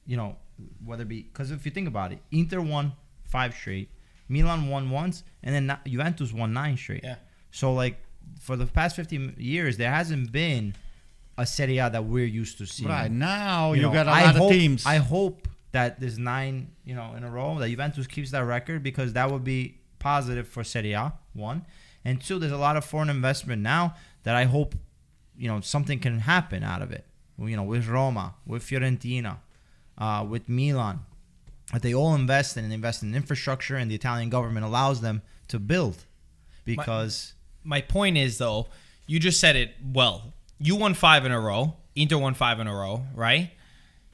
you 0.06 0.18
know, 0.18 0.38
whether 0.86 1.04
it 1.04 1.08
be 1.10 1.22
because 1.24 1.52
if 1.52 1.66
you 1.66 1.72
think 1.72 1.88
about 1.88 2.12
it, 2.12 2.20
Inter 2.32 2.62
won 2.62 2.94
five 3.26 3.54
straight, 3.54 3.90
Milan 4.28 4.68
won 4.70 4.90
once, 4.90 5.24
and 5.44 5.54
then 5.56 5.78
Juventus 5.86 6.34
won 6.34 6.54
nine 6.54 6.78
straight. 6.78 7.04
Yeah. 7.04 7.16
So 7.52 7.74
like 7.74 8.00
for 8.40 8.56
the 8.56 8.66
past 8.66 8.96
15 8.96 9.36
years, 9.38 9.78
there 9.78 9.92
hasn't 9.92 10.32
been 10.32 10.76
a 11.38 11.46
Serie 11.46 11.78
A 11.78 11.90
that 11.90 12.04
we're 12.06 12.26
used 12.26 12.58
to 12.60 12.66
seeing. 12.66 12.90
Right 12.90 13.10
now, 13.12 13.74
you, 13.74 13.82
know, 13.84 13.92
got 13.92 14.08
a 14.08 14.12
I 14.12 14.24
lot 14.26 14.36
hope, 14.36 14.52
of 14.52 14.58
teams. 14.58 14.86
I 14.86 14.98
hope 14.98 15.48
that 15.72 16.00
there's 16.00 16.18
nine, 16.20 16.72
you 16.84 16.96
know, 16.96 17.14
in 17.16 17.24
a 17.24 17.30
row 17.30 17.58
that 17.60 17.70
Juventus 17.70 18.08
keeps 18.08 18.32
that 18.32 18.42
record 18.44 18.84
because 18.84 19.14
that 19.14 19.30
would 19.32 19.44
be 19.44 19.78
positive 20.00 20.48
for 20.48 20.64
Serie 20.64 20.94
A. 20.94 21.14
One 21.34 21.66
and 22.06 22.22
two, 22.22 22.40
there's 22.40 22.52
a 22.52 22.58
lot 22.58 22.78
of 22.78 22.86
foreign 22.86 23.10
investment 23.10 23.62
now 23.62 23.96
that 24.24 24.36
I 24.36 24.46
hope, 24.46 24.76
you 25.38 25.48
know, 25.48 25.62
something 25.62 26.00
can 26.00 26.20
happen 26.20 26.64
out 26.64 26.82
of 26.82 26.92
it. 26.92 27.06
You 27.38 27.56
know, 27.56 27.64
with 27.64 27.88
Roma, 27.88 28.36
with 28.46 28.64
Fiorentina, 28.64 29.38
uh, 29.98 30.26
with 30.28 30.50
Milan, 30.50 31.00
that 31.72 31.82
they 31.82 31.94
all 31.94 32.14
invest 32.16 32.58
in 32.58 32.64
and 32.66 32.74
invest 32.74 33.02
in 33.04 33.16
infrastructure, 33.16 33.78
and 33.78 33.90
the 33.90 33.96
Italian 33.96 34.30
government 34.30 34.66
allows 34.66 35.02
them 35.02 35.22
to 35.48 35.60
build 35.60 36.06
because. 36.66 37.34
My 37.62 37.82
point 37.82 38.18
is 38.18 38.38
though, 38.38 38.68
you 39.06 39.20
just 39.20 39.40
said 39.40 39.56
it 39.58 39.74
well. 39.94 40.34
You 40.60 40.78
won 40.78 40.94
five 40.94 41.26
in 41.26 41.32
a 41.32 41.40
row. 41.40 41.76
Inter 41.96 42.18
won 42.18 42.34
five 42.34 42.60
in 42.60 42.68
a 42.68 42.74
row, 42.74 43.04
right? 43.14 43.52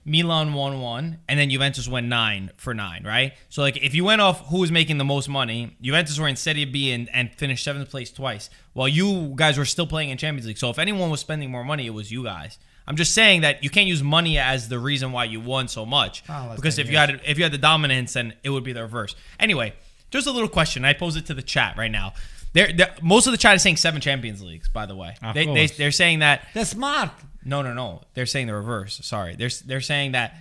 Milan 0.06 0.54
won 0.54 0.80
one, 0.82 1.18
and 1.28 1.40
then 1.40 1.50
Juventus 1.50 1.88
went 1.88 2.08
nine 2.08 2.52
for 2.58 2.74
nine, 2.76 3.04
right? 3.04 3.34
So 3.50 3.62
like 3.64 3.78
if 3.78 3.96
you 3.96 4.04
went 4.04 4.22
off 4.22 4.46
who 4.48 4.60
was 4.60 4.72
making 4.72 5.00
the 5.00 5.04
most 5.04 5.28
money, 5.28 5.76
Juventus 5.82 6.20
were 6.20 6.28
in 6.28 6.36
Serie 6.36 6.66
B 6.66 6.92
and, 6.92 7.10
and 7.12 7.34
finished 7.34 7.64
seventh 7.64 7.90
place 7.90 8.12
twice, 8.12 8.50
while 8.74 8.88
you 8.88 9.34
guys 9.36 9.58
were 9.58 9.66
still 9.66 9.88
playing 9.88 10.12
in 10.12 10.18
Champions 10.18 10.46
League. 10.46 10.60
So 10.60 10.70
if 10.70 10.78
anyone 10.78 11.10
was 11.10 11.22
spending 11.22 11.50
more 11.50 11.64
money, 11.64 11.88
it 11.88 11.94
was 11.94 12.12
you 12.12 12.24
guys. 12.24 12.60
I'm 12.88 12.96
just 12.98 13.16
saying 13.16 13.42
that 13.42 13.64
you 13.64 13.72
can't 13.72 13.88
use 13.88 14.04
money 14.04 14.38
as 14.38 14.70
the 14.70 14.78
reason 14.78 15.12
why 15.12 15.24
you 15.24 15.40
won 15.42 15.68
so 15.68 15.88
much. 15.88 16.24
Oh, 16.30 16.54
because 16.56 16.78
if 16.78 16.88
you 16.90 16.98
had 16.98 17.20
if 17.26 17.40
you 17.40 17.44
had 17.44 17.52
the 17.52 17.58
dominance, 17.58 18.14
then 18.14 18.34
it 18.44 18.52
would 18.52 18.64
be 18.64 18.74
the 18.74 18.84
reverse. 18.84 19.16
Anyway, 19.40 19.74
just 20.12 20.28
a 20.28 20.32
little 20.32 20.48
question. 20.50 20.86
I 20.86 20.94
pose 20.94 21.16
it 21.16 21.26
to 21.26 21.34
the 21.34 21.42
chat 21.42 21.78
right 21.78 21.90
now. 21.90 22.14
They're, 22.54 22.72
they're- 22.72 22.94
most 23.02 23.26
of 23.28 23.32
the 23.32 23.38
chat 23.38 23.56
is 23.56 23.64
saying 23.64 23.78
seven 23.78 24.02
Champions 24.02 24.42
Leagues. 24.42 24.70
By 24.70 24.86
the 24.86 24.96
way, 24.96 25.16
Of 25.22 25.34
they, 25.34 25.66
they're 25.68 25.92
saying 25.92 26.20
that 26.20 26.48
They're 26.54 26.64
smart. 26.64 27.10
No, 27.46 27.62
no, 27.62 27.74
no. 27.74 28.02
They're 28.16 28.26
saying 28.26 28.48
the 28.48 28.56
reverse. 28.56 29.00
Sorry. 29.04 29.36
They're 29.36 29.50
they're 29.66 29.82
saying 29.82 30.14
that 30.14 30.36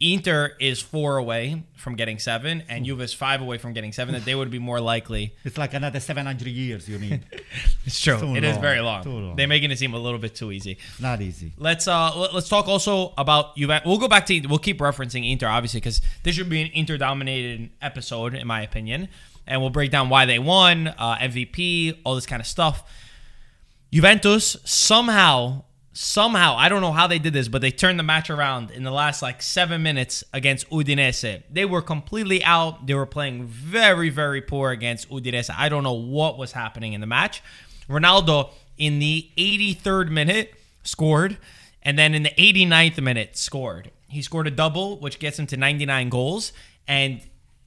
Inter 0.00 0.52
is 0.60 0.80
four 0.80 1.16
away 1.16 1.64
from 1.74 1.96
getting 1.96 2.20
seven, 2.20 2.62
and 2.68 2.84
Juve 2.84 3.00
is 3.00 3.12
five 3.12 3.40
away 3.40 3.58
from 3.58 3.72
getting 3.72 3.92
seven. 3.92 4.14
That 4.14 4.24
they 4.24 4.34
would 4.34 4.48
be 4.50 4.60
more 4.60 4.80
likely. 4.80 5.34
It's 5.44 5.58
like 5.58 5.74
another 5.74 5.98
700 5.98 6.46
years 6.46 6.88
you 6.88 6.98
need. 6.98 7.20
It's 7.84 8.00
true. 8.00 8.18
Too 8.18 8.36
It 8.36 8.44
is 8.44 8.52
long, 8.54 8.62
very 8.62 8.80
long. 8.80 9.02
long. 9.04 9.34
They're 9.36 9.48
making 9.48 9.70
it 9.72 9.78
seem 9.78 9.94
a 9.94 9.98
little 9.98 10.18
bit 10.20 10.34
too 10.36 10.52
easy. 10.52 10.78
Not 11.00 11.20
easy. 11.20 11.52
Let's 11.58 11.88
uh 11.88 12.16
let- 12.16 12.32
let's 12.34 12.48
talk 12.48 12.68
also 12.68 13.12
about 13.18 13.56
Juve. 13.56 13.80
We'll 13.84 13.98
go 13.98 14.08
back 14.08 14.26
to 14.26 14.40
we'll 14.46 14.58
keep 14.58 14.78
referencing 14.78 15.28
Inter 15.30 15.48
obviously 15.48 15.80
because 15.80 16.00
this 16.22 16.34
should 16.36 16.48
be 16.50 16.62
an 16.62 16.70
Inter 16.74 16.96
dominated 16.96 17.70
episode 17.82 18.34
in 18.34 18.46
my 18.46 18.62
opinion, 18.62 19.08
and 19.48 19.60
we'll 19.60 19.70
break 19.70 19.90
down 19.90 20.08
why 20.10 20.26
they 20.26 20.38
won, 20.38 20.88
uh, 20.88 21.16
MVP, 21.16 21.98
all 22.04 22.14
this 22.14 22.26
kind 22.26 22.40
of 22.40 22.46
stuff. 22.46 22.84
Juventus 23.90 24.56
somehow 24.64 25.64
somehow 26.00 26.54
I 26.56 26.68
don't 26.68 26.80
know 26.80 26.92
how 26.92 27.08
they 27.08 27.18
did 27.18 27.32
this, 27.32 27.48
but 27.48 27.60
they 27.60 27.72
turned 27.72 27.98
the 27.98 28.04
match 28.04 28.30
around 28.30 28.70
in 28.70 28.84
the 28.84 28.92
last 28.92 29.20
like 29.20 29.42
seven 29.42 29.82
minutes 29.82 30.22
against 30.32 30.70
Udinese. 30.70 31.42
They 31.50 31.64
were 31.64 31.82
completely 31.82 32.42
out. 32.44 32.86
They 32.86 32.94
were 32.94 33.04
playing 33.04 33.46
very 33.46 34.08
very 34.08 34.40
poor 34.40 34.70
against 34.70 35.10
Udinese. 35.10 35.50
I 35.56 35.68
don't 35.68 35.82
know 35.82 35.94
what 35.94 36.38
was 36.38 36.52
happening 36.52 36.92
in 36.92 37.00
the 37.00 37.08
match. 37.08 37.42
Ronaldo 37.88 38.50
in 38.76 39.00
the 39.00 39.28
83rd 39.36 40.10
minute 40.10 40.54
scored, 40.84 41.36
and 41.82 41.98
then 41.98 42.14
in 42.14 42.22
the 42.22 42.30
89th 42.30 43.02
minute 43.02 43.36
scored. 43.36 43.90
He 44.06 44.22
scored 44.22 44.46
a 44.46 44.52
double, 44.52 44.98
which 45.00 45.18
gets 45.18 45.36
him 45.36 45.48
to 45.48 45.56
99 45.56 46.10
goals, 46.10 46.52
and 46.86 47.20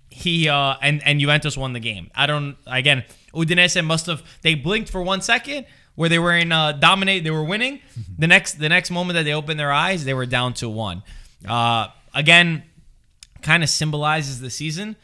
he 0.10 0.48
uh 0.48 0.76
and 0.82 1.06
and 1.06 1.20
Juventus 1.20 1.58
won 1.58 1.74
the 1.74 1.82
game. 1.82 2.10
I 2.16 2.28
don't 2.28 2.56
again. 2.66 3.04
Udinese 3.34 3.84
must 3.84 4.06
have 4.06 4.24
they 4.42 4.56
blinked 4.56 4.90
for 4.90 5.02
one 5.02 5.20
second 5.22 5.66
where 6.02 6.10
they 6.10 6.18
were 6.18 6.36
in 6.36 6.52
uh 6.52 6.72
dominate. 6.72 7.24
They 7.24 7.30
were 7.30 7.44
winning. 7.44 7.80
The 8.18 8.28
next 8.28 8.54
the 8.60 8.70
next 8.70 8.90
moment 8.90 9.18
that 9.18 9.24
they 9.24 9.34
opened 9.34 9.60
their 9.60 9.72
eyes, 9.72 10.04
they 10.04 10.16
were 10.16 10.26
down 10.26 10.54
to 10.56 10.68
one. 10.68 11.04
Uh, 11.48 11.88
again, 12.14 12.64
kind 13.42 13.62
of 13.64 13.70
symbolizes 13.70 14.40
the 14.40 14.50
season. 14.50 14.96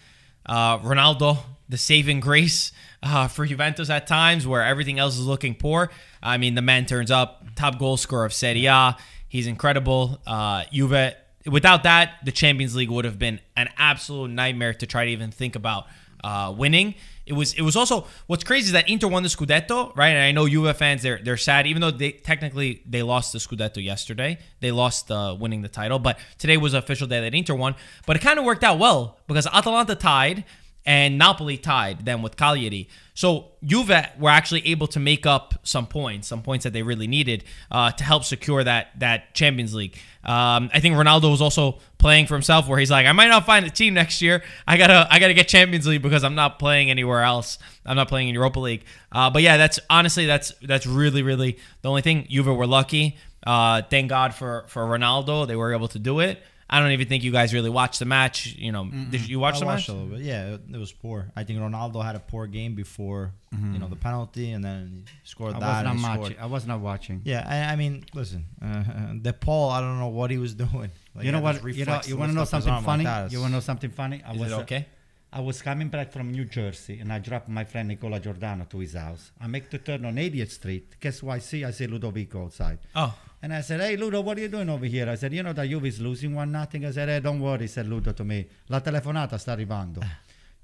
Uh, 0.46 0.80
Ronaldo, 0.80 1.38
the 1.70 1.78
saving 1.78 2.20
grace 2.20 2.72
uh, 3.04 3.28
for 3.28 3.46
Juventus 3.46 3.90
at 3.90 4.08
times 4.08 4.46
where 4.48 4.64
everything 4.64 4.98
else 4.98 5.18
is 5.18 5.26
looking 5.26 5.54
poor. 5.56 5.92
I 6.22 6.38
mean, 6.38 6.56
the 6.56 6.62
man 6.62 6.86
turns 6.86 7.12
up, 7.12 7.44
top 7.56 7.78
goal 7.80 7.98
scorer 7.98 8.26
of 8.26 8.34
Serie 8.34 8.66
A. 8.66 8.98
He's 9.28 9.48
incredible. 9.48 10.20
Uh, 10.26 10.64
Juve, 10.72 11.14
without 11.46 11.84
that, 11.84 12.16
the 12.24 12.32
Champions 12.32 12.76
League 12.76 12.92
would 12.92 13.06
have 13.06 13.20
been 13.20 13.40
an 13.56 13.70
absolute 13.78 14.30
nightmare 14.32 14.74
to 14.76 14.86
try 14.88 15.06
to 15.06 15.12
even 15.12 15.32
think 15.32 15.56
about 15.56 15.86
uh, 16.24 16.54
winning. 16.56 16.96
It 17.28 17.34
was. 17.34 17.54
It 17.54 17.62
was 17.62 17.76
also 17.76 18.08
what's 18.28 18.44
crazy 18.44 18.68
is 18.68 18.72
that 18.72 18.90
Inter 18.90 19.08
won 19.08 19.24
the 19.24 19.30
Scudetto, 19.30 19.96
right? 19.96 20.10
And 20.10 20.24
I 20.24 20.32
know 20.32 20.48
Juve 20.48 20.76
fans 20.78 21.02
they're 21.02 21.20
they're 21.22 21.38
sad, 21.38 21.68
even 21.68 21.82
though 21.82 21.92
they 21.92 22.12
technically 22.12 22.82
they 22.86 23.04
lost 23.04 23.34
the 23.34 23.40
Scudetto 23.40 23.84
yesterday. 23.84 24.38
They 24.62 24.72
lost 24.72 25.12
uh, 25.12 25.36
winning 25.40 25.62
the 25.62 25.70
title, 25.70 26.00
but 26.00 26.18
today 26.38 26.58
was 26.58 26.74
official 26.74 27.08
day 27.08 27.20
that 27.22 27.36
Inter 27.36 27.56
won. 27.56 27.76
But 28.06 28.16
it 28.16 28.20
kind 28.20 28.40
of 28.40 28.46
worked 28.46 28.64
out 28.64 28.80
well 28.80 29.20
because 29.28 29.46
Atalanta 29.48 29.96
tied 29.96 30.46
and 30.86 31.18
Napoli 31.18 31.58
tied 31.58 32.06
them 32.06 32.22
with 32.22 32.38
Cagliari. 32.38 32.88
So 33.18 33.54
Juve 33.66 33.90
were 34.20 34.30
actually 34.30 34.68
able 34.68 34.86
to 34.90 35.00
make 35.00 35.26
up 35.26 35.56
some 35.64 35.88
points, 35.88 36.28
some 36.28 36.44
points 36.44 36.66
that 36.66 36.74
they 36.74 36.84
really 36.84 37.08
needed 37.08 37.46
uh, 37.72 37.90
to 37.90 38.04
help 38.04 38.24
secure 38.24 38.64
that 38.64 38.92
that 39.00 39.34
Champions 39.34 39.74
League. 39.74 39.98
Um, 40.24 40.70
I 40.72 40.80
think 40.82 40.94
Ronaldo 40.94 41.32
was 41.32 41.42
also 41.42 41.80
playing 41.98 42.28
for 42.28 42.36
himself, 42.36 42.68
where 42.68 42.78
he's 42.78 42.92
like, 42.92 43.08
I 43.08 43.14
might 43.14 43.30
not 43.30 43.44
find 43.44 43.66
a 43.66 43.72
team 43.72 43.96
next 43.96 44.22
year. 44.22 44.44
I 44.68 44.78
gotta 44.78 45.08
I 45.10 45.18
gotta 45.18 45.34
get 45.34 45.48
Champions 45.48 45.88
League 45.88 46.04
because 46.04 46.24
I'm 46.24 46.36
not 46.36 46.60
playing 46.60 46.92
anywhere 46.92 47.24
else. 47.24 47.58
I'm 47.88 47.96
not 47.96 48.08
playing 48.08 48.28
in 48.28 48.36
Europa 48.36 48.60
League. 48.60 48.86
Uh, 49.12 49.32
but 49.32 49.42
yeah, 49.42 49.58
that's 49.58 49.80
honestly 49.90 50.28
that's 50.28 50.54
that's 50.62 50.86
really 50.86 51.24
really 51.24 51.58
the 51.82 51.90
only 51.90 52.04
thing. 52.04 52.28
Juve 52.30 52.46
were 52.46 52.68
lucky. 52.68 53.18
Uh, 53.44 53.82
thank 53.90 54.10
God 54.10 54.36
for 54.36 54.66
for 54.68 54.84
Ronaldo, 54.84 55.48
they 55.48 55.56
were 55.56 55.74
able 55.74 55.88
to 55.88 55.98
do 55.98 56.20
it. 56.20 56.40
I 56.70 56.80
don't 56.82 56.92
even 56.92 57.08
think 57.08 57.24
you 57.24 57.32
guys 57.32 57.54
really 57.54 57.70
watched 57.70 58.00
the 58.00 58.06
match. 58.06 58.56
You 58.58 58.72
know, 58.74 58.86
did 59.10 59.28
you 59.28 59.40
watch 59.40 59.56
I 59.56 59.60
the 59.60 59.66
watched 59.68 59.88
match? 59.90 59.96
a 59.96 60.00
little 60.00 60.18
bit. 60.18 60.26
Yeah, 60.26 60.56
it, 60.56 60.62
it 60.74 60.78
was 60.78 60.92
poor. 60.92 61.32
I 61.36 61.44
think 61.46 61.60
Ronaldo 61.60 62.04
had 62.04 62.16
a 62.16 62.20
poor 62.20 62.46
game 62.48 62.76
before 62.76 63.32
you 63.52 63.80
know 63.80 63.88
the 63.88 63.96
penalty, 63.96 64.52
and 64.52 64.64
then 64.64 65.06
he 65.24 65.28
scored 65.30 65.56
I 65.56 65.60
that. 65.60 65.68
was 65.76 65.84
not 65.86 65.96
he 65.96 66.02
scored. 66.04 66.20
watching. 66.20 66.40
I 66.40 66.46
was 66.46 66.68
not 66.68 66.80
watching. 66.82 67.22
Yeah, 67.24 67.46
I, 67.48 67.74
I 67.74 67.76
mean, 67.78 68.04
listen, 68.14 68.46
uh, 68.62 68.84
De 69.22 69.32
Paul. 69.32 69.70
I 69.70 69.80
don't 69.80 69.98
know 70.00 70.10
what 70.10 70.30
he 70.30 70.38
was 70.38 70.54
doing. 70.66 70.92
Like, 71.16 71.26
you 71.26 71.32
know 71.32 71.40
what? 71.40 71.64
You 71.64 71.86
know, 71.86 72.02
you 72.06 72.18
want 72.18 72.32
to 72.32 72.36
know 72.36 72.44
something 72.46 72.72
arm 72.72 72.86
like 72.86 73.04
funny? 73.06 73.32
you 73.34 73.40
want 73.40 73.52
to 73.52 73.56
know 73.56 73.60
something 73.62 73.90
funny? 73.90 74.22
I 74.26 74.34
Is 74.34 74.40
was 74.40 74.52
it 74.52 74.56
uh, 74.56 74.62
okay? 74.62 74.86
I 75.32 75.42
was 75.42 75.62
coming 75.62 75.90
back 75.90 76.12
from 76.14 76.32
New 76.32 76.46
Jersey 76.46 77.00
and 77.00 77.12
I 77.12 77.20
dropped 77.20 77.50
my 77.50 77.66
friend 77.66 77.90
Nicola 77.90 78.20
Giordano 78.20 78.66
to 78.70 78.80
his 78.80 78.94
house. 78.94 79.32
I 79.42 79.48
make 79.48 79.70
the 79.70 79.78
turn 79.78 80.06
on 80.06 80.16
80th 80.16 80.52
Street. 80.52 80.96
Guess 81.02 81.20
who 81.20 81.30
I 81.30 81.40
see? 81.40 81.66
I 81.66 81.72
see 81.72 81.86
Ludovico 81.86 82.46
outside. 82.46 82.80
Oh, 82.96 83.14
And 83.42 83.54
I 83.54 83.62
said, 83.62 83.82
hey, 83.82 83.96
Ludo, 83.96 84.22
what 84.22 84.38
are 84.38 84.42
you 84.42 84.48
doing 84.48 84.70
over 84.70 84.86
here? 84.86 85.10
I 85.10 85.16
said, 85.16 85.32
you 85.32 85.44
know 85.44 85.54
that 85.54 85.68
Juve 85.68 85.86
is 85.86 86.02
losing 86.02 86.34
one 86.34 86.52
nothing. 86.52 86.86
I 86.86 86.92
said, 86.92 87.08
hey, 87.08 87.20
don't 87.20 87.40
worry, 87.40 87.68
said 87.68 87.88
Ludo 87.88 88.12
to 88.12 88.24
me. 88.24 88.48
La 88.70 88.80
telefonata 88.80 89.38
sta 89.38 89.54
arrivando. 89.54 90.00
Ah. 90.02 90.18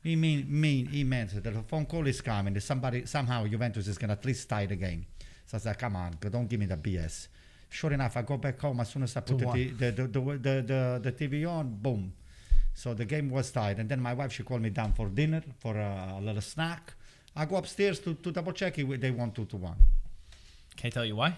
he 0.04 0.16
mean, 0.16 0.46
mean, 0.50 0.88
he 0.88 1.04
meant 1.04 1.42
that 1.42 1.54
the 1.54 1.62
phone 1.62 1.86
call 1.86 2.08
is 2.08 2.20
coming. 2.22 2.60
Somebody, 2.60 3.06
somehow 3.06 3.46
Juventus 3.46 3.88
is 3.88 3.98
going 3.98 4.10
to 4.10 4.14
at 4.14 4.26
least 4.26 4.50
tie 4.50 4.66
the 4.66 4.76
game. 4.76 5.06
So 5.46 5.58
I 5.58 5.60
said, 5.60 5.78
come 5.78 5.96
on, 5.96 6.18
don't 6.20 6.48
give 6.48 6.60
me 6.60 6.66
the 6.66 6.78
BS. 6.78 7.28
Sure 7.70 7.92
enough, 7.94 8.18
I 8.18 8.24
go 8.24 8.38
back 8.38 8.60
home. 8.60 8.80
As 8.80 8.90
soon 8.90 9.04
as 9.04 9.16
I 9.16 9.22
put 9.22 9.38
the, 9.38 9.46
t- 9.52 9.70
the, 9.70 9.92
the, 9.92 10.08
the, 10.08 10.20
the, 10.20 11.00
the, 11.02 11.12
the 11.12 11.12
TV 11.12 11.50
on, 11.50 11.78
boom. 11.82 12.14
So 12.74 12.94
the 12.94 13.06
game 13.06 13.30
was 13.30 13.52
tied. 13.52 13.80
And 13.80 13.88
then 13.88 14.02
my 14.02 14.14
wife, 14.14 14.32
she 14.32 14.44
called 14.44 14.62
me 14.62 14.72
down 14.72 14.94
for 14.94 15.08
dinner, 15.08 15.44
for 15.60 15.76
a, 15.76 16.20
little 16.22 16.42
snack. 16.42 16.94
I 17.36 17.46
go 17.46 17.56
upstairs 17.56 18.00
to, 18.00 18.16
to 18.16 18.32
double 18.32 18.52
check 18.52 18.78
it. 18.78 19.02
They 19.02 19.12
won 19.12 19.32
2 19.32 19.46
to 19.46 19.58
1. 19.58 19.76
Can 20.76 20.88
I 20.88 20.90
tell 20.90 21.06
you 21.06 21.16
why? 21.16 21.38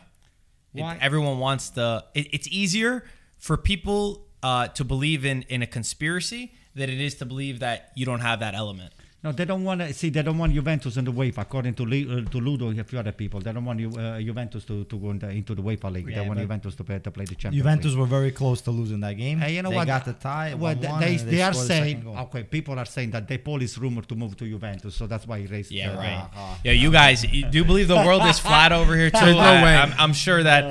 It- 0.76 0.98
everyone 1.02 1.40
wants 1.40 1.70
the. 1.70 2.06
It, 2.14 2.28
it's 2.34 2.48
easier 2.48 3.04
for 3.38 3.58
people 3.58 4.28
uh, 4.44 4.68
to 4.70 4.84
believe 4.84 5.26
in 5.26 5.44
in 5.44 5.62
a 5.62 5.68
conspiracy 5.68 6.54
than 6.76 6.90
it 6.90 7.00
is 7.00 7.16
to 7.16 7.26
believe 7.26 7.60
that 7.60 7.92
you 7.96 8.06
don't 8.06 8.20
have 8.22 8.40
that 8.42 8.54
element. 8.56 8.94
No, 9.26 9.32
they 9.32 9.46
don't 9.46 9.64
want 9.64 9.82
to 9.82 9.92
see. 9.92 10.12
They 10.12 10.22
don't 10.22 10.38
want 10.38 10.54
Juventus 10.54 10.98
in 10.98 11.06
the 11.06 11.12
UEFA, 11.12 11.40
according 11.40 11.74
to 11.74 11.84
Lu- 11.84 12.26
uh, 12.28 12.30
to 12.30 12.38
Ludo 12.40 12.68
and 12.68 12.80
a 12.80 12.84
few 12.84 13.00
other 13.00 13.12
people. 13.12 13.40
They 13.40 13.52
don't 13.52 13.66
want 13.66 13.80
Ju- 13.80 14.00
uh, 14.00 14.20
Juventus 14.20 14.66
to, 14.66 14.84
to 14.84 14.98
go 15.00 15.10
in 15.10 15.18
the, 15.18 15.30
into 15.32 15.56
the 15.56 15.64
UEFA 15.64 15.92
League. 15.92 16.08
Yeah, 16.08 16.22
they 16.22 16.28
want 16.28 16.40
Juventus 16.40 16.76
to 16.76 16.84
play, 16.84 17.00
to 17.00 17.10
play 17.10 17.26
the 17.26 17.34
Champions 17.34 17.64
Juventus 17.64 17.92
League. 17.94 18.02
were 18.02 18.06
very 18.06 18.30
close 18.30 18.62
to 18.62 18.70
losing 18.70 19.00
that 19.00 19.14
game. 19.14 19.40
Hey, 19.40 19.56
you 19.56 19.64
know 19.64 19.72
they 19.72 19.78
what? 19.78 19.88
got 19.88 20.06
the 20.06 20.14
tie. 20.14 20.54
Well, 20.54 20.76
1-1, 20.76 21.00
they, 21.00 21.16
they, 21.18 21.42
are 21.42 21.54
scored 21.54 21.70
the 21.70 21.74
saying 21.74 22.08
okay. 22.08 22.44
People 22.44 22.78
are 22.78 22.86
saying 22.86 23.10
that 23.12 23.28
De 23.28 23.40
Paul 23.40 23.64
is 23.64 23.76
rumored 23.80 24.08
to 24.10 24.16
move 24.16 24.38
to 24.38 24.48
Juventus, 24.48 24.94
so 24.94 25.08
that's 25.08 25.26
why 25.26 25.40
he 25.40 25.48
raised. 25.48 25.72
Yeah, 25.72 25.94
uh, 25.94 25.98
right. 25.98 26.30
uh, 26.36 26.58
yeah, 26.64 26.74
you 26.74 26.92
guys, 26.92 27.24
you 27.24 27.50
do 27.50 27.64
believe 27.64 27.88
the 27.88 27.96
world 27.96 28.22
is 28.26 28.38
flat 28.38 28.72
over 28.72 28.96
here 28.96 29.10
too? 29.22 29.34
No 29.34 29.40
I, 29.40 29.64
way. 29.64 29.76
I'm, 29.76 29.92
I'm 29.98 30.14
sure 30.14 30.44
that 30.44 30.66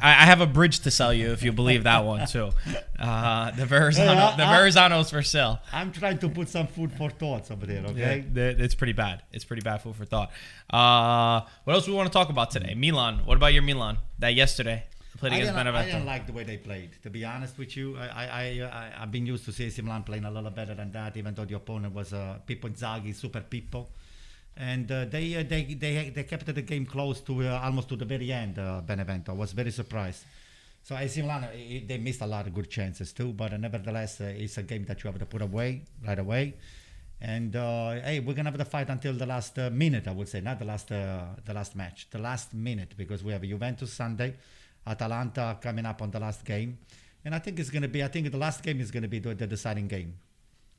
I, 0.00 0.10
I 0.10 0.24
have 0.26 0.40
a 0.40 0.46
bridge 0.46 0.80
to 0.80 0.92
sell 0.92 1.12
you 1.12 1.32
if 1.32 1.42
you 1.42 1.50
believe 1.50 1.82
that 1.82 2.04
one 2.04 2.28
too. 2.28 2.50
Uh, 2.98 3.50
the 3.52 3.64
Verrazano, 3.64 4.12
Hey, 4.14 4.36
the 4.36 4.42
Verrazano's 4.42 5.10
for 5.10 5.22
sale. 5.22 5.60
I'm 5.72 5.92
trying 5.92 6.18
to 6.18 6.28
put 6.28 6.48
some 6.48 6.66
food 6.66 6.92
for 6.92 7.10
thoughts 7.10 7.50
over 7.50 7.64
there. 7.64 7.84
Okay. 7.86 8.24
th- 8.34 8.58
it's 8.58 8.74
pretty 8.74 8.92
bad. 8.92 9.22
It's 9.32 9.44
pretty 9.44 9.62
bad 9.62 9.82
food 9.82 9.94
for 9.94 10.04
thought. 10.04 10.30
Uh, 10.68 11.46
what 11.64 11.74
else 11.74 11.86
we 11.86 11.94
want 11.94 12.08
to 12.08 12.12
talk 12.12 12.28
about 12.28 12.50
today? 12.50 12.74
Milan. 12.74 13.20
What 13.24 13.36
about 13.36 13.52
your 13.52 13.62
Milan? 13.62 13.98
That 14.18 14.34
yesterday 14.34 14.84
played 15.18 15.32
against 15.32 15.52
didn't, 15.52 15.58
I 15.58 15.62
Benevento. 15.64 15.92
didn't 15.92 16.06
like 16.06 16.26
the 16.26 16.32
way 16.32 16.44
they 16.44 16.56
played. 16.56 16.90
To 17.02 17.10
be 17.10 17.24
honest 17.24 17.56
with 17.58 17.76
you, 17.76 17.96
I, 17.98 18.06
I, 18.06 18.42
I, 18.62 19.02
I've 19.02 19.12
been 19.12 19.26
used 19.26 19.44
to 19.44 19.52
see 19.52 19.70
Milan 19.82 20.02
playing 20.02 20.24
a 20.24 20.30
little 20.30 20.50
better 20.50 20.74
than 20.74 20.90
that, 20.92 21.16
even 21.16 21.34
though 21.34 21.44
the 21.44 21.54
opponent 21.56 21.94
was 21.94 22.12
uh, 22.12 22.38
Pippo 22.46 22.68
Inzaghi, 22.68 23.14
super 23.14 23.40
Pippo. 23.40 23.86
And 24.56 24.90
uh, 24.90 25.04
they, 25.04 25.36
uh, 25.36 25.44
they 25.48 25.62
they 25.74 26.10
they 26.10 26.24
kept 26.24 26.46
the 26.46 26.62
game 26.62 26.84
close 26.84 27.20
to 27.20 27.42
uh, 27.46 27.60
almost 27.62 27.88
to 27.90 27.96
the 27.96 28.04
very 28.04 28.32
end. 28.32 28.58
Uh, 28.58 28.80
Benevento 28.80 29.30
I 29.32 29.36
was 29.36 29.52
very 29.52 29.70
surprised. 29.70 30.24
So 30.82 30.96
AC 30.96 31.20
Milan 31.22 31.48
they 31.86 31.98
missed 31.98 32.22
a 32.22 32.26
lot 32.26 32.46
of 32.46 32.54
good 32.54 32.70
chances 32.70 33.12
too, 33.12 33.32
but 33.32 33.52
uh, 33.52 33.56
nevertheless 33.58 34.20
uh, 34.20 34.24
it's 34.36 34.56
a 34.58 34.62
game 34.62 34.84
that 34.86 35.02
you 35.04 35.08
have 35.10 35.18
to 35.18 35.26
put 35.26 35.42
away 35.42 35.82
right 36.06 36.18
away. 36.18 36.54
And 37.20 37.54
uh, 37.56 38.00
hey, 38.04 38.20
we're 38.20 38.32
gonna 38.34 38.50
have 38.50 38.58
the 38.58 38.64
fight 38.64 38.88
until 38.88 39.12
the 39.12 39.26
last 39.26 39.58
uh, 39.58 39.70
minute, 39.70 40.06
I 40.06 40.12
would 40.12 40.28
say, 40.28 40.40
not 40.40 40.58
the 40.60 40.64
last 40.64 40.90
uh, 40.92 41.24
the 41.44 41.52
last 41.52 41.74
match, 41.74 42.08
the 42.10 42.18
last 42.18 42.54
minute, 42.54 42.94
because 42.96 43.24
we 43.24 43.32
have 43.32 43.42
Juventus 43.42 43.92
Sunday, 43.92 44.34
Atalanta 44.86 45.58
coming 45.60 45.84
up 45.84 46.00
on 46.00 46.10
the 46.10 46.20
last 46.20 46.44
game, 46.44 46.78
and 47.24 47.34
I 47.34 47.40
think 47.40 47.58
it's 47.58 47.70
gonna 47.70 47.88
be. 47.88 48.04
I 48.04 48.08
think 48.08 48.30
the 48.30 48.38
last 48.38 48.62
game 48.62 48.80
is 48.80 48.90
gonna 48.90 49.08
be 49.08 49.18
the, 49.18 49.34
the 49.34 49.48
deciding 49.48 49.88
game, 49.88 50.14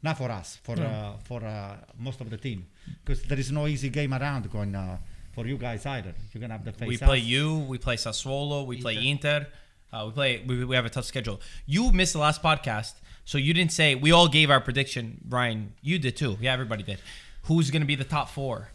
not 0.01 0.17
for 0.17 0.31
us, 0.31 0.57
for 0.63 0.79
uh, 0.79 1.17
for 1.25 1.43
uh, 1.43 1.75
most 1.97 2.21
of 2.21 2.29
the 2.29 2.37
team, 2.37 2.65
because 3.03 3.21
there 3.23 3.37
is 3.37 3.51
no 3.51 3.67
easy 3.67 3.89
game 3.89 4.13
around 4.13 4.49
going 4.49 4.73
uh, 4.73 4.97
for 5.33 5.45
you 5.45 5.57
guys 5.57 5.85
either. 5.85 6.13
You're 6.31 6.39
gonna 6.41 6.53
have 6.53 6.63
to 6.63 6.71
face. 6.71 6.87
We 6.87 6.97
play 6.97 7.19
us. 7.19 7.25
you. 7.25 7.59
We 7.67 7.77
play 7.77 7.97
Sassuolo. 7.97 8.65
We 8.65 8.81
play 8.81 8.95
Inter. 9.09 9.45
Uh, 9.91 10.03
we 10.07 10.11
play. 10.11 10.43
We, 10.45 10.65
we 10.65 10.75
have 10.75 10.85
a 10.85 10.89
tough 10.89 11.05
schedule. 11.05 11.41
You 11.65 11.91
missed 11.91 12.13
the 12.13 12.19
last 12.19 12.43
podcast, 12.43 12.93
so 13.25 13.37
you 13.37 13.53
didn't 13.53 13.71
say. 13.71 13.95
We 13.95 14.11
all 14.11 14.27
gave 14.27 14.49
our 14.51 14.61
prediction. 14.61 15.19
Brian, 15.23 15.73
you 15.81 15.97
did 15.99 16.15
too. 16.15 16.37
Yeah, 16.39 16.53
everybody 16.53 16.83
did. 16.83 16.99
Who's 17.43 17.71
going 17.71 17.81
to 17.81 17.87
be 17.87 17.95
the 17.95 18.03
top 18.03 18.29
four? 18.29 18.69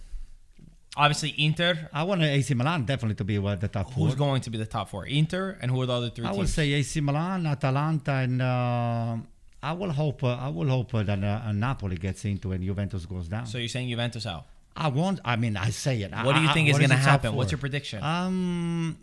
Obviously, 0.96 1.34
Inter. 1.38 1.88
I 1.92 2.04
want 2.04 2.22
AC 2.22 2.54
Milan 2.54 2.84
definitely 2.84 3.16
to 3.16 3.24
be 3.24 3.38
uh, 3.38 3.54
the 3.56 3.68
top 3.68 3.92
four. 3.92 4.06
Who's 4.06 4.14
going 4.14 4.40
to 4.42 4.50
be 4.50 4.58
the 4.58 4.66
top 4.66 4.88
four? 4.90 5.06
Inter, 5.06 5.58
and 5.60 5.70
who 5.70 5.80
are 5.82 5.86
the 5.86 5.92
other 5.92 6.10
three 6.10 6.24
I 6.24 6.32
would 6.32 6.48
say 6.48 6.72
AC 6.72 7.00
Milan, 7.00 7.46
Atalanta, 7.46 8.12
and 8.12 8.40
uh, 8.40 9.16
I 9.62 9.72
will 9.72 9.90
hope. 9.90 10.22
Uh, 10.22 10.36
I 10.36 10.48
will 10.48 10.68
hope 10.68 10.92
that 10.92 11.08
uh, 11.22 11.52
Napoli 11.52 11.96
gets 11.96 12.24
into 12.24 12.52
and 12.52 12.62
Juventus 12.62 13.06
goes 13.06 13.26
down. 13.28 13.46
so 13.46 13.58
you're 13.58 13.68
saying 13.68 13.88
Juventus 13.88 14.24
out? 14.26 14.46
I 14.76 14.88
want. 14.88 15.20
I 15.24 15.36
mean, 15.36 15.56
I 15.56 15.70
say 15.70 16.02
it. 16.02 16.12
What 16.12 16.34
do 16.36 16.42
you 16.42 16.48
I- 16.48 16.52
think 16.52 16.68
I- 16.68 16.72
is 16.72 16.78
going 16.78 16.90
to 16.90 16.94
is 16.96 17.00
the 17.00 17.04
top 17.06 17.22
happen? 17.22 17.34
What's 17.36 17.50
your 17.52 17.58
prediction? 17.58 18.02
Um. 18.02 18.98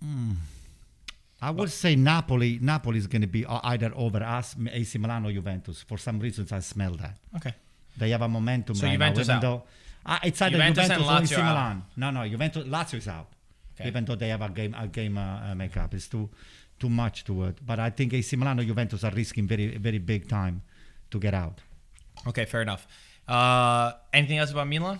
Hmm. 0.00 0.32
I 1.40 1.50
would 1.50 1.70
say 1.70 1.96
Napoli. 1.96 2.58
Napoli 2.62 2.98
is 2.98 3.06
going 3.06 3.20
to 3.22 3.28
be 3.28 3.44
uh, 3.44 3.60
either 3.64 3.92
over 3.94 4.22
us, 4.22 4.56
AC 4.72 4.98
Milan 4.98 5.26
or 5.26 5.32
Juventus. 5.32 5.82
For 5.82 5.98
some 5.98 6.18
reasons, 6.18 6.50
I 6.50 6.60
smell 6.60 6.94
that. 6.94 7.18
Okay. 7.36 7.54
They 7.98 8.10
have 8.10 8.22
a 8.22 8.28
momentum 8.28 8.74
So 8.74 8.86
right 8.86 8.92
Juventus 8.92 9.28
now. 9.28 9.36
out. 9.36 9.42
Though 9.42 9.62
uh, 10.06 10.18
it's 10.22 10.40
either 10.40 10.56
Juventus 10.56 10.84
Juventus, 10.84 11.08
and 11.08 11.18
or 11.18 11.22
AC 11.22 11.34
out. 11.34 11.44
Milan. 11.44 11.82
No, 11.96 12.10
no, 12.10 12.28
Juventus, 12.28 12.64
Lazio 12.64 12.94
is 12.98 13.08
out. 13.08 13.26
Okay. 13.78 13.88
Even 13.88 14.04
though 14.04 14.14
they 14.14 14.28
have 14.28 14.40
a 14.40 14.48
game, 14.48 14.74
a 14.78 14.86
game 14.86 15.18
uh, 15.18 15.50
uh, 15.50 15.54
makeup, 15.54 15.92
it's 15.92 16.06
too, 16.08 16.30
too 16.78 16.88
much 16.88 17.24
to 17.24 17.44
it. 17.44 17.58
But 17.64 17.80
I 17.80 17.90
think 17.90 18.14
AC 18.14 18.36
Milan 18.36 18.60
or 18.60 18.64
Juventus 18.64 19.02
are 19.04 19.10
risking 19.10 19.46
very, 19.46 19.76
very 19.76 19.98
big 19.98 20.28
time 20.28 20.62
to 21.10 21.18
get 21.18 21.34
out. 21.34 21.60
Okay, 22.26 22.44
fair 22.44 22.62
enough. 22.62 22.86
Uh, 23.28 23.92
anything 24.12 24.38
else 24.38 24.52
about 24.52 24.68
Milan? 24.68 24.98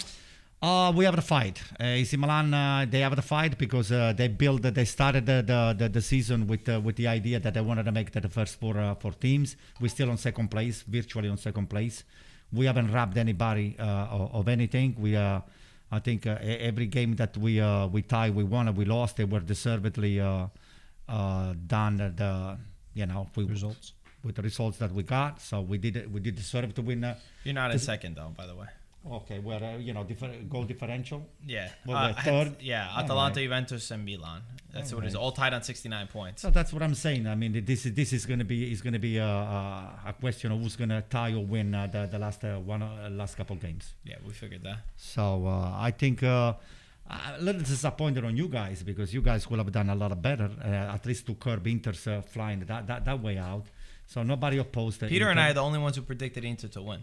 Uh, 0.63 0.91
we 0.97 1.05
have 1.05 1.15
the 1.15 1.23
fight. 1.23 1.63
Uh, 1.79 1.85
AC 1.85 2.17
Milan, 2.17 2.53
uh, 2.55 2.87
they 2.89 3.01
have 3.01 3.15
the 3.15 3.23
fight 3.23 3.59
because 3.59 3.93
uh, 3.93 4.15
they 4.17 4.27
built, 4.27 4.63
they 4.63 4.85
started 4.87 5.27
the, 5.27 5.75
the, 5.77 5.89
the, 5.89 6.01
season 6.01 6.47
with 6.47 6.67
uh, 6.69 6.81
with 6.81 6.97
the 6.97 7.07
idea 7.07 7.39
that 7.39 7.53
they 7.53 7.61
wanted 7.61 7.85
to 7.85 7.93
make 7.93 8.09
it 8.09 8.23
the 8.23 8.29
first 8.29 8.59
four 8.59 8.79
uh, 8.79 8.95
four 8.95 9.13
teams. 9.13 9.57
We're 9.81 9.89
still 9.89 10.11
on 10.11 10.17
second 10.17 10.49
place, 10.49 10.83
virtually 10.83 11.29
on 11.29 11.37
second 11.37 11.69
place. 11.69 12.05
We 12.53 12.65
haven't 12.67 12.91
robbed 12.91 13.19
anybody 13.19 13.77
uh, 13.79 13.83
of, 13.83 14.35
of 14.35 14.49
anything. 14.49 14.97
We, 14.99 15.15
uh, 15.15 15.41
I 15.93 15.99
think, 15.99 16.27
every 16.27 16.87
game 16.87 17.17
that 17.17 17.37
we 17.37 17.61
uh, 17.61 17.87
we 17.89 18.03
tie, 18.03 18.31
we 18.31 18.43
won, 18.43 18.69
and 18.69 18.77
we 18.77 18.87
lost. 18.87 19.19
They 19.19 19.25
were 19.25 19.41
deservedly 19.41 20.21
uh, 20.21 20.47
uh, 21.09 21.55
done. 21.67 21.99
The 21.99 22.59
you 22.95 23.07
know 23.07 23.29
we, 23.37 23.45
Results. 23.45 23.93
with 24.25 24.37
the 24.37 24.43
results 24.43 24.79
that 24.79 24.91
we 24.93 25.03
got. 25.03 25.41
So 25.43 25.61
we 25.61 25.77
did. 25.79 26.13
We 26.13 26.21
did 26.21 26.37
deserve 26.37 26.75
to 26.75 26.83
win. 26.83 27.05
Uh, 27.05 27.19
You're 27.45 27.55
not 27.55 27.73
in 27.73 27.79
second 27.79 28.17
though, 28.17 28.33
by 28.35 28.47
the 28.47 28.55
way. 28.57 28.67
Okay, 29.13 29.39
we're 29.39 29.63
uh, 29.63 29.77
you 29.77 29.93
know 29.93 30.05
goal 30.49 30.65
differential. 30.65 31.27
Yeah. 31.45 31.71
Well, 31.87 31.97
Uh, 31.97 32.01
we're 32.01 32.07
I 32.07 32.21
had- 32.21 32.25
third. 32.25 32.63
yeah, 32.63 32.93
Atalanta, 32.97 33.37
right. 33.37 33.45
Juventus, 33.45 33.91
and 33.91 34.05
Milan. 34.05 34.43
That's 34.73 34.93
what 34.93 35.05
it 35.05 35.09
is. 35.09 35.15
All 35.15 35.33
tied 35.33 35.55
on 35.55 35.63
69 35.63 36.07
points. 36.09 36.43
So 36.43 36.51
that's 36.51 36.73
what 36.73 36.83
I'm 36.83 36.95
saying. 36.95 37.27
I 37.27 37.35
mean, 37.35 37.65
this 37.65 37.87
is 37.87 37.95
this 37.95 38.13
is 38.13 38.27
going 38.27 38.41
to 38.41 38.45
be 38.45 38.71
is 38.71 38.83
going 38.83 38.93
to 38.93 38.99
be 38.99 39.17
a, 39.17 39.25
a, 39.25 40.15
question 40.21 40.53
of 40.53 40.61
who's 40.61 40.77
going 40.77 40.91
to 40.91 41.03
tie 41.09 41.33
or 41.33 41.45
win 41.45 41.75
uh, 41.75 41.87
the 41.87 42.07
the 42.07 42.19
last 42.19 42.45
uh, 42.45 42.59
one 42.59 42.83
uh, 42.83 43.09
last 43.11 43.37
couple 43.37 43.57
games. 43.57 43.95
Yeah, 44.05 44.17
we 44.27 44.33
figured 44.33 44.63
that. 44.65 44.79
So 44.97 45.47
uh, 45.47 45.73
I 45.89 45.91
think 45.93 46.23
uh, 46.23 46.55
a 47.09 47.41
little 47.41 47.63
disappointed 47.63 48.25
on 48.25 48.37
you 48.37 48.49
guys 48.49 48.83
because 48.83 49.15
you 49.15 49.23
guys 49.23 49.49
will 49.49 49.59
have 49.59 49.73
done 49.73 49.89
a 49.91 49.95
lot 49.95 50.21
better, 50.21 50.51
uh, 50.63 50.95
at 50.95 51.07
least 51.07 51.27
to 51.27 51.35
curb 51.35 51.67
Inter's 51.67 52.07
uh, 52.07 52.21
flying 52.21 52.61
that, 52.61 52.87
that 52.87 53.05
that 53.05 53.23
way 53.23 53.39
out. 53.39 53.67
So 54.07 54.23
nobody 54.23 54.59
opposed. 54.59 55.01
Peter 55.01 55.29
and 55.29 55.41
I 55.41 55.51
are 55.51 55.55
the 55.55 55.63
only 55.63 55.79
ones 55.79 55.97
who 55.97 56.03
predicted 56.03 56.45
Inter 56.45 56.69
to 56.69 56.83
win. 56.83 57.03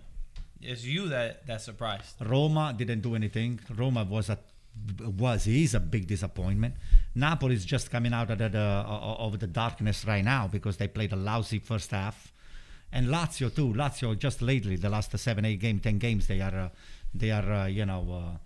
It's 0.65 0.83
you 0.83 1.09
that 1.09 1.45
that 1.47 1.61
surprised. 1.61 2.15
Roma 2.21 2.73
didn't 2.77 3.01
do 3.01 3.15
anything. 3.15 3.59
Roma 3.75 4.03
was 4.03 4.29
a 4.29 4.37
was 4.99 5.47
is 5.47 5.73
a 5.75 5.79
big 5.79 6.07
disappointment. 6.07 6.75
Napoli 7.15 7.55
is 7.55 7.65
just 7.65 7.91
coming 7.91 8.13
out 8.13 8.31
of 8.31 8.39
the, 8.39 8.57
of 8.57 9.39
the 9.39 9.47
darkness 9.47 10.05
right 10.05 10.23
now 10.23 10.47
because 10.47 10.77
they 10.77 10.87
played 10.87 11.13
a 11.13 11.15
lousy 11.15 11.59
first 11.59 11.91
half, 11.91 12.33
and 12.91 13.07
Lazio 13.07 13.53
too. 13.53 13.73
Lazio 13.73 14.17
just 14.17 14.41
lately, 14.41 14.75
the 14.75 14.89
last 14.89 15.15
seven, 15.17 15.45
eight 15.45 15.59
game, 15.59 15.79
ten 15.79 15.99
games, 15.99 16.27
they 16.27 16.41
are 16.41 16.57
uh, 16.57 16.69
they 17.13 17.31
are 17.31 17.51
uh, 17.51 17.65
you 17.67 17.85
know. 17.85 18.05
Uh, 18.11 18.37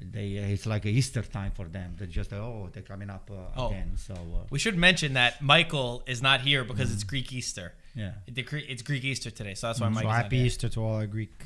they, 0.00 0.28
it's 0.54 0.66
like 0.66 0.84
a 0.84 0.88
Easter 0.90 1.22
time 1.22 1.52
for 1.52 1.66
them. 1.66 1.94
They're 1.98 2.06
just 2.06 2.32
oh 2.32 2.68
they're 2.72 2.82
coming 2.82 3.10
up 3.10 3.30
uh, 3.30 3.60
Oh. 3.60 3.68
again. 3.68 3.92
So 3.96 4.14
uh, 4.14 4.46
We 4.50 4.58
should 4.58 4.76
mention 4.76 5.14
that 5.14 5.40
Michael 5.42 6.02
is 6.06 6.20
not 6.22 6.40
here 6.42 6.64
because 6.64 6.92
it's 6.92 7.04
Greek 7.04 7.32
Easter. 7.32 7.74
yeah. 7.94 8.12
It's 8.26 8.82
Greek 8.82 9.04
Easter 9.04 9.30
today, 9.30 9.54
so 9.54 9.66
that's 9.68 9.80
why 9.80 9.88
So 9.88 9.90
Mike's 9.94 10.04
not 10.04 10.14
happy 10.24 10.36
here. 10.38 10.46
Easter 10.46 10.68
to 10.70 10.80
all 10.80 10.94
our 10.96 11.06
Greek 11.06 11.36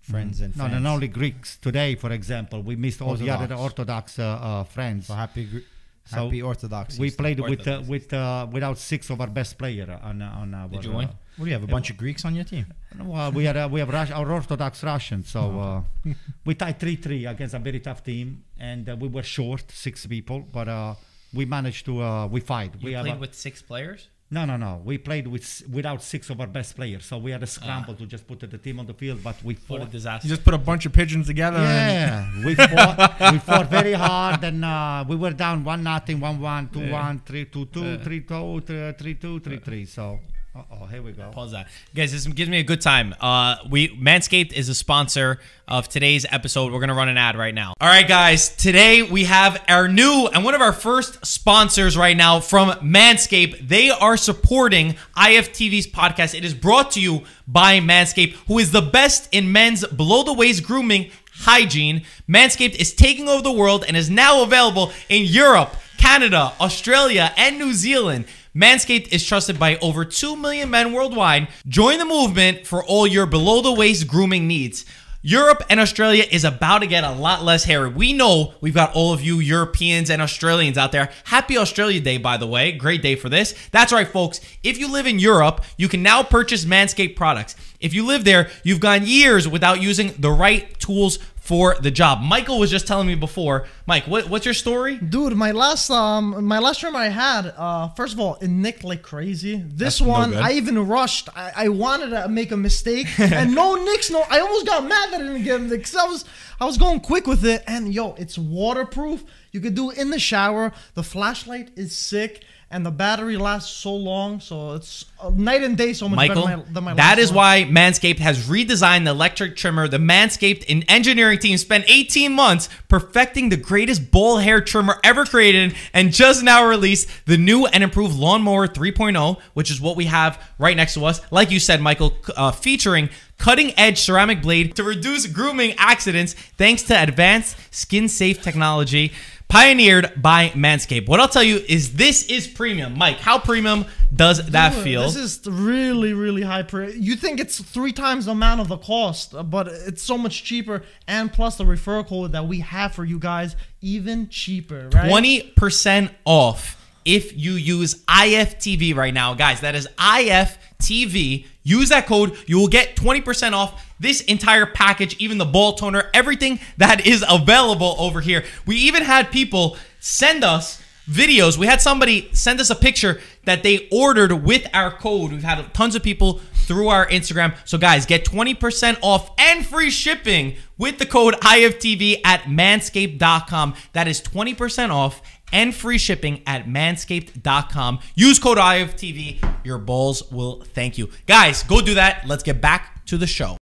friends 0.00 0.40
and 0.40 0.56
No, 0.56 0.64
fans. 0.68 0.82
not 0.82 0.94
only 0.94 1.08
Greeks. 1.08 1.56
Today, 1.58 1.94
for 1.96 2.12
example, 2.12 2.62
we 2.62 2.76
missed 2.76 3.00
all 3.02 3.14
the 3.16 3.30
other 3.30 3.54
Orthodox. 3.54 4.18
Orthodox 4.18 4.18
uh, 4.18 4.24
uh, 4.24 4.64
friends. 4.64 5.06
So 5.08 5.14
happy, 5.14 5.44
Gre- 5.46 5.58
So 6.06 6.24
happy 6.24 6.40
Orthodox. 6.42 6.98
we 6.98 7.08
Easter. 7.08 7.22
played 7.22 7.40
with 7.40 7.66
uh, 7.66 7.82
with 7.86 8.12
uh, 8.12 8.46
without 8.52 8.78
six 8.78 9.10
of 9.10 9.20
our 9.20 9.26
best 9.26 9.58
player 9.58 9.98
on 10.02 10.22
uh, 10.22 10.40
on 10.40 10.54
our. 10.54 10.68
Did 10.68 10.84
you 10.84 10.92
uh, 10.92 10.98
win? 10.98 11.08
What 11.36 11.44
do 11.44 11.50
you 11.50 11.52
have? 11.58 11.64
A 11.64 11.66
bunch 11.66 11.90
of 11.90 11.96
Greeks 11.96 12.24
on 12.24 12.34
your 12.34 12.44
team? 12.44 12.66
Well, 12.98 13.30
we 13.32 13.46
are 13.46 13.56
uh, 13.58 13.68
we 13.68 13.80
have 13.80 13.90
Rus- 13.90 14.10
our 14.10 14.30
Orthodox 14.32 14.82
Russians, 14.82 15.28
so 15.28 15.40
Oh, 15.40 15.84
uh, 16.08 16.12
we 16.46 16.54
tied 16.54 16.78
three 16.78 16.96
three 16.96 17.26
against 17.26 17.54
a 17.54 17.58
very 17.58 17.80
tough 17.80 18.02
team, 18.02 18.44
and 18.58 18.88
uh, 18.88 18.96
we 18.98 19.08
were 19.08 19.22
short 19.22 19.64
six 19.70 20.06
people, 20.06 20.40
but 20.40 20.66
uh, 20.68 20.94
we 21.34 21.44
managed 21.44 21.84
to 21.86 22.02
uh, 22.02 22.26
we 22.26 22.40
fight. 22.40 22.70
You 22.80 22.86
we 22.86 22.94
played 22.94 23.14
a- 23.16 23.18
with 23.18 23.34
six 23.34 23.60
players? 23.60 24.08
No 24.30 24.44
no 24.44 24.56
no. 24.56 24.82
We 24.84 24.98
played 24.98 25.26
with 25.28 25.62
without 25.72 26.02
six 26.02 26.30
of 26.30 26.40
our 26.40 26.46
best 26.48 26.74
players, 26.76 27.04
so 27.04 27.16
we 27.18 27.30
had 27.30 27.42
a 27.42 27.46
scramble 27.46 27.94
Ah. 27.94 27.98
to 28.00 28.06
just 28.06 28.26
put 28.26 28.40
the 28.40 28.58
team 28.58 28.80
on 28.80 28.86
the 28.86 28.94
field, 28.94 29.22
but 29.22 29.36
we 29.44 29.54
What 29.68 29.82
a 29.82 29.86
disaster. 29.86 30.26
You 30.26 30.34
just 30.34 30.44
put 30.44 30.54
a 30.54 30.58
bunch 30.58 30.84
of 30.86 30.92
pigeons 30.92 31.26
together. 31.28 31.58
And 31.58 31.92
Yeah, 31.92 32.44
we 32.46 32.54
fought. 32.56 33.32
we 33.32 33.38
fought 33.38 33.70
very 33.70 33.92
hard, 33.92 34.42
and 34.42 34.64
uh, 34.64 35.04
we 35.08 35.14
were 35.16 35.30
down 35.32 35.62
one 35.64 35.82
nothing, 35.84 36.18
one 36.20 36.40
one, 36.40 36.68
two 36.70 36.90
one, 36.90 37.20
three 37.20 37.44
two 37.44 37.66
two, 37.66 37.98
three 37.98 38.20
two, 38.20 38.60
three 38.66 38.92
three 39.00 39.14
two, 39.14 39.38
three 39.40 39.58
three. 39.58 39.84
So, 39.86 40.18
uh 40.20 40.35
oh, 40.70 40.86
here 40.86 41.02
we 41.02 41.12
go. 41.12 41.30
Pause 41.30 41.52
that, 41.52 41.68
guys. 41.94 42.12
This 42.12 42.26
gives 42.26 42.50
me 42.50 42.58
a 42.58 42.62
good 42.62 42.80
time. 42.80 43.14
Uh, 43.20 43.56
we 43.68 43.88
Manscaped 43.96 44.52
is 44.52 44.68
a 44.68 44.74
sponsor 44.74 45.38
of 45.68 45.88
today's 45.88 46.24
episode. 46.30 46.72
We're 46.72 46.80
gonna 46.80 46.94
run 46.94 47.08
an 47.08 47.18
ad 47.18 47.36
right 47.36 47.54
now. 47.54 47.74
All 47.80 47.88
right, 47.88 48.06
guys. 48.06 48.48
Today 48.48 49.02
we 49.02 49.24
have 49.24 49.62
our 49.68 49.88
new 49.88 50.28
and 50.32 50.44
one 50.44 50.54
of 50.54 50.60
our 50.60 50.72
first 50.72 51.24
sponsors 51.26 51.96
right 51.96 52.16
now 52.16 52.40
from 52.40 52.70
Manscaped. 52.78 53.68
They 53.68 53.90
are 53.90 54.16
supporting 54.16 54.96
IFTV's 55.16 55.86
podcast. 55.86 56.36
It 56.36 56.44
is 56.44 56.54
brought 56.54 56.92
to 56.92 57.00
you 57.00 57.24
by 57.46 57.80
Manscaped, 57.80 58.34
who 58.46 58.58
is 58.58 58.72
the 58.72 58.82
best 58.82 59.28
in 59.32 59.52
men's 59.52 59.86
below 59.86 60.22
the 60.22 60.32
waist 60.32 60.64
grooming 60.64 61.10
hygiene. 61.32 62.04
Manscaped 62.28 62.74
is 62.76 62.94
taking 62.94 63.28
over 63.28 63.42
the 63.42 63.52
world 63.52 63.84
and 63.86 63.96
is 63.96 64.08
now 64.10 64.42
available 64.42 64.92
in 65.08 65.24
Europe, 65.24 65.76
Canada, 65.98 66.52
Australia, 66.60 67.32
and 67.36 67.58
New 67.58 67.72
Zealand. 67.72 68.26
Manscaped 68.56 69.12
is 69.12 69.22
trusted 69.22 69.58
by 69.58 69.76
over 69.82 70.02
2 70.02 70.34
million 70.34 70.70
men 70.70 70.94
worldwide. 70.94 71.48
Join 71.68 71.98
the 71.98 72.06
movement 72.06 72.66
for 72.66 72.82
all 72.82 73.06
your 73.06 73.26
below 73.26 73.60
the 73.60 73.70
waist 73.70 74.08
grooming 74.08 74.46
needs. 74.46 74.86
Europe 75.20 75.62
and 75.68 75.78
Australia 75.78 76.24
is 76.30 76.42
about 76.42 76.78
to 76.78 76.86
get 76.86 77.04
a 77.04 77.12
lot 77.12 77.44
less 77.44 77.64
hairy. 77.64 77.90
We 77.90 78.14
know 78.14 78.54
we've 78.62 78.72
got 78.72 78.94
all 78.94 79.12
of 79.12 79.20
you 79.20 79.40
Europeans 79.40 80.08
and 80.08 80.22
Australians 80.22 80.78
out 80.78 80.90
there. 80.90 81.10
Happy 81.24 81.58
Australia 81.58 82.00
Day, 82.00 82.16
by 82.16 82.38
the 82.38 82.46
way. 82.46 82.72
Great 82.72 83.02
day 83.02 83.14
for 83.14 83.28
this. 83.28 83.54
That's 83.72 83.92
right, 83.92 84.08
folks. 84.08 84.40
If 84.62 84.78
you 84.78 84.90
live 84.90 85.06
in 85.06 85.18
Europe, 85.18 85.62
you 85.76 85.88
can 85.88 86.02
now 86.02 86.22
purchase 86.22 86.64
Manscaped 86.64 87.14
products. 87.14 87.56
If 87.78 87.92
you 87.92 88.06
live 88.06 88.24
there, 88.24 88.48
you've 88.62 88.80
gone 88.80 89.04
years 89.04 89.46
without 89.46 89.82
using 89.82 90.14
the 90.18 90.30
right 90.30 90.78
tools 90.80 91.18
for 91.46 91.76
the 91.80 91.92
job. 91.92 92.20
Michael 92.22 92.58
was 92.58 92.72
just 92.72 92.88
telling 92.88 93.06
me 93.06 93.14
before. 93.14 93.68
Mike, 93.86 94.08
what, 94.08 94.28
what's 94.28 94.44
your 94.44 94.52
story? 94.52 94.96
Dude, 94.96 95.36
my 95.36 95.52
last 95.52 95.88
um 95.90 96.44
my 96.44 96.58
last 96.58 96.80
trimmer 96.80 96.98
I 96.98 97.08
had, 97.08 97.54
uh 97.56 97.88
first 97.90 98.14
of 98.14 98.20
all, 98.20 98.34
it 98.40 98.48
nicked 98.48 98.82
like 98.82 99.02
crazy. 99.02 99.62
This 99.64 99.98
That's 99.98 100.00
one 100.00 100.30
good. 100.30 100.40
I 100.40 100.52
even 100.52 100.88
rushed. 100.88 101.28
I, 101.36 101.52
I 101.54 101.68
wanted 101.68 102.10
to 102.10 102.28
make 102.28 102.50
a 102.50 102.56
mistake 102.56 103.06
and 103.20 103.54
no 103.54 103.74
nicks, 103.88 104.10
no 104.10 104.24
I 104.28 104.40
almost 104.40 104.66
got 104.66 104.82
mad 104.88 105.12
that 105.12 105.20
I 105.20 105.24
didn't 105.24 105.44
get 105.44 105.70
because 105.70 105.94
I 105.94 106.04
was 106.04 106.24
I 106.60 106.64
was 106.64 106.78
going 106.78 106.98
quick 106.98 107.28
with 107.28 107.44
it 107.44 107.62
and 107.68 107.94
yo, 107.94 108.14
it's 108.14 108.36
waterproof. 108.36 109.22
You 109.52 109.60
could 109.60 109.76
do 109.76 109.92
it 109.92 109.98
in 109.98 110.10
the 110.10 110.18
shower. 110.18 110.72
The 110.94 111.04
flashlight 111.04 111.70
is 111.76 111.96
sick 111.96 112.42
and 112.68 112.84
the 112.84 112.90
battery 112.90 113.36
lasts 113.36 113.70
so 113.70 113.94
long, 113.94 114.40
so 114.40 114.74
it's 114.74 115.04
uh, 115.20 115.30
night 115.30 115.62
and 115.62 115.76
day 115.76 115.92
so 115.92 116.08
much 116.08 116.16
Michael, 116.16 116.46
better 116.46 116.62
than 116.62 116.66
my, 116.66 116.72
than 116.72 116.84
my 116.84 116.94
that 116.94 117.18
is 117.20 117.30
one. 117.30 117.36
why 117.36 117.64
Manscaped 117.64 118.18
has 118.18 118.48
redesigned 118.48 119.04
the 119.04 119.12
electric 119.12 119.54
trimmer. 119.54 119.86
The 119.86 119.98
Manscaped 119.98 120.84
engineering 120.88 121.38
team 121.38 121.56
spent 121.58 121.84
18 121.86 122.32
months 122.32 122.68
perfecting 122.88 123.50
the 123.50 123.56
greatest 123.56 124.10
ball 124.10 124.38
hair 124.38 124.60
trimmer 124.60 124.98
ever 125.04 125.24
created 125.24 125.76
and 125.92 126.12
just 126.12 126.42
now 126.42 126.66
released 126.66 127.08
the 127.26 127.36
new 127.36 127.66
and 127.66 127.84
improved 127.84 128.16
Lawnmower 128.16 128.66
3.0, 128.66 129.40
which 129.54 129.70
is 129.70 129.80
what 129.80 129.96
we 129.96 130.06
have 130.06 130.42
right 130.58 130.76
next 130.76 130.94
to 130.94 131.04
us. 131.04 131.20
Like 131.30 131.52
you 131.52 131.60
said, 131.60 131.80
Michael, 131.80 132.16
uh, 132.36 132.50
featuring 132.50 133.10
cutting 133.38 133.78
edge 133.78 134.00
ceramic 134.00 134.42
blade 134.42 134.74
to 134.76 134.82
reduce 134.82 135.26
grooming 135.26 135.74
accidents 135.78 136.32
thanks 136.32 136.82
to 136.84 137.00
advanced 137.00 137.56
skin 137.70 138.08
safe 138.08 138.42
technology. 138.42 139.12
Pioneered 139.48 140.20
by 140.20 140.48
Manscaped. 140.50 141.08
What 141.08 141.20
I'll 141.20 141.28
tell 141.28 141.42
you 141.42 141.62
is 141.68 141.94
this 141.94 142.26
is 142.26 142.48
premium. 142.48 142.98
Mike, 142.98 143.18
how 143.18 143.38
premium 143.38 143.84
does 144.14 144.44
that 144.50 144.74
Dude, 144.74 144.82
feel? 144.82 145.02
This 145.02 145.16
is 145.16 145.46
really, 145.46 146.12
really 146.14 146.42
high. 146.42 146.62
Pri- 146.64 146.94
you 146.94 147.14
think 147.14 147.38
it's 147.38 147.60
three 147.60 147.92
times 147.92 148.26
the 148.26 148.32
amount 148.32 148.60
of 148.60 148.68
the 148.68 148.76
cost, 148.76 149.34
but 149.48 149.68
it's 149.68 150.02
so 150.02 150.18
much 150.18 150.42
cheaper. 150.42 150.82
And 151.06 151.32
plus 151.32 151.56
the 151.56 151.64
referral 151.64 152.06
code 152.06 152.32
that 152.32 152.46
we 152.48 152.60
have 152.60 152.92
for 152.92 153.04
you 153.04 153.20
guys, 153.20 153.54
even 153.80 154.28
cheaper, 154.28 154.88
right? 154.92 155.10
20% 155.10 156.10
off 156.24 156.82
if 157.04 157.36
you 157.36 157.52
use 157.52 158.04
IFTV 158.06 158.96
right 158.96 159.14
now. 159.14 159.32
Guys, 159.34 159.60
that 159.60 159.76
is 159.76 159.86
IFTV. 159.96 161.46
Use 161.66 161.88
that 161.88 162.06
code. 162.06 162.38
You 162.46 162.58
will 162.58 162.68
get 162.68 162.94
20% 162.94 163.52
off 163.52 163.92
this 163.98 164.20
entire 164.20 164.66
package, 164.66 165.16
even 165.18 165.38
the 165.38 165.44
ball 165.44 165.72
toner, 165.72 166.08
everything 166.14 166.60
that 166.76 167.04
is 167.04 167.24
available 167.28 167.96
over 167.98 168.20
here. 168.20 168.44
We 168.66 168.76
even 168.76 169.02
had 169.02 169.32
people 169.32 169.76
send 169.98 170.44
us 170.44 170.80
videos. 171.10 171.58
We 171.58 171.66
had 171.66 171.80
somebody 171.80 172.28
send 172.32 172.60
us 172.60 172.70
a 172.70 172.76
picture 172.76 173.20
that 173.46 173.64
they 173.64 173.88
ordered 173.90 174.32
with 174.44 174.68
our 174.72 174.92
code. 174.92 175.32
We've 175.32 175.42
had 175.42 175.74
tons 175.74 175.96
of 175.96 176.04
people 176.04 176.40
through 176.66 176.86
our 176.86 177.06
Instagram. 177.08 177.56
So, 177.64 177.78
guys, 177.78 178.06
get 178.06 178.24
20% 178.24 178.98
off 179.02 179.32
and 179.36 179.66
free 179.66 179.90
shipping 179.90 180.56
with 180.78 180.98
the 180.98 181.06
code 181.06 181.34
IFTV 181.34 182.20
at 182.24 182.42
manscaped.com. 182.42 183.74
That 183.92 184.06
is 184.06 184.20
20% 184.20 184.90
off 184.90 185.20
and 185.52 185.74
free 185.74 185.98
shipping 185.98 186.42
at 186.46 186.66
manscaped.com. 186.66 188.00
Use 188.14 188.38
code 188.38 188.58
IFTV. 188.58 189.64
Your 189.64 189.78
balls 189.78 190.30
will 190.30 190.62
thank 190.74 190.98
you. 190.98 191.10
Guys, 191.26 191.62
go 191.62 191.80
do 191.80 191.94
that. 191.94 192.26
Let's 192.26 192.42
get 192.42 192.60
back 192.60 193.04
to 193.06 193.16
the 193.16 193.26
show. 193.26 193.56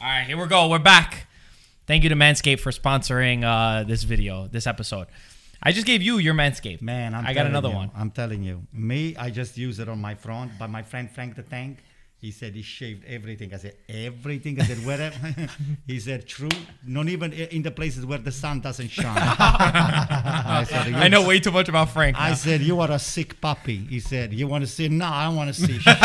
All 0.00 0.06
right, 0.06 0.24
here 0.24 0.40
we 0.40 0.46
go. 0.46 0.68
We're 0.68 0.78
back. 0.78 1.26
Thank 1.86 2.02
you 2.02 2.10
to 2.10 2.14
Manscaped 2.14 2.60
for 2.60 2.70
sponsoring 2.70 3.44
uh, 3.44 3.84
this 3.84 4.02
video, 4.02 4.46
this 4.46 4.66
episode. 4.66 5.06
I 5.62 5.72
just 5.72 5.86
gave 5.86 6.02
you 6.02 6.18
your 6.18 6.34
Manscaped. 6.34 6.82
Man, 6.82 7.14
I'm 7.14 7.26
I 7.26 7.34
got 7.34 7.46
another 7.46 7.70
you, 7.70 7.74
one. 7.74 7.90
I'm 7.96 8.10
telling 8.10 8.42
you. 8.42 8.66
Me, 8.72 9.16
I 9.16 9.30
just 9.30 9.58
use 9.58 9.80
it 9.80 9.88
on 9.88 10.00
my 10.00 10.14
front, 10.14 10.52
but 10.58 10.68
my 10.68 10.82
friend 10.82 11.10
Frank 11.10 11.34
the 11.34 11.42
Tank, 11.42 11.78
he 12.20 12.32
said 12.32 12.52
he 12.54 12.62
shaved 12.62 13.04
everything. 13.06 13.54
I 13.54 13.58
said, 13.58 13.76
everything? 13.88 14.60
I 14.60 14.64
said, 14.64 14.84
where? 14.84 15.12
he 15.86 16.00
said, 16.00 16.26
true. 16.26 16.48
Not 16.84 17.08
even 17.08 17.32
in 17.32 17.62
the 17.62 17.70
places 17.70 18.04
where 18.04 18.18
the 18.18 18.32
sun 18.32 18.60
doesn't 18.60 18.88
shine. 18.88 19.06
I, 19.16 20.66
said, 20.68 20.94
I 20.94 21.06
know 21.06 21.24
way 21.26 21.38
too 21.38 21.52
much 21.52 21.68
about 21.68 21.90
Frank. 21.90 22.18
I 22.18 22.30
now. 22.30 22.34
said, 22.34 22.60
you 22.60 22.80
are 22.80 22.90
a 22.90 22.98
sick 22.98 23.40
puppy. 23.40 23.76
He 23.76 24.00
said, 24.00 24.34
you 24.34 24.48
want 24.48 24.64
to 24.64 24.68
see? 24.68 24.88
No, 24.88 25.06
I 25.06 25.26
don't 25.26 25.36
want 25.36 25.54
to 25.54 25.60
see 25.60 25.78
shit. 25.78 25.96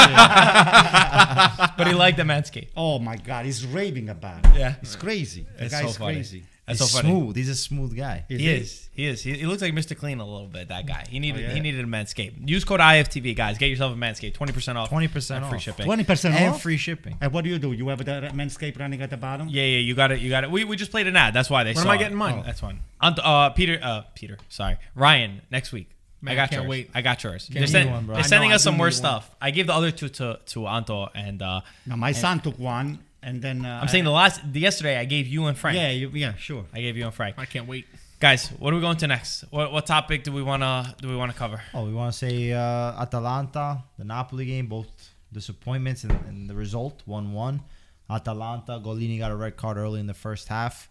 but 1.78 1.88
he 1.88 1.93
liked 1.95 2.18
the 2.18 2.24
Manscaped. 2.24 2.68
oh 2.78 2.99
my 2.99 3.16
God, 3.18 3.45
he's 3.45 3.66
raving 3.66 4.09
about 4.09 4.45
it. 4.45 4.55
Yeah. 4.55 4.76
It's 4.84 4.95
crazy. 4.95 5.47
The 5.57 5.70
guy's 5.70 5.93
so 5.93 5.99
funny. 5.99 6.16
crazy. 6.18 6.43
That's 6.66 6.80
He's 6.80 6.91
so 6.91 7.01
funny. 7.01 7.09
smooth. 7.14 7.36
He's 7.36 7.49
a 7.49 7.55
smooth 7.55 7.95
guy. 7.95 8.24
Is 8.30 8.39
He 8.39 8.47
is. 8.49 8.89
He 8.93 9.05
is. 9.05 9.22
He, 9.22 9.34
he 9.34 9.45
looks 9.45 9.61
like 9.61 9.74
Mr. 9.74 9.97
Clean 9.97 10.18
a 10.20 10.26
little 10.26 10.47
bit. 10.47 10.70
That 10.70 10.86
guy. 10.86 11.03
He 11.09 11.20
needed. 11.20 11.43
Oh, 11.43 11.47
yeah? 11.49 11.53
He 11.55 11.59
needed 11.59 11.84
a 11.84 11.88
Manscaped. 11.88 12.47
Use 12.47 12.64
code 12.64 12.80
IFTV, 12.80 13.36
guys. 13.36 13.57
Get 13.57 13.68
yourself 13.70 13.91
a 13.91 13.97
Manscaped. 13.97 14.34
Twenty 14.36 14.53
percent 14.53 14.78
off. 14.78 14.89
20% 14.89 15.32
and 15.38 15.45
free 15.47 15.59
shipping. 15.59 15.86
20% 15.86 16.26
and 16.32 16.53
off? 16.53 16.61
free 16.61 16.78
shipping. 16.78 17.18
And 17.20 17.34
what 17.34 17.43
do 17.43 17.49
you 17.49 17.59
do? 17.59 17.74
You 17.74 17.89
have 17.89 17.97
the 17.99 18.05
Manscaped 18.34 18.80
running 18.80 19.01
at 19.01 19.09
the 19.09 19.18
bottom? 19.18 19.49
Yeah, 19.49 19.64
yeah. 19.64 19.80
You 19.80 19.93
got 19.93 20.11
it. 20.14 20.22
You 20.22 20.30
got 20.30 20.45
it. 20.45 20.51
We, 20.51 20.64
we 20.64 20.78
just 20.78 20.91
played 20.91 21.07
an 21.07 21.18
ad. 21.18 21.34
That's 21.34 21.49
why 21.49 21.66
they. 21.66 21.74
When 21.74 21.84
am 21.84 21.89
I 21.91 21.97
getting 21.97 22.18
mine? 22.18 22.39
Oh, 22.39 22.43
that's 22.45 22.61
one. 22.61 22.80
Ant- 23.01 23.20
uh, 23.20 23.49
Peter. 23.49 23.78
Uh, 23.82 24.03
Peter. 24.16 24.38
Sorry, 24.47 24.78
Ryan. 24.95 25.41
Next 25.51 25.74
week. 25.74 25.89
Man, 26.22 26.32
I 26.32 26.36
got 26.38 26.49
can't 26.51 26.61
yours. 26.61 26.70
wait. 26.70 26.89
I 26.95 27.01
got 27.01 27.22
yours. 27.22 27.47
Can't 27.47 27.59
They're, 27.59 27.68
send- 27.68 27.91
one, 27.91 28.05
bro. 28.05 28.16
they're 28.16 28.24
sending 28.24 28.51
know, 28.51 28.55
us 28.55 28.64
some 28.64 28.76
do 28.76 28.78
more 28.78 28.88
need 28.88 28.93
one. 28.93 28.97
stuff. 28.97 29.36
I 29.41 29.51
gave 29.51 29.68
the 29.68 29.74
other 29.74 29.91
two 29.91 30.07
to 30.07 30.39
to 30.45 30.68
Anto, 30.68 31.09
and 31.14 31.41
uh, 31.41 31.59
Now, 31.86 31.97
my 31.97 32.14
son 32.14 32.39
took 32.39 32.57
one, 32.57 32.99
and 33.24 33.41
then 33.41 33.65
uh, 33.65 33.80
I'm 33.82 33.88
saying 33.88 34.03
the 34.03 34.11
last 34.11 34.41
the 34.51 34.59
yesterday 34.59 34.97
I 34.97 35.05
gave 35.05 35.28
you 35.28 35.45
and 35.45 35.57
Frank. 35.57 35.78
Yeah, 35.78 35.89
you, 35.89 36.09
yeah, 36.13 36.34
sure. 36.36 36.65
I 36.74 36.82
gave 36.82 36.97
you 36.97 37.05
and 37.05 37.13
Frank. 37.13 37.36
I 37.38 37.45
can't 37.45 37.67
wait. 37.67 37.86
Guys, 38.19 38.49
what 38.59 38.71
are 38.71 38.76
we 38.78 38.82
going 38.82 38.97
to 38.97 39.07
next? 39.07 39.43
What 39.49 39.71
what 39.74 39.86
topic 39.86 40.24
do 40.24 40.32
we 40.32 40.41
wanna 40.43 40.95
do 41.01 41.09
we 41.09 41.15
wanna 41.15 41.34
cover? 41.34 41.61
Oh, 41.74 41.86
we 41.86 41.93
want 41.93 42.13
to 42.13 42.17
say 42.17 42.53
uh, 42.53 43.01
Atalanta, 43.01 43.84
the 43.97 44.05
Napoli 44.05 44.45
game, 44.45 44.67
both 44.67 44.88
disappointments 45.34 46.03
and, 46.03 46.13
and 46.28 46.49
the 46.49 46.55
result 46.55 47.01
1 47.05 47.34
1. 47.34 47.61
Atalanta, 48.09 48.80
Gollini 48.80 49.17
got 49.17 49.32
a 49.32 49.36
red 49.36 49.57
card 49.57 49.78
early 49.78 49.99
in 49.99 50.07
the 50.07 50.13
first 50.13 50.47
half. 50.47 50.89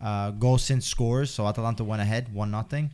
Uh, 0.00 0.32
Gosens 0.32 0.84
scores, 0.84 1.30
so 1.30 1.46
Atalanta 1.46 1.84
went 1.84 2.00
ahead 2.00 2.32
1 2.32 2.50
nothing, 2.50 2.90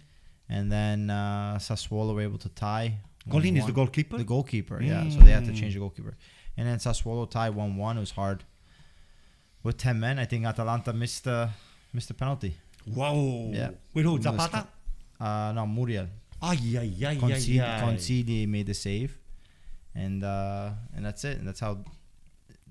And 0.48 0.72
then 0.72 1.10
uh, 1.10 1.58
Sassuolo 1.60 2.14
were 2.14 2.22
able 2.22 2.38
to 2.38 2.48
tie. 2.48 2.98
Gollini 3.28 3.58
is 3.58 3.66
the 3.66 3.72
goalkeeper? 3.72 4.18
The 4.18 4.24
goalkeeper, 4.24 4.80
yeah. 4.82 5.08
So 5.10 5.20
they 5.20 5.32
had 5.32 5.44
to 5.44 5.52
change 5.52 5.74
the 5.74 5.80
goalkeeper. 5.80 6.16
And 6.56 6.66
then 6.66 6.78
Sassuolo 6.78 7.30
tied 7.30 7.54
1 7.54 7.76
1. 7.76 7.96
It 7.96 8.00
was 8.00 8.12
hard. 8.12 8.44
With 9.66 9.78
10 9.78 9.98
men, 9.98 10.20
I 10.20 10.26
think 10.26 10.46
Atalanta 10.46 10.92
missed, 10.92 11.26
uh, 11.26 11.48
missed 11.92 12.08
a 12.10 12.14
penalty. 12.14 12.56
Whoa. 12.86 13.50
Yeah. 13.52 13.70
With 13.92 14.04
who? 14.04 14.22
Zapata? 14.22 14.68
Uh, 15.18 15.52
no, 15.56 15.66
Muriel. 15.66 16.06
Ay, 16.40 16.56
ay, 16.78 16.78
ay, 16.78 17.06
ay, 17.06 17.16
Consigli, 17.16 17.60
ay. 17.60 17.80
Consigli 17.82 18.46
made 18.46 18.66
the 18.66 18.74
save, 18.74 19.18
and 19.92 20.22
uh, 20.22 20.70
and 20.94 21.04
that's 21.04 21.24
it. 21.24 21.38
And 21.38 21.48
that's 21.48 21.58
how 21.58 21.78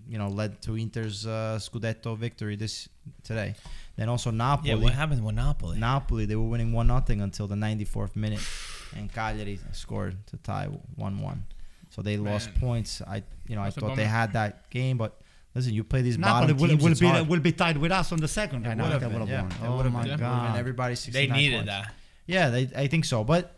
you 0.08 0.18
know 0.18 0.30
led 0.30 0.62
to 0.62 0.78
Inter's 0.78 1.28
uh, 1.28 1.60
Scudetto 1.60 2.16
victory 2.16 2.56
this 2.56 2.88
today. 3.24 3.56
Then 3.98 4.08
also 4.08 4.32
Napoli. 4.32 4.70
Yeah, 4.70 4.76
what 4.76 4.94
happened 4.94 5.26
with 5.26 5.36
Napoli? 5.36 5.78
Napoli 5.78 6.26
they 6.26 6.38
were 6.38 6.48
winning 6.48 6.72
one 6.72 6.88
nothing 6.88 7.20
until 7.20 7.48
the 7.48 7.56
94th 7.56 8.16
minute, 8.16 8.48
and 8.96 9.12
Cagliari 9.12 9.60
scored 9.74 10.16
to 10.28 10.38
tie 10.38 10.70
one 10.96 11.20
one. 11.20 11.44
So 11.90 12.02
they 12.02 12.16
lost 12.16 12.54
points. 12.56 13.02
I 13.02 13.24
you 13.48 13.56
know 13.56 13.64
That's 13.64 13.76
a 13.76 13.80
I 13.80 13.88
thought 13.90 13.96
they 13.98 14.06
had 14.06 14.34
that 14.34 14.70
game, 14.70 14.98
but 14.98 15.20
listen, 15.56 15.74
you 15.74 15.84
play 15.84 16.02
these 16.02 16.18
Napoli 16.18 16.54
bottom 16.54 16.58
will, 16.58 16.68
teams. 16.70 16.84
will 16.84 16.92
it's 16.92 17.00
be 17.00 17.08
hard. 17.08 17.28
will 17.28 17.40
be 17.40 17.52
tied 17.52 17.78
with 17.78 17.92
us 17.92 18.12
on 18.12 18.20
the 18.20 18.28
second 18.28 18.66
It 18.66 18.70
right 18.70 18.78
now. 18.78 18.84
would've 18.86 19.02
They 19.02 19.08
would 19.20 19.28
yeah. 19.28 19.42
have 19.44 19.52
It 19.52 19.62
won. 19.62 19.70
Oh 19.72 19.78
would've 19.78 19.94
my 19.94 20.04
been. 20.04 20.20
god. 20.20 20.50
And 20.50 20.58
everybody 20.58 20.96
they 20.96 21.28
needed 21.28 21.58
points. 21.66 21.68
that. 21.68 21.94
Yeah, 22.28 22.50
they, 22.50 22.70
I 22.76 22.88
think 22.88 23.06
so. 23.06 23.24
But 23.24 23.56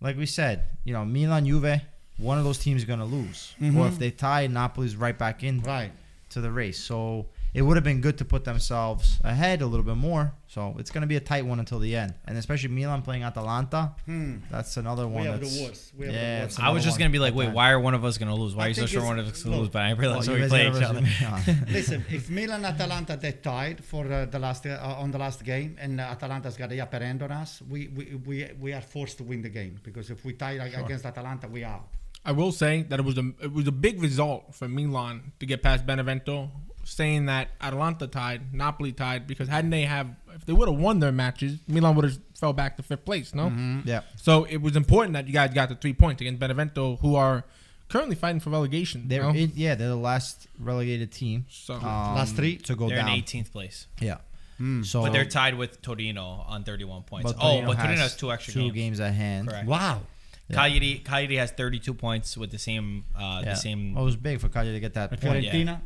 like 0.00 0.16
we 0.16 0.26
said, 0.26 0.64
you 0.84 0.92
know, 0.92 1.04
Milan, 1.04 1.46
Juve, 1.46 1.80
one 2.18 2.38
of 2.38 2.44
those 2.44 2.58
teams 2.58 2.82
is 2.82 2.84
gonna 2.86 3.04
lose. 3.06 3.54
Or 3.60 3.64
Mhm. 3.64 3.88
if 3.88 3.98
they 3.98 4.10
tie, 4.10 4.46
Napoli's 4.46 4.96
right 4.96 5.16
back 5.18 5.42
in 5.42 5.60
Right. 5.62 5.92
to 6.30 6.40
the 6.40 6.50
race. 6.50 6.78
So 6.78 7.26
it 7.54 7.62
would 7.62 7.76
have 7.76 7.84
been 7.84 8.00
good 8.00 8.16
to 8.18 8.24
put 8.24 8.44
themselves 8.44 9.18
ahead 9.22 9.60
a 9.60 9.66
little 9.66 9.84
bit 9.84 9.96
more. 9.96 10.32
So 10.46 10.74
it's 10.78 10.90
gonna 10.90 11.06
be 11.06 11.16
a 11.16 11.20
tight 11.20 11.44
one 11.46 11.58
until 11.58 11.78
the 11.78 11.94
end, 11.96 12.14
and 12.26 12.36
especially 12.38 12.70
Milan 12.70 13.02
playing 13.02 13.24
Atalanta. 13.24 13.94
Hmm. 14.06 14.36
That's 14.50 14.76
another 14.76 15.06
one. 15.06 15.22
We 15.22 15.28
have 15.28 15.40
that's, 15.40 15.56
the 15.56 15.64
worst. 15.64 15.92
We 15.96 16.06
have 16.06 16.14
Yeah, 16.14 16.38
the 16.40 16.44
worst. 16.46 16.60
I 16.60 16.70
was 16.70 16.84
just 16.84 16.98
gonna 16.98 17.10
be 17.10 17.18
like, 17.18 17.34
wait, 17.34 17.46
That 17.46 17.54
why 17.54 17.70
are 17.72 17.80
one 17.80 17.94
of 17.94 18.04
us 18.04 18.18
gonna 18.18 18.34
lose? 18.34 18.54
Why 18.54 18.64
I 18.64 18.66
are 18.66 18.68
you 18.68 18.74
so 18.74 18.86
sure 18.86 19.04
one 19.04 19.18
of 19.18 19.26
us 19.26 19.38
is 19.38 19.44
gonna 19.44 19.58
lose? 19.58 19.68
But 19.68 19.82
I 19.82 19.92
Oh, 19.92 19.96
realized 19.96 20.26
so 20.26 20.32
we 20.32 20.38
Juve's 20.40 20.50
play 20.50 20.68
each 20.68 20.82
other. 20.82 21.00
Listen, 21.70 22.04
if 22.10 22.28
Milan 22.30 22.64
Atalanta 22.64 23.16
they 23.16 23.32
tied 23.32 23.84
for 23.84 24.10
uh, 24.10 24.24
the 24.26 24.38
last 24.38 24.66
uh, 24.66 24.78
on 24.98 25.10
the 25.10 25.18
last 25.18 25.44
game 25.44 25.76
and 25.78 26.00
uh, 26.00 26.04
Atalanta's 26.04 26.56
got 26.56 26.70
the 26.70 26.80
upper 26.80 26.98
end 26.98 27.22
on 27.22 27.32
us, 27.32 27.62
we, 27.68 27.88
we, 27.88 28.14
we, 28.26 28.50
we 28.60 28.72
are 28.72 28.80
forced 28.80 29.18
to 29.18 29.24
win 29.24 29.42
the 29.42 29.48
game 29.48 29.78
because 29.82 30.10
if 30.10 30.24
we 30.24 30.32
tie 30.32 30.56
like, 30.56 30.74
against 30.76 31.04
Atalanta, 31.06 31.48
we 31.48 31.64
are. 31.64 31.82
I 32.24 32.32
will 32.32 32.52
say 32.52 32.82
that 32.82 33.00
it 33.00 33.04
was 33.04 33.18
a 33.18 33.32
it 33.42 33.52
was 33.52 33.66
a 33.66 33.72
big 33.72 34.00
result 34.00 34.54
for 34.54 34.68
Milan 34.68 35.32
to 35.40 35.46
get 35.46 35.62
past 35.62 35.84
Benevento, 35.86 36.50
saying 36.84 37.26
that 37.26 37.48
Atalanta 37.60 38.06
tied, 38.06 38.52
Napoli 38.54 38.92
tied, 38.92 39.26
because 39.26 39.48
hadn't 39.48 39.70
they 39.70 39.82
have 39.82 40.08
if 40.34 40.46
they 40.46 40.52
would 40.52 40.68
have 40.68 40.78
won 40.78 40.98
their 41.00 41.12
matches, 41.12 41.58
Milan 41.68 41.94
would 41.96 42.04
have 42.04 42.18
fell 42.34 42.52
back 42.52 42.76
to 42.76 42.82
fifth 42.82 43.04
place. 43.04 43.34
No, 43.34 43.52
yeah. 43.84 44.00
so 44.16 44.44
it 44.44 44.58
was 44.62 44.76
important 44.76 45.14
that 45.14 45.26
you 45.26 45.32
guys 45.32 45.52
got 45.52 45.68
the 45.68 45.74
three 45.74 45.92
points 45.92 46.20
against 46.20 46.40
Benevento, 46.40 46.96
who 46.96 47.14
are 47.16 47.44
currently 47.88 48.16
fighting 48.16 48.40
for 48.40 48.50
relegation. 48.50 49.04
They're 49.06 49.22
no? 49.22 49.30
in, 49.30 49.52
yeah, 49.54 49.74
they're 49.74 49.88
the 49.88 49.96
last 49.96 50.48
relegated 50.58 51.12
team. 51.12 51.44
so 51.50 51.74
um, 51.74 51.82
Last 51.82 52.34
three? 52.34 52.56
to 52.56 52.74
go 52.74 52.88
They're 52.88 52.96
down. 52.98 53.10
in 53.10 53.22
18th 53.22 53.52
place, 53.52 53.86
Yeah. 54.00 54.18
Hmm. 54.58 54.82
So, 54.82 55.02
but 55.02 55.12
they're 55.12 55.24
tied 55.24 55.56
with 55.56 55.80
Torino 55.82 56.44
on 56.46 56.62
31 56.64 57.02
points. 57.02 57.32
but 57.32 57.38
oh, 57.42 57.50
Torino 57.52 57.66
but 57.68 57.74
Torino 57.76 57.92
has 57.94 58.00
has 58.12 58.16
two 58.16 58.30
extra 58.30 58.52
two 58.54 58.70
games. 58.72 59.00
at 59.00 59.12
hand. 59.12 59.48
Correct. 59.48 59.66
Wow. 59.66 60.02
Yeah. 60.48 60.56
Cagliari, 60.56 61.02
Cagliari 61.04 61.36
has 61.36 61.50
32 61.52 61.94
points 61.94 62.36
with 62.36 62.50
the 62.50 62.58
same, 62.58 63.04
uh, 63.16 63.40
Yeah. 63.44 63.50
the 63.50 63.56
same 63.56 63.96
Oh, 63.96 64.02
it 64.02 64.04
was 64.04 64.16
big 64.16 64.40
for 64.40 64.48
Cagliari 64.48 64.76
to 64.76 64.80
get 64.80 64.94
that 64.94 65.10
point. 65.10 65.22
Fiorentina. 65.22 65.80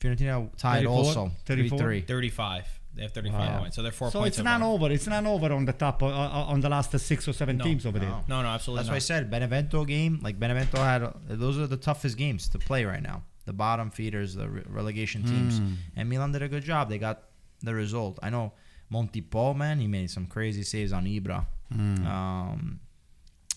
Fiorentina 0.00 0.48
tied 0.56 0.84
34, 0.84 0.92
also 0.96 1.30
34. 1.46 1.78
3 1.78 2.00
3. 2.00 2.00
35. 2.02 2.80
They 2.94 3.02
have 3.02 3.12
35 3.12 3.38
Wow. 3.40 3.58
points, 3.60 3.76
so 3.76 3.82
they're 3.82 3.92
four 3.92 4.10
So 4.10 4.20
points. 4.20 4.38
it's 4.38 4.44
not 4.44 4.56
above. 4.60 4.82
over. 4.82 4.90
It's 4.92 5.06
not 5.06 5.24
over 5.24 5.52
on 5.52 5.64
the 5.64 5.72
top 5.72 6.02
uh, 6.02 6.06
uh, 6.06 6.52
on 6.52 6.60
the 6.60 6.68
last 6.68 6.98
six 6.98 7.28
or 7.28 7.32
seven 7.32 7.58
No, 7.58 7.64
teams 7.64 7.86
over 7.86 7.98
there. 7.98 8.08
no. 8.08 8.24
No, 8.28 8.42
no, 8.42 8.48
absolutely 8.48 8.80
That's 8.80 8.88
not. 8.88 8.92
why 8.94 8.96
I 8.96 9.20
said 9.22 9.30
Benevento 9.30 9.84
game. 9.84 10.18
Like 10.22 10.38
Benevento 10.40 10.78
had, 10.78 11.02
uh, 11.04 11.12
those 11.28 11.58
are 11.58 11.66
the 11.68 11.76
toughest 11.76 12.16
games 12.16 12.48
to 12.48 12.58
play 12.58 12.84
right 12.84 13.02
now. 13.02 13.22
The 13.44 13.52
bottom 13.52 13.90
feeders, 13.90 14.34
the 14.34 14.48
re- 14.48 14.62
relegation 14.66 15.22
teams, 15.22 15.58
Hmm. 15.58 15.74
and 15.96 16.08
Milan 16.10 16.32
did 16.32 16.42
a 16.42 16.48
good 16.48 16.64
job. 16.64 16.88
They 16.88 16.98
got 16.98 17.22
the 17.62 17.74
result. 17.74 18.18
I 18.22 18.30
know 18.30 18.52
Montipò, 18.92 19.54
man, 19.56 19.78
he 19.78 19.86
made 19.86 20.10
some 20.10 20.26
crazy 20.26 20.62
saves 20.64 20.92
on 20.92 21.04
Ibra. 21.06 21.46
Hmm. 21.72 22.06
Um, 22.06 22.80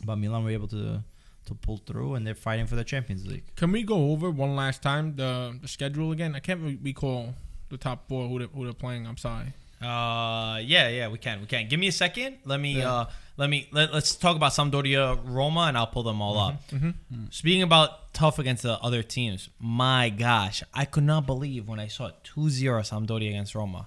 but 0.06 0.18
Milan 0.18 0.44
were 0.44 0.52
able 0.52 0.68
to 0.70 1.04
to 1.46 1.54
pull 1.56 1.78
through, 1.78 2.16
and 2.16 2.26
they're 2.26 2.36
fighting 2.36 2.68
for 2.68 2.76
the 2.76 2.84
Champions 2.84 3.26
League. 3.28 3.44
Can 3.56 3.72
we 3.72 3.84
go 3.84 4.12
over 4.12 4.30
one 4.30 4.56
last 4.56 4.82
time 4.82 5.16
the, 5.16 5.58
the 5.62 5.68
schedule 5.68 6.12
again? 6.12 6.36
I 6.36 6.40
can't 6.40 6.62
re- 6.62 6.80
recall 6.82 7.34
the 7.70 7.78
top 7.78 8.08
four 8.08 8.28
who 8.28 8.40
they're, 8.40 8.48
who 8.48 8.64
they're 8.66 8.74
playing. 8.74 9.08
I'm 9.08 9.18
sorry. 9.18 9.54
Uh, 9.82 10.60
yeah, 10.64 10.90
yeah, 10.90 11.08
we 11.08 11.18
can, 11.18 11.42
we 11.42 11.48
can. 11.48 11.68
Give 11.68 11.80
me 11.80 11.88
a 11.88 11.92
second. 11.92 12.38
Let 12.46 12.60
me, 12.60 12.78
Yeah. 12.80 12.94
uh, 12.94 13.06
let 13.38 13.50
me 13.50 13.68
let, 13.72 13.92
let's 13.92 14.16
talk 14.16 14.36
about 14.36 14.52
Sampdoria, 14.52 15.20
Roma, 15.26 15.62
and 15.62 15.76
I'll 15.78 15.88
pull 15.88 16.04
them 16.04 16.22
all 16.22 16.38
up. 16.38 16.70
Mm-hmm. 16.70 17.26
Speaking 17.32 17.64
about 17.64 18.14
tough 18.14 18.38
against 18.38 18.62
the 18.62 18.74
other 18.80 19.02
teams, 19.02 19.50
my 19.60 20.10
gosh, 20.10 20.62
I 20.74 20.86
could 20.86 21.06
not 21.06 21.26
believe 21.26 21.68
when 21.68 21.80
I 21.80 21.88
saw 21.88 22.12
2-0 22.36 22.82
Sampdoria 22.88 23.30
against 23.30 23.56
Roma. 23.56 23.86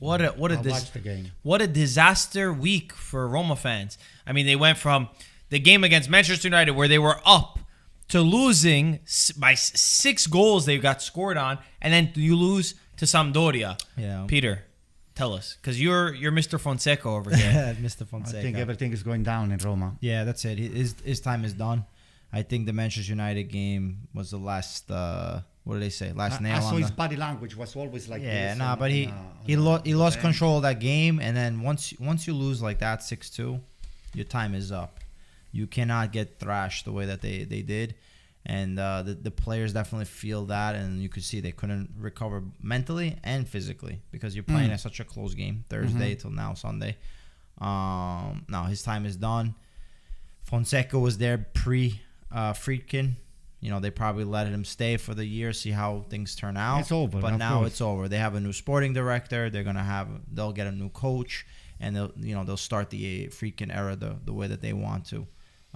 What 0.00 0.20
a 0.22 0.28
what 0.30 0.50
a 0.50 0.58
I 0.58 0.62
dis- 0.62 0.90
the 0.90 0.98
game. 0.98 1.30
what 1.42 1.60
a 1.62 1.66
disaster 1.68 2.52
week 2.52 2.92
for 2.92 3.28
Roma 3.28 3.54
fans. 3.56 3.98
I 4.26 4.32
mean, 4.32 4.46
they 4.46 4.56
went 4.56 4.78
from 4.78 5.08
the 5.50 5.58
game 5.58 5.84
against 5.84 6.08
Manchester 6.10 6.48
United 6.48 6.72
where 6.72 6.88
they 6.88 6.98
were 6.98 7.20
up 7.24 7.58
to 8.08 8.20
losing 8.20 9.00
by 9.36 9.54
six 9.54 10.26
goals 10.26 10.64
they 10.66 10.78
got 10.78 11.02
scored 11.02 11.36
on, 11.36 11.58
and 11.82 11.92
then 11.92 12.10
you 12.14 12.36
lose 12.36 12.74
to 12.96 13.04
Sampdoria. 13.04 13.78
Yeah. 13.96 14.24
Peter, 14.26 14.64
tell 15.14 15.34
us, 15.34 15.56
because 15.60 15.80
you're 15.80 16.14
you're 16.14 16.32
Mr. 16.32 16.58
Fonseca 16.60 17.08
over 17.08 17.34
here. 17.34 17.50
Yeah, 17.52 17.74
Mr. 17.74 18.06
I 18.12 18.42
think 18.42 18.56
everything 18.56 18.92
is 18.92 19.02
going 19.02 19.22
down 19.24 19.52
in 19.52 19.58
Roma. 19.58 19.96
Yeah, 20.00 20.24
that's 20.24 20.44
it. 20.44 20.58
His 20.58 20.94
his 21.04 21.20
time 21.20 21.44
is 21.44 21.52
done. 21.52 21.84
I 22.32 22.42
think 22.42 22.66
the 22.66 22.72
Manchester 22.74 23.10
United 23.10 23.44
game 23.44 24.08
was 24.14 24.30
the 24.30 24.38
last. 24.38 24.90
Uh, 24.90 25.40
what 25.64 25.74
did 25.74 25.82
they 25.82 25.90
say? 25.90 26.12
Last 26.12 26.40
I, 26.40 26.44
nail 26.44 26.56
I 26.56 26.60
saw 26.60 26.68
on 26.74 26.80
his 26.80 26.88
the. 26.90 26.96
body 26.96 27.16
language 27.16 27.54
was 27.56 27.76
always 27.76 28.08
like 28.08 28.22
Yeah, 28.22 28.48
this. 28.50 28.58
nah, 28.58 28.70
and- 28.72 28.78
but 28.80 28.90
he 28.90 29.04
and, 29.04 29.12
uh, 29.12 29.16
he 29.46 29.56
on 29.56 29.64
lost 29.64 29.86
he 29.86 29.94
lost 29.94 30.16
bench. 30.16 30.22
control 30.22 30.56
of 30.56 30.62
that 30.62 30.80
game, 30.80 31.20
and 31.20 31.36
then 31.36 31.60
once 31.62 31.92
once 32.00 32.26
you 32.26 32.32
lose 32.34 32.62
like 32.62 32.78
that 32.78 33.02
six 33.02 33.28
two, 33.30 33.60
your 34.14 34.24
time 34.24 34.54
is 34.54 34.72
up. 34.72 34.98
You 35.52 35.66
cannot 35.66 36.12
get 36.12 36.38
thrashed 36.38 36.84
the 36.84 36.92
way 36.92 37.06
that 37.06 37.20
they 37.22 37.44
they 37.44 37.62
did, 37.62 37.94
and 38.46 38.78
uh, 38.78 39.02
the 39.02 39.14
the 39.14 39.30
players 39.30 39.72
definitely 39.72 40.04
feel 40.04 40.46
that, 40.46 40.74
and 40.74 41.02
you 41.02 41.08
could 41.08 41.24
see 41.24 41.40
they 41.40 41.52
couldn't 41.52 41.90
recover 41.98 42.42
mentally 42.62 43.16
and 43.24 43.48
physically 43.48 44.00
because 44.10 44.34
you're 44.34 44.44
playing 44.44 44.70
Mm. 44.70 44.74
at 44.74 44.80
such 44.80 45.00
a 45.00 45.04
close 45.04 45.34
game 45.34 45.64
Thursday 45.68 46.12
Mm-hmm. 46.12 46.20
till 46.20 46.30
now 46.30 46.54
Sunday. 46.54 46.96
Um, 47.60 48.44
no, 48.48 48.64
his 48.64 48.82
time 48.82 49.04
is 49.06 49.16
done. 49.16 49.54
Fonseca 50.44 50.98
was 50.98 51.18
there 51.18 51.38
pre 51.54 52.00
uh, 52.32 52.52
Friedkin. 52.52 53.14
You 53.60 53.70
know, 53.70 53.80
they 53.80 53.90
probably 53.90 54.22
let 54.24 54.46
him 54.46 54.64
stay 54.64 54.96
for 54.98 55.14
the 55.14 55.24
year, 55.24 55.52
see 55.52 55.72
how 55.72 56.04
things 56.08 56.36
turn 56.36 56.56
out. 56.56 56.80
It's 56.80 56.92
over, 56.92 57.20
but 57.20 57.36
now 57.38 57.58
course. 57.58 57.66
it's 57.72 57.80
over. 57.80 58.06
They 58.08 58.18
have 58.18 58.36
a 58.36 58.40
new 58.40 58.52
sporting 58.52 58.92
director. 58.92 59.50
They're 59.50 59.64
gonna 59.64 59.82
have, 59.82 60.08
they'll 60.32 60.52
get 60.52 60.68
a 60.68 60.72
new 60.72 60.90
coach, 60.90 61.44
and 61.80 61.96
they'll, 61.96 62.12
you 62.16 62.36
know, 62.36 62.44
they'll 62.44 62.56
start 62.56 62.90
the 62.90 63.26
Friedkin 63.28 63.74
era 63.74 63.96
the 63.96 64.16
the 64.24 64.32
way 64.32 64.46
that 64.46 64.60
they 64.62 64.72
want 64.72 65.06
to. 65.06 65.26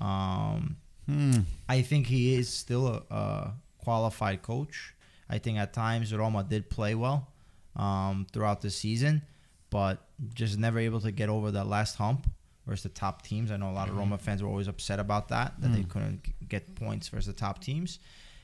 Um, 0.07 0.77
Hmm. 1.07 1.41
I 1.69 1.83
think 1.83 2.07
he 2.07 2.35
is 2.35 2.49
still 2.49 2.87
a, 2.87 3.03
a 3.15 3.53
qualified 3.79 4.41
coach. 4.43 4.95
I 5.29 5.39
think 5.39 5.59
at 5.59 5.73
times 5.73 6.15
Roma 6.15 6.45
did 6.49 6.71
play 6.71 6.95
well 6.95 7.27
um, 7.75 8.27
throughout 8.33 8.61
the 8.61 8.71
season, 8.71 9.23
but 9.71 9.97
just 10.35 10.59
never 10.59 10.79
able 10.79 11.01
to 11.01 11.11
get 11.11 11.29
over 11.29 11.51
that 11.51 11.67
last 11.67 11.97
hump 11.97 12.31
versus 12.69 12.85
the 12.85 12.89
top 12.91 13.23
teams. 13.23 13.51
I 13.51 13.57
know 13.57 13.71
a 13.71 13.73
lot 13.81 13.89
of 13.89 13.97
Roma 13.97 14.17
fans 14.17 14.43
were 14.45 14.49
always 14.49 14.69
upset 14.69 15.01
about 15.01 15.29
that, 15.31 15.55
that 15.61 15.73
they 15.75 15.83
couldn't 15.83 16.23
get 16.49 16.73
points 16.77 17.09
versus 17.09 17.27
the 17.27 17.33
top 17.33 17.61
teams. 17.61 17.99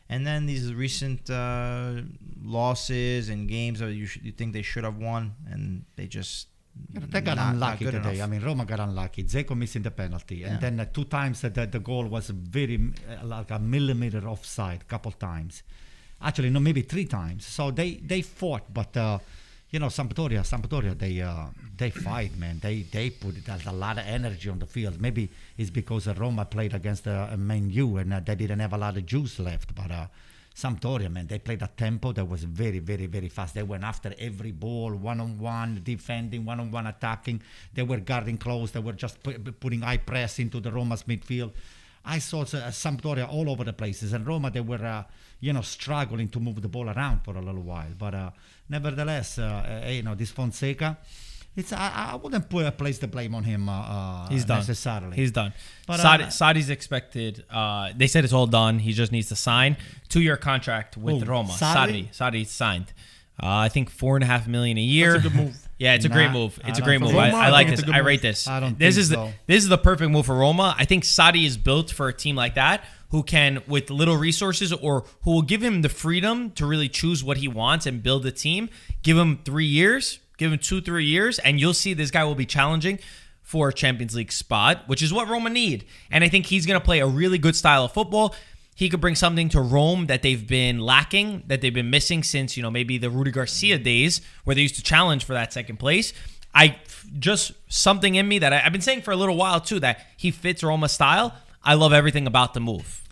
And 0.09 0.27
then 0.27 0.47
these 0.47 0.75
recent 0.75 1.31
uh, 1.31 2.01
losses 2.43 3.29
and 3.29 3.49
games 3.49 3.79
that 3.79 3.93
you, 3.93 4.07
sh- 4.07 4.19
you 4.23 4.33
think 4.33 4.53
they 4.53 4.63
should 4.63 4.85
have 4.85 4.97
won, 4.99 5.35
and 5.51 5.85
they 5.97 6.07
just 6.09 6.49
They 6.91 7.21
got 7.21 7.37
not- 7.37 7.45
not 7.47 7.55
unlucky 7.55 7.85
good 7.85 7.93
today. 7.93 8.15
enough. 8.15 8.25
I 8.25 8.31
mean, 8.31 8.43
Roma 8.43 8.65
got 8.65 8.81
unlucky. 8.81 9.25
Dzeko 9.25 9.57
missing 9.57 9.83
the 9.83 9.91
penalty, 9.91 10.43
and 10.45 10.61
then 10.61 10.81
uh, 10.81 10.87
two 10.87 11.05
times 11.05 11.45
uh, 11.45 11.49
the, 11.51 11.67
the 11.67 11.79
goal 11.81 12.07
was 12.07 12.31
very 12.31 12.77
uh, 13.11 13.27
like 13.27 13.51
a 13.51 13.59
millimeter 13.59 14.27
offside. 14.29 14.87
Couple 14.89 15.13
times, 15.13 15.63
actually, 16.23 16.51
no, 16.51 16.61
maybe 16.61 16.83
three 16.83 17.05
times. 17.05 17.47
So 17.47 17.71
they 17.71 17.95
they 17.97 18.23
fought, 18.23 18.73
but 18.73 18.97
uh, 18.97 19.19
you 19.71 19.79
know, 19.79 19.87
Sampdoria, 19.89 20.43
Sampdoria, 20.45 20.99
they 20.99 21.21
uh, 21.21 21.47
they 21.77 21.91
fight, 21.91 22.37
man. 22.39 22.59
They 22.61 22.83
they 22.91 23.11
put 23.11 23.35
a 23.67 23.73
lot 23.73 23.99
of 23.99 24.05
energy 24.07 24.49
on 24.49 24.59
the 24.59 24.67
field. 24.67 25.01
Maybe 25.01 25.31
it's 25.59 25.71
because 25.71 26.09
uh, 26.09 26.15
Roma 26.15 26.45
played 26.47 26.75
against 26.75 27.07
uh, 27.07 27.37
Man 27.37 27.71
U 27.71 27.99
and 27.99 28.15
uh, 28.15 28.21
they 28.21 28.35
didn't 28.35 28.61
have 28.61 28.73
a 28.73 28.79
lot 28.79 28.97
of 28.97 29.05
juice 29.07 29.39
left, 29.39 29.75
but. 29.75 29.91
Sampdoria, 30.59 31.09
man, 31.09 31.29
they 31.29 31.39
played 31.39 31.63
a 31.63 31.69
tempo 31.69 32.11
that 32.11 32.25
was 32.25 32.43
very, 32.43 32.81
very, 32.81 33.07
very 33.07 33.29
fast. 33.29 33.55
They 33.55 33.63
went 33.63 33.85
after 33.85 34.13
every 34.19 34.51
ball, 34.51 34.93
one 34.93 35.21
on 35.21 35.39
one, 35.39 35.81
defending, 35.85 36.45
one 36.45 36.59
on 36.59 36.73
one 36.73 36.89
attacking. 36.89 37.43
They 37.75 37.85
were 37.85 38.01
guarding 38.01 38.39
close. 38.39 38.73
They 38.73 38.81
were 38.81 38.95
just 38.95 39.23
pu- 39.23 39.39
putting 39.39 39.83
high 39.83 39.99
press 39.99 40.41
into 40.41 40.59
the 40.59 40.73
Roma's 40.73 41.05
midfield. 41.05 41.53
I 42.05 42.19
saw 42.19 42.41
uh, 42.41 42.73
Sampdoria 42.73 43.33
all 43.33 43.49
over 43.49 43.63
the 43.63 43.73
places, 43.73 44.13
and 44.13 44.27
Roma 44.27 44.51
they 44.51 44.61
were, 44.61 44.85
uh, 44.85 45.05
you 45.39 45.53
know, 45.53 45.63
struggling 45.63 46.29
to 46.31 46.41
move 46.41 46.61
the 46.61 46.69
ball 46.69 46.91
around 46.91 47.21
for 47.21 47.37
a 47.37 47.41
little 47.41 47.63
while. 47.63 47.93
But 47.97 48.15
uh, 48.15 48.31
nevertheless, 48.69 49.39
uh, 49.39 49.83
uh, 49.87 49.89
you 49.89 50.03
know, 50.03 50.17
this 50.17 50.33
Fonseca, 50.33 50.99
it's 51.59 51.73
I, 51.73 52.11
I 52.13 52.17
wouldn't 52.17 52.49
put, 52.49 52.65
a 52.67 52.73
place 52.73 52.99
the 52.99 53.09
blame 53.09 53.35
on 53.35 53.45
him. 53.45 53.69
Uh, 53.69 53.73
uh, 53.73 54.29
He's 54.29 54.45
done. 54.45 54.59
necessarily. 54.59 55.17
He's 55.17 55.33
done. 55.33 55.53
But, 55.87 56.01
Sarri, 56.01 56.23
uh, 56.23 56.27
Sarri's 56.29 56.71
expected. 56.71 57.45
Uh, 57.51 57.91
they 57.97 58.07
said 58.07 58.25
it's 58.25 58.33
all 58.33 58.47
done. 58.47 58.79
He 58.79 58.93
just 58.93 59.13
needs 59.13 59.29
to 59.29 59.37
sign 59.37 59.77
two-year 60.09 60.37
contract 60.37 60.97
with 60.97 61.21
Who, 61.23 61.31
Roma. 61.31 61.51
Sarri? 61.53 62.09
Sarri, 62.11 62.17
Sarri 62.17 62.47
signed. 62.47 62.93
Uh, 63.41 63.47
I 63.67 63.69
think 63.69 63.89
four 63.91 64.17
and 64.17 64.25
a 64.25 64.27
half 64.27 64.49
million 64.49 64.79
a 64.79 64.81
year. 64.81 65.13
That's 65.15 65.27
a 65.27 65.29
good 65.29 65.37
move. 65.37 65.57
Yeah, 65.79 65.95
it's 65.95 66.05
a 66.05 66.09
Nah, 66.09 66.15
great 66.17 66.33
move. 66.33 66.59
It's 66.65 66.81
a 66.81 66.83
great 66.83 67.01
move. 67.01 67.15
I. 67.15 67.31
I 67.31 67.47
I 67.47 67.51
like 67.51 67.69
this. 67.69 67.75
it's 67.79 67.83
a 67.85 67.87
good 67.87 67.95
I 67.95 67.99
rate 68.01 68.21
this. 68.21 68.49
I 68.49 68.59
don't 68.59 68.77
this 68.77 68.97
think 68.97 69.01
is 69.01 69.09
the 69.11 69.15
so. 69.15 69.33
this 69.47 69.63
is 69.63 69.69
the 69.69 69.79
perfect 69.79 70.11
move 70.11 70.27
for 70.27 70.35
Roma. 70.35 70.75
I 70.77 70.85
think 70.85 71.05
Sarri 71.05 71.47
is 71.47 71.57
built 71.57 71.93
for 71.93 72.09
a 72.09 72.13
team 72.13 72.35
like 72.35 72.57
that 72.57 72.83
who 73.11 73.23
can, 73.23 73.63
with 73.69 73.89
little 73.89 74.17
resources, 74.17 74.73
or 74.73 75.05
who 75.23 75.31
will 75.31 75.43
give 75.43 75.63
him 75.63 75.83
the 75.83 75.89
freedom 75.89 76.51
to 76.57 76.67
really 76.67 76.89
choose 76.89 77.23
what 77.23 77.37
he 77.37 77.47
wants 77.47 77.87
and 77.87 78.03
build 78.03 78.27
a 78.27 78.33
team. 78.33 78.69
Give 79.05 79.17
him 79.17 79.39
three 79.45 79.67
years, 79.67 80.19
give 80.39 80.53
him 80.53 80.59
two, 80.59 80.81
three 80.81 81.05
years, 81.05 81.39
and 81.41 81.61
you'll 81.61 81.75
see 81.75 81.93
this 81.93 82.11
guy 82.11 82.25
will 82.25 82.35
be 82.35 82.47
challenging 82.47 82.99
for 83.43 83.69
a 83.69 83.73
Champions 83.73 84.15
League 84.15 84.33
spot, 84.33 84.85
which 84.89 85.03
is 85.03 85.13
what 85.13 85.29
Roma 85.29 85.51
need. 85.51 85.87
And 86.11 86.25
I 86.25 86.29
think 86.29 86.47
he's 86.47 86.67
going 86.67 86.79
to 86.79 86.85
play 86.85 87.01
a 87.01 87.07
really 87.07 87.39
good 87.39 87.57
style 87.57 87.85
of 87.85 87.93
football. 87.93 88.35
He 88.75 88.89
could 88.89 89.01
bring 89.01 89.15
something 89.15 89.49
to 89.51 89.61
Rome 89.61 90.07
that 90.07 90.23
they've 90.23 90.47
been 90.47 90.79
lacking, 90.79 91.45
that 91.47 91.61
they've 91.61 91.75
been 91.75 91.91
missing 91.91 92.23
since, 92.23 92.57
you 92.57 92.63
know, 92.63 92.71
maybe 92.71 92.97
the 92.99 93.11
Rudi 93.11 93.31
Garcia 93.31 93.79
days 93.79 94.21
where 94.45 94.55
they 94.55 94.63
used 94.63 94.77
to 94.77 94.83
challenge 94.83 95.25
for 95.25 95.33
that 95.33 95.53
second 95.53 95.79
place. 95.79 96.13
I 96.55 96.79
just 97.19 97.53
something 97.69 98.15
in 98.15 98.29
me 98.29 98.39
that 98.39 98.53
I, 98.53 98.63
I've 98.65 98.73
been 98.73 98.81
saying 98.81 99.03
for 99.03 99.11
a 99.11 99.17
little 99.17 99.37
while 99.37 99.61
too 99.61 99.81
that 99.81 100.07
he 100.17 100.31
fits 100.31 100.63
Roma 100.63 100.89
style. 100.89 101.35
I 101.65 101.75
love 101.75 101.93
everything 101.93 102.27
about 102.27 102.55
the 102.55 102.61
move. 102.61 103.08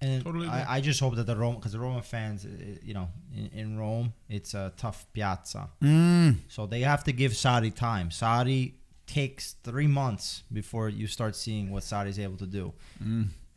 And 0.00 0.24
Totally. 0.24 0.46
I, 0.46 0.76
I 0.76 0.80
just 0.80 1.00
hope 1.00 1.16
that 1.16 1.26
the 1.26 1.36
Rome, 1.36 1.56
because 1.56 1.72
the 1.72 1.80
Roman 1.80 2.02
fans, 2.02 2.46
you 2.82 2.94
know, 2.94 3.08
in, 3.34 3.50
in 3.58 3.78
Rome, 3.78 4.12
it's 4.28 4.54
a 4.54 4.72
tough 4.76 5.06
piazza. 5.12 5.70
Mm. 5.82 6.36
So 6.48 6.66
they 6.66 6.80
have 6.80 7.02
to 7.04 7.12
give 7.12 7.32
Sarri 7.32 7.74
time. 7.74 8.10
Sarri 8.10 8.74
takes 9.06 9.56
three 9.64 9.88
months 9.88 10.44
before 10.52 10.88
you 10.88 11.06
start 11.06 11.34
seeing 11.34 11.70
what 11.70 11.82
Sarri's 11.82 12.18
able 12.18 12.36
to 12.36 12.46
do. 12.46 12.72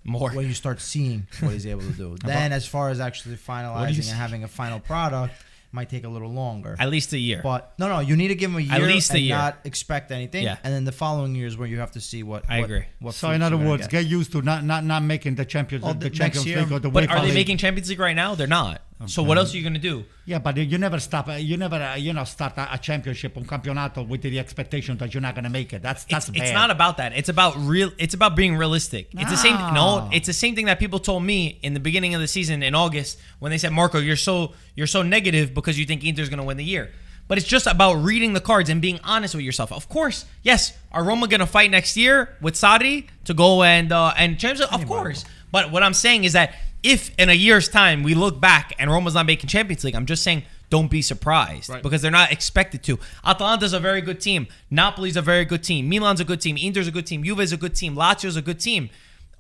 More. 0.04 0.32
When 0.32 0.48
you 0.48 0.56
start 0.56 0.82
seeing 0.82 1.28
what 1.42 1.54
he's 1.54 1.68
able 1.68 1.82
to 1.82 1.92
do, 1.92 2.18
then 2.26 2.54
as 2.54 2.66
far 2.66 2.90
as 2.90 3.00
actually 3.00 3.36
finalizing 3.36 4.10
and 4.10 4.18
having 4.18 4.44
a 4.44 4.48
final 4.48 4.80
product, 4.80 5.36
might 5.74 5.90
take 5.90 6.04
a 6.04 6.10
little 6.10 6.32
longer. 6.32 6.76
At 6.80 6.90
least 6.90 7.14
a 7.14 7.18
year. 7.18 7.42
But 7.44 7.74
no, 7.80 7.88
no, 7.88 8.00
you 8.00 8.16
need 8.16 8.28
to 8.30 8.36
give 8.36 8.52
them 8.52 8.60
a 8.60 8.62
year 8.64 8.74
At 8.74 8.82
least 8.82 9.12
a 9.12 9.14
and 9.16 9.24
year. 9.24 9.38
not 9.38 9.58
expect 9.64 10.12
anything. 10.12 10.44
Yeah. 10.44 10.58
And 10.64 10.74
then 10.74 10.84
the 10.86 10.92
following 10.92 11.34
years 11.36 11.56
where 11.58 11.68
you 11.68 11.80
have 11.80 11.92
to 11.94 12.02
see 12.02 12.24
what. 12.24 12.44
I 12.50 12.60
what- 12.60 12.66
agree. 12.66 12.86
What 13.00 13.14
So 13.14 13.28
fruits 13.28 13.36
in 13.38 13.42
other 13.42 13.58
words, 13.58 13.84
get. 13.88 14.04
get 14.04 14.06
used 14.08 14.32
to 14.34 14.42
not 14.42 14.64
not, 14.64 14.84
not 14.84 15.04
making 15.04 15.36
the 15.36 15.46
Champions 15.46 15.84
Oh, 15.86 15.94
the, 15.94 16.10
the 16.10 16.10
Champions 16.10 16.46
year. 16.46 16.62
League 16.62 16.72
or 16.72 16.80
the 16.80 16.90
but 16.90 17.10
are 17.10 17.20
they 17.22 17.28
League. 17.28 17.34
making 17.36 17.58
Champions 17.58 17.90
League 17.90 18.00
right 18.00 18.16
now? 18.16 18.36
They're 18.36 18.48
not. 18.48 18.82
So 19.08 19.24
what 19.24 19.38
else 19.38 19.54
are 19.54 19.58
you 19.58 19.64
going 19.64 19.74
to 19.74 19.80
do? 19.80 20.06
Yeah, 20.26 20.40
but 20.40 20.58
you 20.58 20.78
never 20.78 21.00
stop. 21.00 21.28
uh, 21.28 21.34
You 21.34 21.58
never, 21.58 21.76
uh, 21.78 21.96
you 21.96 22.14
know, 22.14 22.24
start 22.24 22.54
a, 22.58 22.74
a 22.74 22.78
championship 22.78 23.36
on 23.38 23.46
campeonato 23.46 24.08
with 24.08 24.22
the 24.22 24.38
expectation 24.38 24.98
that 24.98 25.14
you're 25.14 25.22
not 25.22 25.34
going 25.36 25.44
to 25.46 25.50
make 25.50 25.74
it. 25.74 25.82
That's 25.82 26.04
that's 26.06 26.30
it's, 26.30 26.38
bad. 26.38 26.44
it's 26.48 26.54
not 26.54 26.70
about 26.72 26.98
that. 26.98 27.14
It's 27.16 27.30
about 27.30 27.56
real. 27.58 27.92
It's 27.98 28.14
about 28.14 28.36
being 28.36 28.56
realistic. 28.56 29.10
It's 29.14 29.32
the 29.32 29.38
same. 29.38 29.56
No, 29.56 29.74
No. 29.74 30.10
it's 30.12 30.28
the 30.28 30.34
same 30.34 30.56
thing 30.56 30.66
that 30.68 30.80
people 30.80 31.00
told 31.00 31.24
me 31.24 31.60
in 31.64 31.74
the 31.74 31.80
beginning 31.80 32.14
of 32.16 32.22
the 32.22 32.28
season 32.28 32.62
in 32.64 32.76
August 32.76 33.20
when 33.40 33.50
they 33.52 33.58
said, 33.58 33.72
"Marco, 33.72 33.98
you're 34.00 34.16
so 34.16 34.54
you're 34.76 34.88
so 34.88 35.02
negative 35.02 35.54
because 35.54 35.80
you 35.80 35.86
think 35.86 36.04
Inter's 36.04 36.30
going 36.30 36.40
to 36.40 36.44
win 36.46 36.58
the 36.58 36.64
year." 36.66 36.92
But 37.28 37.38
it's 37.38 37.48
just 37.48 37.66
about 37.66 37.94
reading 38.04 38.34
the 38.34 38.42
cards 38.42 38.70
and 38.70 38.82
being 38.82 39.00
honest 39.06 39.36
with 39.36 39.46
yourself. 39.46 39.72
Of 39.72 39.88
course, 39.88 40.26
yes, 40.44 40.78
are 40.92 41.02
Roma 41.04 41.28
going 41.30 41.40
to 41.40 41.46
fight 41.46 41.72
next 41.72 41.96
year 41.96 42.36
with 42.42 42.56
Sarri 42.56 43.08
to 43.26 43.34
go 43.34 43.64
and 43.64 43.92
uh, 43.92 44.14
and 44.18 44.38
Champions? 44.38 44.70
League? 44.72 44.82
Of 44.82 44.88
course. 44.88 45.24
But 45.52 45.72
what 45.72 45.82
I'm 45.84 45.94
saying 45.94 46.24
is 46.26 46.34
that 46.34 46.56
if 46.84 47.12
in 47.18 47.30
a 47.30 47.34
year's 47.34 47.70
time 47.70 48.04
we 48.04 48.14
look 48.16 48.40
back 48.40 48.74
and 48.80 48.90
Roma's 48.92 49.14
not 49.14 49.26
making 49.26 49.48
Champions 49.48 49.84
League, 49.84 49.96
I'm 49.96 50.06
just 50.06 50.24
saying 50.24 50.44
don't 50.70 50.90
be 50.90 51.02
surprised 51.02 51.70
Right. 51.70 51.84
because 51.84 52.02
they're 52.02 52.10
not 52.12 52.32
expected 52.32 52.82
to. 52.84 52.98
Atalanta's 53.26 53.74
a 53.74 53.80
very 53.80 54.02
good 54.02 54.22
team. 54.22 54.48
Napoli's 54.72 55.18
a 55.18 55.22
very 55.22 55.44
good 55.46 55.64
team. 55.64 55.90
Milan's 55.90 56.20
a 56.22 56.26
good 56.26 56.40
team. 56.42 56.58
Inter's 56.58 56.88
a 56.88 56.92
good 56.92 57.06
team. 57.06 57.24
Juve's 57.24 57.52
a 57.52 57.58
good 57.58 57.76
team. 57.76 57.96
Lazio's 57.96 58.38
a 58.38 58.42
good 58.42 58.60
team. 58.60 58.90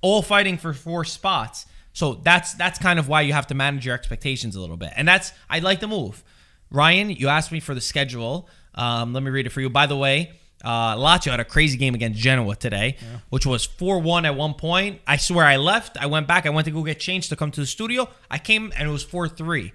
All 0.02 0.22
fighting 0.22 0.58
for 0.58 0.74
four 0.74 1.06
spots. 1.06 1.66
So 1.94 2.16
that's 2.16 2.54
that's 2.56 2.80
kind 2.80 3.00
of 3.00 3.08
why 3.08 3.22
you 3.22 3.34
have 3.34 3.48
to 3.48 3.54
manage 3.54 3.86
your 3.86 3.96
expectations 3.96 4.56
a 4.56 4.60
little 4.62 4.78
bit. 4.78 4.92
And 4.96 5.08
that's 5.08 5.32
I 5.50 5.60
like 5.60 5.80
the 5.80 5.88
move. 5.88 6.24
Ryan, 6.70 7.10
you 7.10 7.28
asked 7.28 7.52
me 7.52 7.60
for 7.60 7.74
the 7.76 7.82
schedule. 7.82 8.48
Um, 8.76 9.14
let 9.14 9.24
me 9.24 9.30
read 9.32 9.46
it 9.46 9.50
for 9.50 9.60
you. 9.62 9.70
By 9.70 9.86
the 9.88 9.98
way, 9.98 10.32
uh, 10.64 10.96
Lazio 10.96 11.32
had 11.32 11.40
a 11.40 11.46
crazy 11.46 11.78
game 11.78 11.94
against 11.96 12.20
Genoa 12.20 12.56
today, 12.56 12.98
which 13.30 13.46
was 13.46 13.66
4 13.66 14.00
1 14.00 14.26
at 14.26 14.36
one 14.36 14.54
point. 14.54 15.02
I 15.08 15.18
swear 15.18 15.46
I 15.46 15.58
left. 15.58 15.98
I 15.98 16.06
went 16.08 16.28
back. 16.28 16.46
I 16.46 16.50
went 16.50 16.66
to 16.66 16.72
go 16.72 16.84
get 16.84 17.00
changed 17.00 17.30
to 17.30 17.36
come 17.36 17.52
to 17.52 17.60
the 17.60 17.66
studio. 17.66 18.10
I 18.30 18.38
came 18.38 18.72
and 18.78 18.88
it 18.88 18.92
was 18.92 19.04
4 19.04 19.28
3. 19.28 19.74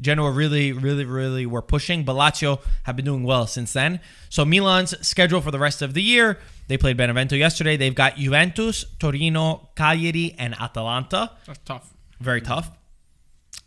Genoa 0.00 0.30
really, 0.30 0.72
really, 0.72 1.04
really 1.04 1.46
were 1.46 1.62
pushing, 1.62 2.04
but 2.04 2.14
Lazio 2.16 2.60
have 2.82 2.96
been 2.96 3.04
doing 3.06 3.22
well 3.24 3.46
since 3.46 3.72
then. 3.72 4.00
So 4.28 4.44
Milan's 4.44 4.94
schedule 5.06 5.40
for 5.40 5.50
the 5.50 5.58
rest 5.58 5.80
of 5.80 5.94
the 5.94 6.02
year, 6.02 6.38
they 6.68 6.76
played 6.76 6.96
Benevento 6.98 7.34
yesterday. 7.34 7.76
They've 7.76 7.94
got 7.94 8.16
Juventus, 8.16 8.84
Torino, 8.98 9.70
Cagliari, 9.74 10.34
and 10.38 10.54
Atalanta. 10.60 11.32
That's 11.46 11.60
tough. 11.64 11.94
Very 12.20 12.42
tough. 12.42 12.70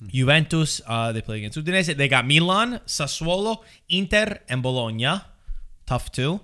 Juventus, 0.05 0.81
uh, 0.87 1.11
they 1.11 1.21
play 1.21 1.37
against 1.39 1.57
Udinese. 1.57 1.95
They 1.97 2.07
got 2.07 2.25
Milan, 2.25 2.79
Sassuolo, 2.85 3.63
Inter, 3.89 4.39
and 4.47 4.61
Bologna. 4.61 5.21
Tough 5.85 6.11
too. 6.11 6.41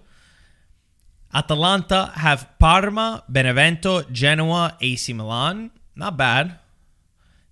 Atalanta 1.36 2.14
have 2.16 2.48
Parma, 2.60 3.24
Benevento, 3.28 4.04
Genoa, 4.04 4.78
AC 4.80 5.12
Milan. 5.12 5.70
Not 5.96 6.16
bad. 6.16 6.60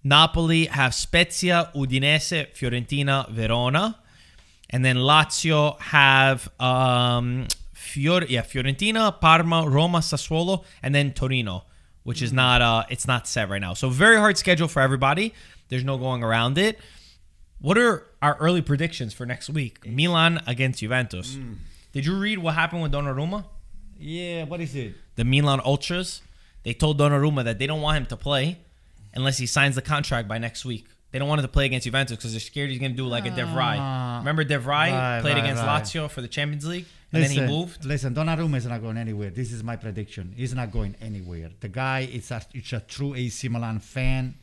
Napoli 0.03 0.65
have 0.65 0.93
Spezia, 0.95 1.69
Udinese, 1.75 2.47
Fiorentina, 2.55 3.29
Verona. 3.29 3.99
And 4.69 4.83
then 4.85 4.95
Lazio 4.95 5.79
have 5.81 6.49
um, 6.61 7.47
Fior- 7.73 8.25
yeah, 8.27 8.41
Fiorentina, 8.41 9.19
Parma, 9.19 9.67
Roma, 9.67 9.99
Sassuolo, 9.99 10.63
and 10.81 10.95
then 10.95 11.11
Torino, 11.13 11.65
which 12.03 12.21
is 12.21 12.31
not 12.31 12.61
uh, 12.61 12.83
it's 12.89 13.05
not 13.05 13.27
set 13.27 13.49
right 13.49 13.61
now. 13.61 13.73
So 13.73 13.89
very 13.89 14.15
hard 14.17 14.37
schedule 14.37 14.67
for 14.69 14.81
everybody. 14.81 15.33
There's 15.67 15.83
no 15.83 15.97
going 15.97 16.23
around 16.23 16.57
it. 16.57 16.79
What 17.59 17.77
are 17.77 18.05
our 18.21 18.35
early 18.39 18.61
predictions 18.61 19.13
for 19.13 19.25
next 19.25 19.49
week? 19.49 19.85
Milan 19.85 20.41
against 20.47 20.79
Juventus. 20.79 21.37
Did 21.91 22.05
you 22.05 22.17
read 22.17 22.39
what 22.39 22.55
happened 22.55 22.81
with 22.81 22.91
Donnarumma? 22.91 23.45
Yeah, 24.03 24.43
what 24.43 24.59
is 24.59 24.75
it? 24.75 24.95
The 25.15 25.23
Milan 25.23 25.61
Ultras, 25.63 26.21
they 26.63 26.73
told 26.73 26.99
Donnarumma 26.99 27.43
that 27.45 27.57
they 27.57 27.67
don't 27.67 27.81
want 27.81 27.97
him 27.97 28.05
to 28.07 28.17
play 28.17 28.57
unless 29.13 29.37
he 29.37 29.45
signs 29.45 29.75
the 29.75 29.81
contract 29.81 30.27
by 30.27 30.37
next 30.37 30.65
week. 30.65 30.85
They 31.11 31.19
don't 31.19 31.27
want 31.27 31.39
him 31.39 31.45
to 31.45 31.51
play 31.51 31.65
against 31.65 31.85
Juventus 31.85 32.17
because 32.17 32.31
they're 32.31 32.39
scared 32.39 32.71
he's 32.71 32.79
going 32.79 32.91
to 32.91 32.97
do 32.97 33.05
like 33.05 33.25
a 33.25 33.29
De 33.29 33.43
Vrij. 33.43 33.77
Ah. 33.79 34.17
Remember 34.17 34.43
De 34.43 34.57
Vrij 34.57 34.91
Right, 34.91 35.21
played 35.21 35.35
right, 35.35 35.43
against 35.43 35.61
right. 35.61 35.83
Lazio 35.83 36.09
for 36.09 36.21
the 36.21 36.27
Champions 36.27 36.65
League, 36.65 36.85
and 37.11 37.23
then 37.23 37.29
he 37.29 37.39
moved. 37.41 37.85
Listen, 37.85 38.15
Donnarumma 38.15 38.57
is 38.57 38.65
not 38.65 38.81
going 38.81 38.97
anywhere. 38.97 39.29
This 39.29 39.51
is 39.51 39.63
my 39.63 39.75
prediction. 39.75 40.33
He's 40.35 40.55
not 40.55 40.71
going 40.71 40.95
anywhere. 40.99 41.51
The 41.59 41.67
guy 41.69 42.09
is 42.11 42.31
a, 42.31 42.41
it's 42.53 42.73
a 42.73 42.79
true 42.79 43.13
AC 43.13 43.47
Milan 43.47 43.79
fan. 43.79 44.33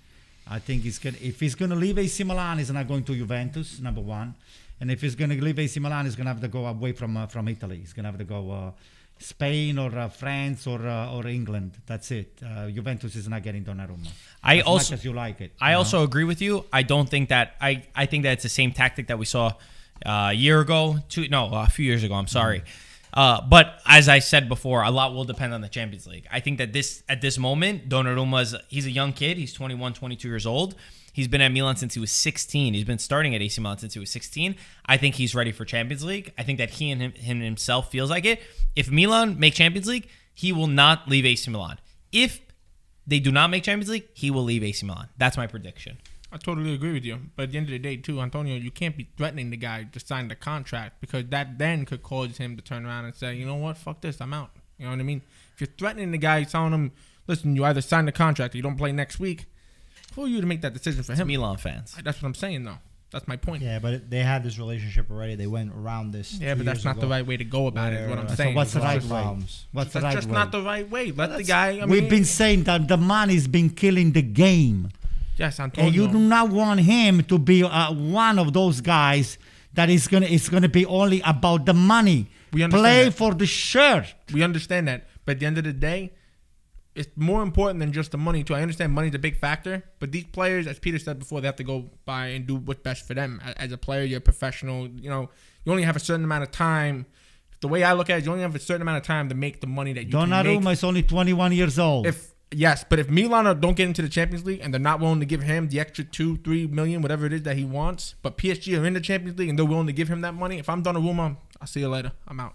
I 0.48 0.58
think 0.61 0.82
he's 0.82 0.98
gonna. 0.98 1.16
If 1.20 1.40
he's 1.40 1.56
gonna 1.56 1.74
leave 1.74 1.98
AC 1.98 2.22
Milan, 2.22 2.58
he's 2.58 2.70
not 2.70 2.86
going 2.86 3.02
to 3.04 3.14
Juventus. 3.14 3.80
Number 3.80 4.00
one, 4.00 4.34
and 4.80 4.90
if 4.90 5.00
he's 5.00 5.16
gonna 5.16 5.34
leave 5.34 5.58
AC 5.58 5.80
Milan, 5.80 6.04
he's 6.04 6.16
gonna 6.16 6.30
have 6.30 6.40
to 6.40 6.48
go 6.48 6.66
away 6.66 6.92
from 6.92 7.16
uh, 7.16 7.26
from 7.26 7.48
Italy. 7.48 7.78
He's 7.78 7.92
gonna 7.92 8.08
have 8.08 8.18
to 8.18 8.24
go 8.24 8.50
uh, 8.50 8.70
Spain 9.20 9.78
or 9.78 9.96
uh, 9.96 10.08
France 10.08 10.66
or 10.66 10.86
uh, 10.86 11.12
or 11.14 11.26
England. 11.26 11.72
That's 11.86 12.10
it. 12.10 12.40
Uh, 12.44 12.68
Juventus 12.68 13.14
is 13.14 13.28
not 13.28 13.42
getting 13.42 13.64
Donnarumma. 13.64 14.08
I 14.42 14.58
as 14.58 14.64
also- 14.64 14.92
much 14.94 15.00
as 15.00 15.04
you 15.04 15.12
like 15.12 15.40
it. 15.40 15.52
I 15.60 15.76
you 15.78 15.84
know? 15.92 16.02
agree 16.02 16.24
with 16.24 16.40
you. 16.40 16.64
I 16.72 16.82
don't 16.82 17.08
think 17.08 17.28
that 17.28 17.54
I 17.60 17.84
I 17.94 18.06
think 18.06 18.24
that 18.24 18.32
it's 18.32 18.42
the 18.42 18.48
same 18.48 18.72
tactic 18.72 19.08
that 19.08 19.18
we 19.18 19.26
saw 19.26 19.52
uh, 20.04 20.28
a 20.30 20.32
year 20.32 20.60
ago. 20.60 20.98
Two 21.08 21.28
no, 21.28 21.50
a 21.52 21.66
few 21.66 21.84
years 21.84 22.02
ago. 22.02 22.14
I'm 22.14 22.26
sorry. 22.26 22.62
Uh, 23.12 23.40
but 23.42 23.80
as 23.86 24.08
I 24.08 24.20
said 24.20 24.48
before, 24.48 24.82
a 24.82 24.90
lot 24.90 25.14
will 25.14 25.24
depend 25.24 25.52
on 25.52 25.60
the 25.60 25.68
Champions 25.68 26.06
League. 26.06 26.26
I 26.30 26.40
think 26.40 26.58
that 26.58 26.72
this 26.72 27.02
at 27.08 27.20
this 27.20 27.38
moment, 27.38 27.88
Donnarumma's 27.88 28.54
he's 28.68 28.86
a 28.86 28.90
young 28.90 29.12
kid. 29.12 29.36
He's 29.36 29.52
21, 29.52 29.94
22 29.94 30.28
years 30.28 30.46
old. 30.46 30.76
He's 31.20 31.28
been 31.28 31.42
at 31.42 31.52
Milan 31.52 31.76
since 31.76 31.92
he 31.92 32.00
was 32.00 32.10
16. 32.12 32.72
He's 32.72 32.84
been 32.84 32.98
starting 32.98 33.34
at 33.34 33.42
AC 33.42 33.60
Milan 33.60 33.76
since 33.76 33.92
he 33.92 34.00
was 34.00 34.10
16. 34.10 34.56
I 34.86 34.96
think 34.96 35.16
he's 35.16 35.34
ready 35.34 35.52
for 35.52 35.66
Champions 35.66 36.02
League. 36.02 36.32
I 36.38 36.44
think 36.44 36.56
that 36.56 36.70
he 36.70 36.90
and 36.90 37.02
him, 37.02 37.12
him 37.12 37.40
himself 37.42 37.90
feels 37.90 38.08
like 38.08 38.24
it. 38.24 38.40
If 38.74 38.90
Milan 38.90 39.38
make 39.38 39.52
Champions 39.52 39.86
League, 39.86 40.08
he 40.32 40.50
will 40.50 40.66
not 40.66 41.06
leave 41.10 41.26
AC 41.26 41.50
Milan. 41.50 41.78
If 42.10 42.40
they 43.06 43.20
do 43.20 43.30
not 43.30 43.50
make 43.50 43.64
Champions 43.64 43.90
League, 43.90 44.08
he 44.14 44.30
will 44.30 44.44
leave 44.44 44.64
AC 44.64 44.86
Milan. 44.86 45.08
That's 45.18 45.36
my 45.36 45.46
prediction. 45.46 45.98
I 46.32 46.38
totally 46.38 46.72
agree 46.72 46.94
with 46.94 47.04
you. 47.04 47.18
But 47.36 47.42
at 47.42 47.50
the 47.50 47.58
end 47.58 47.66
of 47.66 47.72
the 47.72 47.78
day, 47.78 47.98
too, 47.98 48.18
Antonio, 48.22 48.56
you 48.56 48.70
can't 48.70 48.96
be 48.96 49.10
threatening 49.18 49.50
the 49.50 49.58
guy 49.58 49.88
to 49.92 50.00
sign 50.00 50.28
the 50.28 50.36
contract 50.36 51.02
because 51.02 51.26
that 51.26 51.58
then 51.58 51.84
could 51.84 52.02
cause 52.02 52.38
him 52.38 52.56
to 52.56 52.62
turn 52.62 52.86
around 52.86 53.04
and 53.04 53.14
say, 53.14 53.34
you 53.34 53.44
know 53.44 53.56
what, 53.56 53.76
fuck 53.76 54.00
this, 54.00 54.22
I'm 54.22 54.32
out. 54.32 54.52
You 54.78 54.86
know 54.86 54.92
what 54.92 55.00
I 55.00 55.02
mean? 55.02 55.20
If 55.52 55.60
you're 55.60 55.76
threatening 55.76 56.12
the 56.12 56.18
guy, 56.18 56.44
telling 56.44 56.72
him, 56.72 56.92
listen, 57.26 57.56
you 57.56 57.66
either 57.66 57.82
sign 57.82 58.06
the 58.06 58.12
contract 58.12 58.54
or 58.54 58.56
you 58.56 58.62
don't 58.62 58.78
play 58.78 58.90
next 58.90 59.20
week, 59.20 59.44
who 60.14 60.24
are 60.24 60.28
you 60.28 60.40
to 60.40 60.46
make 60.46 60.61
that 60.62 60.72
decision 60.74 61.02
for 61.02 61.14
him? 61.14 61.26
Milan 61.28 61.56
fans. 61.56 61.96
That's 62.02 62.20
what 62.22 62.28
I'm 62.28 62.34
saying, 62.34 62.64
though. 62.64 62.78
That's 63.12 63.26
my 63.26 63.36
point. 63.36 63.62
Yeah, 63.64 63.80
but 63.80 63.92
it- 63.94 64.11
they 64.11 64.20
had 64.20 64.44
this 64.44 64.56
relationship 64.56 65.11
already. 65.11 65.34
They 65.34 65.48
went 65.48 65.72
around 65.72 66.12
this. 66.12 66.38
Yeah, 66.40 66.52
two 66.54 66.58
but 66.58 66.66
that's 66.66 66.78
years 66.78 66.84
not 66.84 67.00
the 67.00 67.08
right 67.08 67.26
way 67.26 67.36
to 67.36 67.44
go 67.44 67.66
about 67.66 67.92
it. 67.92 67.96
Is 68.02 68.08
what 68.08 68.18
I'm 68.20 68.28
saying. 68.28 68.52
So 68.54 68.56
what's 68.56 68.72
the 68.72 68.80
right 68.80 69.02
way? 69.02 69.08
problems. 69.08 69.66
What's 69.72 69.92
the 69.92 70.00
That's 70.00 70.04
right 70.04 70.14
just 70.14 70.28
way? 70.28 70.34
not 70.34 70.52
the 70.52 70.62
right 70.62 70.88
way. 70.88 71.11
Let 71.11 71.36
the 71.36 71.42
guy. 71.42 71.70
I 71.70 71.72
mean, 71.80 71.88
We've 71.88 72.08
been 72.08 72.24
saying 72.24 72.64
that 72.64 72.86
the 72.86 72.96
money's 72.96 73.48
been 73.48 73.70
killing 73.70 74.12
the 74.12 74.22
game. 74.22 74.90
yes, 75.36 75.58
Antonio. 75.58 75.86
And 75.88 75.94
you 75.96 76.06
do 76.06 76.18
not 76.20 76.50
want 76.50 76.80
him 76.80 77.24
to 77.24 77.38
be 77.38 77.64
uh, 77.64 77.92
one 77.92 78.38
of 78.38 78.52
those 78.52 78.80
guys 78.80 79.38
that 79.74 79.90
is 79.90 80.06
gonna 80.06 80.26
it's 80.26 80.48
gonna 80.48 80.68
be 80.68 80.86
only 80.86 81.20
about 81.22 81.66
the 81.66 81.74
money. 81.74 82.28
We 82.52 82.62
understand 82.62 82.82
Play 82.84 83.04
that. 83.06 83.11
for 83.12 83.34
the 83.34 83.46
shirt. 83.46 84.14
We 84.32 84.42
understand 84.44 84.86
that, 84.86 85.08
but 85.24 85.32
at 85.32 85.40
the 85.40 85.46
end 85.46 85.58
of 85.58 85.64
the 85.64 85.72
day, 85.72 86.12
it's 87.01 87.16
more 87.16 87.42
important 87.42 87.80
than 87.80 87.92
just 87.92 88.12
the 88.12 88.18
money 88.18 88.44
too. 88.44 88.55
I 88.55 88.61
understand 88.61 88.92
money's 88.92 89.14
a 89.14 89.18
big 89.18 89.38
factor, 89.38 89.82
but 90.01 90.12
these 90.12 90.24
players, 90.24 90.66
as 90.66 90.78
Peter 90.78 90.98
said 90.98 91.18
before, 91.18 91.40
they 91.40 91.48
have 91.48 91.57
to 91.57 91.64
go 91.64 91.90
by 92.05 92.26
and 92.26 92.46
do 92.46 92.57
what's 92.57 92.82
best 92.82 93.07
for 93.07 93.14
them. 93.14 93.40
As 93.57 93.72
a 93.72 93.78
player, 93.78 94.05
you're 94.05 94.18
a 94.18 94.20
professional. 94.20 94.86
You 94.86 95.09
know, 95.09 95.30
you 95.64 95.72
only 95.72 95.84
have 95.84 95.96
a 95.96 96.01
certain 96.01 96.24
amount 96.24 96.42
of 96.42 96.51
time. 96.51 97.07
The 97.61 97.68
way 97.68 97.84
I 97.84 97.94
look 97.94 98.11
at 98.11 98.18
it, 98.18 98.26
you 98.26 98.30
only 98.30 98.42
have 98.42 98.55
a 98.55 98.59
certain 98.59 98.82
amount 98.82 98.98
of 98.98 99.05
time 99.05 99.30
to 99.30 99.34
make 99.34 99.62
the 99.62 99.66
money 99.66 99.94
that 99.94 100.05
you. 100.05 100.11
Donnarumma 100.11 100.72
is 100.72 100.84
only 100.84 101.03
21 101.03 101.53
years 101.53 101.78
old. 101.78 102.07
If 102.07 102.34
yes, 102.51 102.84
but 102.86 102.98
if 102.98 103.09
Milan 103.09 103.44
don't 103.61 103.76
get 103.76 103.86
into 103.86 104.03
the 104.03 104.09
Champions 104.11 104.44
League 104.44 104.61
and 104.62 104.74
they're 104.74 104.78
not 104.78 105.01
willing 105.01 105.20
to 105.20 105.26
give 105.26 105.42
him 105.42 105.68
the 105.68 105.80
extra 105.80 106.05
two, 106.05 106.36
three 106.38 106.66
million, 106.66 107.01
whatever 107.01 107.24
it 107.24 107.32
is 107.32 107.44
that 107.44 107.57
he 107.57 107.64
wants, 107.64 108.14
but 108.20 108.36
PSG 108.36 108.78
are 108.78 108.84
in 108.84 108.92
the 108.92 109.01
Champions 109.01 109.38
League 109.38 109.48
and 109.48 109.59
they're 109.59 109.64
willing 109.64 109.86
to 109.86 109.94
give 109.94 110.09
him 110.09 110.20
that 110.20 110.34
money, 110.34 110.59
if 110.59 110.68
I'm 110.68 110.82
Donnarumma, 110.82 111.36
I'll 111.61 111.66
see 111.66 111.80
you 111.80 111.88
later. 111.88 112.12
I'm 112.28 112.40
out. 112.40 112.55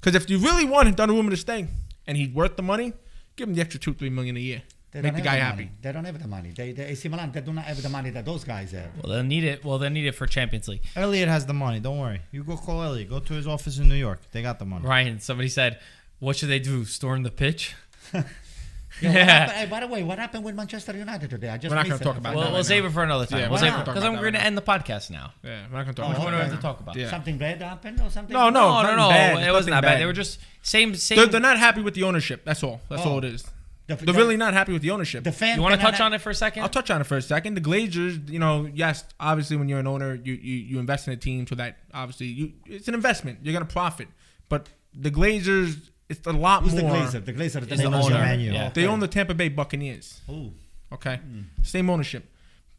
Because 0.00 0.14
if 0.14 0.28
you 0.28 0.38
really 0.38 0.66
want 0.66 0.94
Donnarumma 0.94 1.30
to 1.30 1.36
stay 1.36 1.68
and 2.06 2.16
he's 2.18 2.30
worth 2.30 2.56
the 2.56 2.62
money, 2.62 2.92
give 3.36 3.48
him 3.48 3.54
the 3.54 3.60
extra 3.60 3.78
two, 3.80 3.94
three 3.94 4.10
million 4.10 4.36
a 4.36 4.40
year. 4.40 4.62
they 4.92 5.02
Make 5.02 5.14
the 5.16 5.20
guy 5.20 5.32
money. 5.32 5.40
happy. 5.40 5.70
They 5.82 5.92
don't 5.92 6.04
have 6.04 6.20
the 6.20 6.28
money. 6.28 6.52
They, 6.56 6.72
they 6.72 6.86
AC 6.86 7.08
Milan, 7.08 7.30
they 7.32 7.40
do 7.42 7.52
not 7.52 7.64
have 7.64 7.82
the 7.82 7.88
money 7.88 8.10
that 8.10 8.24
those 8.24 8.44
guys 8.44 8.72
have. 8.72 8.90
Well, 9.02 9.12
they'll 9.12 9.22
need 9.24 9.44
it. 9.44 9.64
Well, 9.64 9.78
they'll 9.78 9.90
need 9.90 10.06
it 10.06 10.12
for 10.14 10.26
Champions 10.26 10.68
League. 10.68 10.82
Elliott 10.96 11.28
has 11.28 11.44
the 11.46 11.52
money. 11.54 11.80
Don't 11.80 11.98
worry. 11.98 12.20
You 12.32 12.42
go 12.44 12.56
call 12.56 12.82
Elliott. 12.82 13.10
Go 13.10 13.20
to 13.20 13.34
his 13.34 13.46
office 13.46 13.78
in 13.78 13.88
New 13.88 13.94
York. 13.96 14.20
They 14.32 14.42
got 14.42 14.58
the 14.58 14.64
money. 14.64 14.86
Ryan, 14.86 15.20
somebody 15.20 15.48
said, 15.48 15.78
"What 16.18 16.36
should 16.36 16.48
they 16.48 16.58
do? 16.60 16.84
Storm 16.84 17.22
the 17.24 17.30
pitch?" 17.30 17.74
Yeah, 19.00 19.10
happened- 19.10 19.58
hey, 19.58 19.66
by 19.66 19.80
the 19.80 19.86
way, 19.88 20.02
what 20.02 20.18
happened 20.18 20.42
with 20.44 20.54
Manchester 20.54 20.96
United 20.96 21.28
today? 21.28 21.48
I 21.50 21.58
just 21.58 21.70
We're 21.70 21.76
not 21.76 21.86
gonna 21.88 21.98
talk 22.02 22.16
about 22.16 22.34
Well, 22.34 22.44
that 22.44 22.50
we'll 22.50 22.60
right 22.60 22.66
save 22.66 22.82
now. 22.84 22.88
it 22.88 22.92
for 22.92 23.02
another 23.02 23.26
time. 23.26 23.40
Yeah, 23.40 23.48
we'll 23.48 23.58
save 23.58 23.74
it 23.74 23.84
because 23.84 24.04
I'm 24.04 24.14
going 24.16 24.32
to 24.32 24.42
end 24.42 24.56
the 24.56 24.62
podcast 24.62 25.10
now. 25.10 25.32
Yeah, 25.42 25.64
we're 25.70 25.76
not 25.78 25.84
gonna 25.84 25.92
talk 25.94 26.06
Oh, 26.06 26.08
Which 26.08 26.16
about 26.18 26.24
one 26.24 26.32
do 26.32 26.38
we 26.38 26.44
have 26.44 26.54
to 26.56 26.62
talk 26.62 26.80
about? 26.80 26.96
Yeah. 26.96 27.10
Something 27.10 27.36
bad 27.38 27.60
happened 27.60 28.00
or 28.00 28.08
something? 28.10 28.32
No, 28.32 28.48
no, 28.48 28.82
No, 28.82 28.90
no, 28.90 28.96
no. 28.96 29.08
bad. 29.10 29.46
It 29.46 29.52
wasn't 29.52 29.74
that 29.74 29.82
bad. 29.82 29.92
bad. 29.94 30.00
They 30.00 30.06
were 30.06 30.12
just 30.14 30.40
same, 30.62 30.94
same. 30.94 31.16
They're, 31.18 31.26
they're 31.26 31.40
not 31.40 31.58
happy 31.58 31.82
with 31.82 31.94
the 31.94 32.04
ownership. 32.04 32.44
That's 32.44 32.62
all. 32.62 32.80
That's 32.88 33.02
Oh. 33.04 33.10
all 33.12 33.18
it 33.18 33.24
is. 33.24 33.44
The, 33.88 33.94
They're 33.94 34.14
really 34.14 34.36
not 34.36 34.52
happy 34.52 34.72
with 34.72 34.82
the 34.82 34.90
ownership. 34.90 35.22
The 35.22 35.30
fan 35.30 35.56
you 35.56 35.62
want 35.62 35.74
to 35.76 35.80
touch 35.80 36.00
on 36.00 36.12
it 36.12 36.20
for 36.20 36.30
a 36.30 36.34
2nd 36.34 36.60
I'll 36.62 36.68
touch 36.68 36.90
on 36.90 37.00
it 37.00 37.04
for 37.04 37.16
a 37.18 37.22
second. 37.22 37.54
The 37.54 37.60
Glazers, 37.60 38.28
you 38.28 38.40
know, 38.40 38.68
yes, 38.74 39.04
obviously 39.20 39.56
when 39.56 39.68
you're 39.68 39.78
an 39.78 39.86
owner, 39.86 40.14
you 40.14 40.32
you, 40.34 40.54
you 40.56 40.78
invest 40.80 41.06
in 41.06 41.12
a 41.12 41.16
team 41.16 41.46
so 41.46 41.54
that 41.54 41.76
obviously 41.94 42.26
you 42.26 42.52
it's 42.66 42.88
an 42.88 42.94
investment. 42.94 43.40
You're 43.42 43.52
gonna 43.52 43.64
profit. 43.64 44.08
But 44.48 44.68
the 44.92 45.10
Glazers, 45.12 45.90
it's 46.08 46.26
a 46.26 46.32
lot 46.32 46.62
Who's 46.62 46.74
more. 46.74 46.82
the 46.82 46.88
Glazer? 46.88 47.24
The 47.24 47.32
Glazer 47.32 47.62
is 47.62 47.72
Is 47.72 47.78
the 47.78 47.90
name 47.90 47.94
owner. 47.94 48.14
Manu. 48.14 48.52
Yeah. 48.52 48.70
They 48.70 48.86
own 48.86 49.00
the 49.00 49.08
Tampa 49.08 49.34
Bay 49.34 49.48
Buccaneers. 49.48 50.20
Ooh. 50.30 50.52
Okay, 50.92 51.16
hmm. 51.16 51.40
same 51.62 51.90
ownership. 51.90 52.30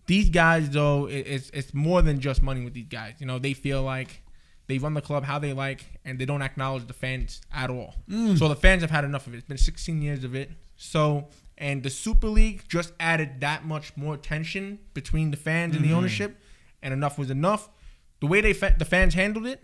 These 0.06 0.30
guys, 0.30 0.70
though, 0.70 1.08
it, 1.08 1.28
it's 1.28 1.50
it's 1.50 1.74
more 1.74 2.02
than 2.02 2.20
just 2.20 2.42
money 2.42 2.64
with 2.64 2.74
these 2.74 2.88
guys. 2.88 3.16
You 3.20 3.26
know, 3.26 3.38
they 3.38 3.54
feel 3.54 3.84
like 3.84 4.24
they 4.68 4.78
run 4.78 4.94
the 4.94 5.02
club 5.02 5.26
how 5.26 5.40
they 5.40 5.52
like, 5.52 5.86
and 6.06 6.18
they 6.18 6.26
don't 6.26 6.42
acknowledge 6.42 6.88
the 6.88 6.94
fans 6.94 7.42
at 7.54 7.70
all. 7.70 7.96
Hmm. 8.08 8.36
So 8.36 8.48
the 8.48 8.56
fans 8.56 8.82
have 8.82 8.92
had 8.92 9.04
enough 9.04 9.28
of 9.28 9.34
it. 9.34 9.38
It's 9.38 9.48
been 9.48 9.58
16 9.58 10.02
years 10.02 10.24
of 10.24 10.36
it. 10.36 10.52
So 10.78 11.28
and 11.58 11.84
the 11.84 11.90
Super 11.90 12.28
League 12.28 12.64
just 12.68 12.94
added 13.00 13.42
that 13.42 13.66
much 13.66 13.98
more 13.98 14.16
tension 14.16 14.80
between 14.94 15.32
the 15.32 15.38
fans 15.38 15.76
and 15.76 15.84
the 15.84 15.90
hmm. 15.90 15.96
ownership, 15.96 16.40
and 16.82 16.94
enough 16.94 17.18
was 17.18 17.30
enough. 17.30 17.70
The 18.22 18.28
way 18.28 18.42
they 18.42 18.54
fa- 18.54 18.76
the 18.78 18.86
fans 18.86 19.16
handled 19.16 19.48
it, 19.48 19.64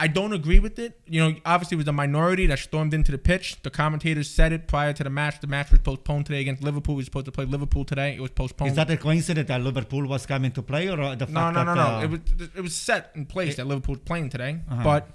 I 0.00 0.06
don't 0.06 0.32
agree 0.32 0.60
with 0.60 0.78
it. 0.78 1.00
You 1.06 1.20
know, 1.20 1.34
obviously 1.44 1.74
it 1.74 1.78
was 1.78 1.88
a 1.88 1.92
minority 1.92 2.46
that 2.46 2.58
stormed 2.60 2.94
into 2.94 3.10
the 3.10 3.18
pitch. 3.18 3.60
The 3.62 3.70
commentators 3.70 4.30
said 4.30 4.52
it 4.52 4.68
prior 4.68 4.92
to 4.92 5.02
the 5.02 5.10
match. 5.10 5.40
The 5.40 5.48
match 5.48 5.70
was 5.72 5.80
postponed 5.80 6.26
today 6.26 6.40
against 6.40 6.62
Liverpool. 6.62 6.94
We 6.94 7.00
were 7.00 7.04
supposed 7.06 7.26
to 7.26 7.32
play 7.32 7.44
Liverpool 7.46 7.84
today. 7.84 8.14
It 8.14 8.20
was 8.20 8.30
postponed. 8.30 8.70
Is 8.70 8.76
that 8.76 8.88
a 8.90 8.96
coincidence 8.96 9.48
that 9.48 9.60
Liverpool 9.60 10.06
was 10.06 10.24
coming 10.24 10.52
to 10.52 10.62
play, 10.62 10.88
or 10.88 10.96
the 11.16 11.26
fact 11.26 11.30
no, 11.30 11.50
no, 11.50 11.64
that 11.64 11.64
no, 11.64 11.74
no. 11.74 11.80
uh, 11.96 12.02
it 12.04 12.10
was 12.10 12.20
it 12.56 12.60
was 12.60 12.76
set 12.76 13.10
in 13.16 13.26
place 13.26 13.56
that 13.56 13.66
Liverpool 13.66 13.94
was 13.96 14.02
playing 14.04 14.28
today, 14.30 14.60
Uh-huh. 14.70 14.84
but 14.84 15.08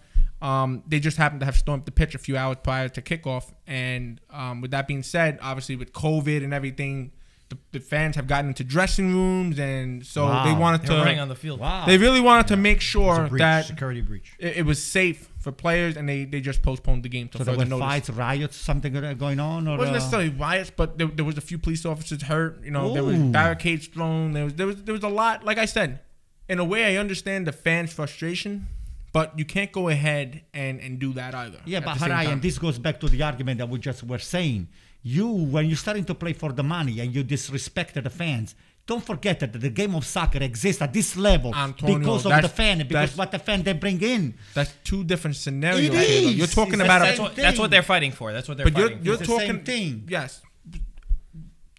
um, 0.45 0.83
they 0.85 0.99
just 0.99 1.15
happened 1.15 1.39
to 1.39 1.45
have 1.45 1.55
stormed 1.55 1.85
the 1.85 1.91
pitch 1.91 2.13
a 2.15 2.17
few 2.17 2.35
hours 2.35 2.57
prior 2.61 2.89
to 2.89 3.01
kickoff. 3.01 3.53
And 3.65 4.19
um, 4.29 4.59
with 4.59 4.71
that 4.71 4.87
being 4.89 5.01
said, 5.03 5.39
obviously 5.41 5.77
with 5.77 5.93
COVID 5.93 6.43
and 6.43 6.53
everything, 6.53 7.13
the, 7.53 7.79
the 7.79 7.79
fans 7.79 8.15
have 8.15 8.27
gotten 8.27 8.49
into 8.49 8.63
dressing 8.63 9.13
rooms, 9.13 9.59
and 9.59 10.05
so 10.05 10.25
Wow. 10.25 10.45
they 10.45 10.53
wanted 10.59 10.81
They're 10.83 10.97
running 10.97 11.15
to. 11.17 11.21
on 11.21 11.29
the 11.29 11.35
field. 11.35 11.59
Wow. 11.59 11.85
They 11.85 11.97
really 11.97 12.19
wanted 12.21 12.47
to 12.47 12.57
make 12.57 12.81
sure 12.81 13.27
breach, 13.27 13.39
that 13.39 13.65
security 13.65 14.01
breach. 14.01 14.33
it, 14.39 14.57
it 14.57 14.65
was 14.65 14.81
safe 14.81 15.29
for 15.39 15.51
players, 15.51 15.97
and 15.97 16.07
they, 16.07 16.25
they 16.25 16.39
just 16.41 16.61
postponed 16.61 17.03
the 17.03 17.09
game 17.09 17.27
to 17.29 17.37
so 17.37 17.43
there 17.43 17.57
were 17.57 17.65
notice. 17.65 17.79
fights, 17.87 18.09
riots, 18.09 18.55
something 18.55 18.95
uh, 18.95 19.13
going 19.13 19.39
on, 19.39 19.67
or 19.67 19.75
It 19.75 19.79
wasn't 19.79 19.95
uh, 19.95 19.99
necessarily 19.99 20.29
riots, 20.29 20.71
but 20.75 20.97
there, 20.97 21.07
there 21.07 21.25
was 21.25 21.37
a 21.37 21.41
few 21.41 21.57
police 21.57 21.85
officers 21.85 22.21
hurt. 22.23 22.63
You 22.63 22.71
know, 22.71 22.93
there 22.93 23.03
was 23.03 23.17
Ooh. 23.17 23.31
barricades 23.31 23.87
thrown. 23.87 24.31
There 24.33 24.45
was 24.45 24.53
there 24.55 24.67
was 24.67 24.77
there 24.83 24.93
was 24.93 25.03
a 25.03 25.09
lot. 25.09 25.43
Like 25.43 25.57
I 25.57 25.65
said, 25.65 25.99
in 26.47 26.59
a 26.59 26.63
way, 26.65 26.85
I 26.95 26.99
understand 26.99 27.45
the 27.45 27.51
fans' 27.51 27.91
frustration, 27.93 28.67
but 29.11 29.37
you 29.37 29.45
can't 29.45 29.71
go 29.71 29.89
ahead 29.89 30.41
and 30.53 30.79
and 30.79 30.97
do 30.99 31.13
that 31.13 31.35
either. 31.35 31.59
Yeah, 31.65 31.81
but 31.81 31.99
the 31.99 32.05
and 32.13 32.41
this 32.41 32.57
goes 32.57 32.79
back 32.79 32.99
to 33.01 33.07
the 33.09 33.21
argument 33.21 33.57
that 33.59 33.69
we 33.69 33.79
just 33.79 34.03
were 34.03 34.19
saying. 34.19 34.67
You, 35.03 35.27
when 35.27 35.65
you're 35.67 35.75
starting 35.75 36.05
to 36.05 36.15
play 36.15 36.33
for 36.33 36.51
the 36.53 36.63
money 36.63 36.99
and 37.01 37.13
you 37.13 37.23
disrespect 37.23 37.93
the 38.01 38.09
fans, 38.09 38.55
don't 38.85 39.03
forget 39.03 39.39
that 39.41 39.53
the 39.53 39.69
game 39.69 39.95
of 39.95 40.05
soccer 40.05 40.39
exists 40.39 40.81
at 40.81 40.91
this 40.93 41.15
level 41.15 41.53
Antonio, 41.55 41.99
because 41.99 42.25
of 42.25 42.41
the 42.41 42.49
fan, 42.49 42.77
because 42.79 42.91
that's- 42.93 43.17
what 43.17 43.31
the 43.31 43.39
fan 43.39 43.63
they 43.63 43.73
bring 43.73 44.01
in. 44.01 44.33
that's 44.53 44.73
two 44.83 45.03
different 45.03 45.35
scenarios. 45.35 45.85
It 45.87 45.91
Caleb. 45.91 46.07
is. 46.31 46.35
You're 46.35 46.47
talking 46.47 46.73
It's 46.75 46.83
about 46.83 46.99
the 46.99 47.05
a 47.05 47.07
That's 47.07 47.19
what, 47.19 47.35
that's 47.35 47.59
what 47.59 47.71
they're 47.71 47.83
fighting 47.83 48.11
for. 48.11 48.33
That's 48.33 48.47
what 48.47 48.57
they're 48.57 48.65
But 48.65 48.77
you're, 48.77 48.87
fighting 48.89 49.05
you're 49.05 49.13
It's 49.15 49.23
for. 49.25 49.39
the 49.39 49.45
talking 49.47 49.55
same 49.57 49.65
thing. 49.65 50.07
Yes. 50.09 50.41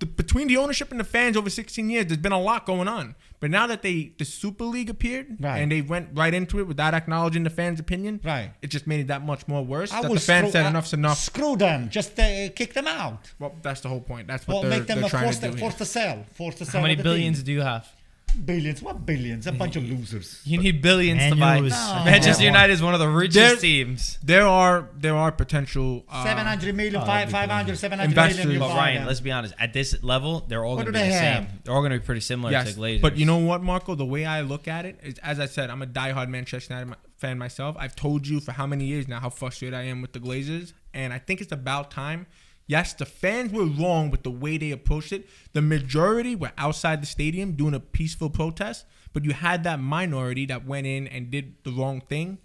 The, 0.01 0.07
between 0.07 0.49
the 0.49 0.57
ownership 0.57 0.91
and 0.91 0.99
the 1.01 1.05
fans 1.05 1.37
over 1.37 1.49
16 1.51 1.89
years, 1.89 2.07
there's 2.07 2.19
been 2.19 2.33
a 2.33 2.41
lot 2.41 2.67
going 2.67 2.89
on. 2.89 3.15
But 3.45 3.51
now 3.51 3.67
that 3.67 3.83
they 3.83 4.13
the 4.17 4.25
Super 4.25 4.65
League 4.65 4.89
appeared 4.89 5.37
Right. 5.39 5.59
and 5.59 5.71
they 5.71 5.83
went 5.83 6.09
right 6.15 6.33
into 6.33 6.61
it 6.61 6.67
without 6.67 6.95
acknowledging 6.95 7.43
the 7.43 7.51
fans' 7.51 7.79
opinion, 7.79 8.21
Right. 8.25 8.53
it 8.63 8.69
just 8.69 8.87
made 8.87 9.01
it 9.01 9.09
that 9.09 9.23
much 9.23 9.47
more 9.47 9.63
worse. 9.63 9.93
I 9.93 10.01
that 10.01 10.09
will 10.09 10.15
the 10.15 10.21
fans 10.23 10.45
screw- 10.45 10.53
said 10.53 10.67
enough's 10.67 10.95
enough. 10.95 11.19
Screw 11.19 11.55
them. 11.55 11.91
Just 11.91 12.19
uh, 12.19 12.49
kick 12.57 12.73
them 12.73 12.87
out. 12.87 13.33
Well, 13.39 13.55
that's 13.61 13.83
the 13.83 13.91
whole 13.91 14.01
point. 14.01 14.29
That's 14.29 14.49
what 14.49 14.57
Or 14.57 14.63
they're, 14.63 14.79
make 14.79 14.89
them 14.89 15.03
they're 15.03 15.11
trying 15.11 15.25
force, 15.25 15.37
to 15.41 15.43
do. 15.43 15.49
to, 15.49 15.53
here. 15.57 15.61
force 15.61 15.75
to 15.75 15.85
sell. 15.85 16.25
Force 16.33 16.55
to 16.55 16.65
sell. 16.65 16.81
How 16.81 16.87
many 16.89 16.97
billions 17.03 17.37
team. 17.41 17.45
do 17.45 17.53
you 17.53 17.61
have? 17.61 17.87
Billions? 18.35 18.83
What 18.83 19.07
billions? 19.07 19.47
A 19.47 19.53
bunch 19.53 19.77
of 19.77 19.85
losers. 19.85 20.41
You 20.45 20.59
need 20.59 20.83
billions 20.83 21.19
Man 21.19 21.31
to 21.33 21.37
buy. 21.37 21.57
U 21.59 21.65
is- 21.67 21.73
No. 21.73 22.03
Manchester 22.05 22.45
United 22.45 22.73
is 22.73 22.83
one 22.83 22.95
of 22.95 23.01
the 23.01 23.09
richest 23.09 23.35
There- 23.35 23.57
teams. 23.57 24.19
There 24.23 24.47
are 24.47 24.89
there 24.97 25.15
are 25.17 25.31
potential 25.33 26.05
uh, 26.09 26.25
700 26.25 26.75
million, 26.75 26.97
oh, 26.97 27.01
five, 27.01 27.31
that'd 27.31 27.51
500, 27.51 27.77
700 27.79 28.09
Investors. 28.11 28.45
million. 28.45 28.61
But 28.61 28.71
Ryan, 28.77 28.97
them. 28.99 29.07
let's 29.07 29.21
be 29.21 29.31
honest. 29.33 29.55
At 29.59 29.73
this 29.73 30.03
level, 30.03 30.45
they're 30.49 30.65
all 30.65 30.77
What 30.77 30.85
going 30.85 30.93
to 30.95 30.99
do 30.99 31.05
be 31.05 31.09
the 31.09 31.13
they 31.15 31.19
same. 31.19 31.43
have? 31.45 31.65
They're 31.65 31.75
all 31.75 31.81
going 31.83 31.93
to 31.93 31.99
be 31.99 32.05
pretty 32.05 32.21
similar 32.23 32.51
Yes, 32.51 32.75
to 32.75 32.81
Glazers. 32.81 33.03
but 33.03 33.17
you 33.17 33.27
know 33.27 33.39
what, 33.39 33.63
Marco? 33.63 33.95
The 33.95 34.05
way 34.05 34.25
I 34.25 34.41
look 34.41 34.67
at 34.69 34.85
it 34.87 34.99
is, 35.03 35.19
as 35.19 35.39
I 35.41 35.47
said, 35.47 35.71
I'm 35.71 35.83
a 35.83 35.87
diehard 35.87 36.29
Manchester 36.29 36.75
United 36.75 36.97
fan 37.19 37.39
myself. 37.39 37.77
I've 37.79 37.95
told 37.97 38.27
you 38.27 38.41
for 38.41 38.53
how 38.53 38.67
many 38.67 38.85
years 38.87 39.07
now 39.09 39.21
how 39.21 39.31
frustrated 39.31 39.75
I 39.79 39.83
am 39.85 40.03
with 40.03 40.13
the 40.13 40.21
Glazers, 40.21 40.73
and 40.93 41.13
I 41.13 41.19
think 41.19 41.41
it's 41.41 41.53
about 41.53 41.91
time. 41.91 42.27
Yes, 42.67 42.95
the 42.95 43.05
fans 43.05 43.53
were 43.53 43.67
wrong 43.67 44.11
with 44.11 44.23
the 44.23 44.31
way 44.31 44.57
they 44.57 44.71
approached 44.71 45.13
it. 45.13 45.29
The 45.53 45.61
majority 45.61 46.35
were 46.35 46.53
outside 46.57 47.03
the 47.03 47.07
stadium 47.07 47.53
doing 47.53 47.75
a 47.75 47.81
peaceful 47.81 48.31
protest, 48.31 48.87
but 49.13 49.25
you 49.25 49.33
had 49.33 49.65
that 49.65 49.81
minority 49.81 50.47
that 50.47 50.67
went 50.67 50.87
in 50.87 51.07
and 51.09 51.31
did 51.31 51.57
the 51.65 51.73
wrong 51.73 52.01
thing. 52.01 52.39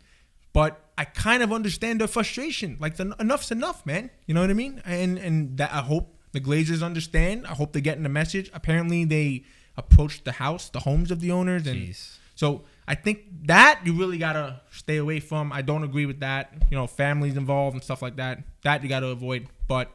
But 0.51 0.81
I 0.97 1.05
kind 1.05 1.41
of 1.41 1.53
understand 1.53 2.01
their 2.01 2.07
frustration. 2.07 2.75
Like 2.79 2.97
the, 2.97 3.15
enough's 3.19 3.51
enough, 3.51 3.85
man. 3.85 4.09
You 4.25 4.33
know 4.33 4.41
what 4.41 4.49
I 4.49 4.53
mean? 4.53 4.81
And 4.85 5.17
and 5.17 5.57
that 5.57 5.71
I 5.71 5.77
hope 5.77 6.17
the 6.33 6.41
Glazers 6.41 6.83
understand. 6.83 7.47
I 7.47 7.53
hope 7.53 7.71
they're 7.71 7.81
getting 7.81 8.03
the 8.03 8.09
message. 8.09 8.51
Apparently, 8.53 9.05
they 9.05 9.43
approached 9.77 10.25
the 10.25 10.33
house, 10.33 10.69
the 10.69 10.81
homes 10.81 11.11
of 11.11 11.21
the 11.21 11.31
owners, 11.31 11.65
and 11.65 11.77
Jeez. 11.77 12.17
so 12.35 12.63
I 12.87 12.95
think 12.95 13.19
that 13.45 13.81
you 13.85 13.93
really 13.93 14.17
gotta 14.17 14.61
stay 14.71 14.97
away 14.97 15.21
from. 15.21 15.53
I 15.53 15.61
don't 15.61 15.83
agree 15.83 16.05
with 16.05 16.19
that. 16.19 16.51
You 16.69 16.77
know, 16.77 16.87
families 16.87 17.37
involved 17.37 17.75
and 17.75 17.83
stuff 17.83 18.01
like 18.01 18.17
that. 18.17 18.43
That 18.63 18.83
you 18.83 18.89
gotta 18.89 19.07
avoid. 19.07 19.47
But 19.67 19.91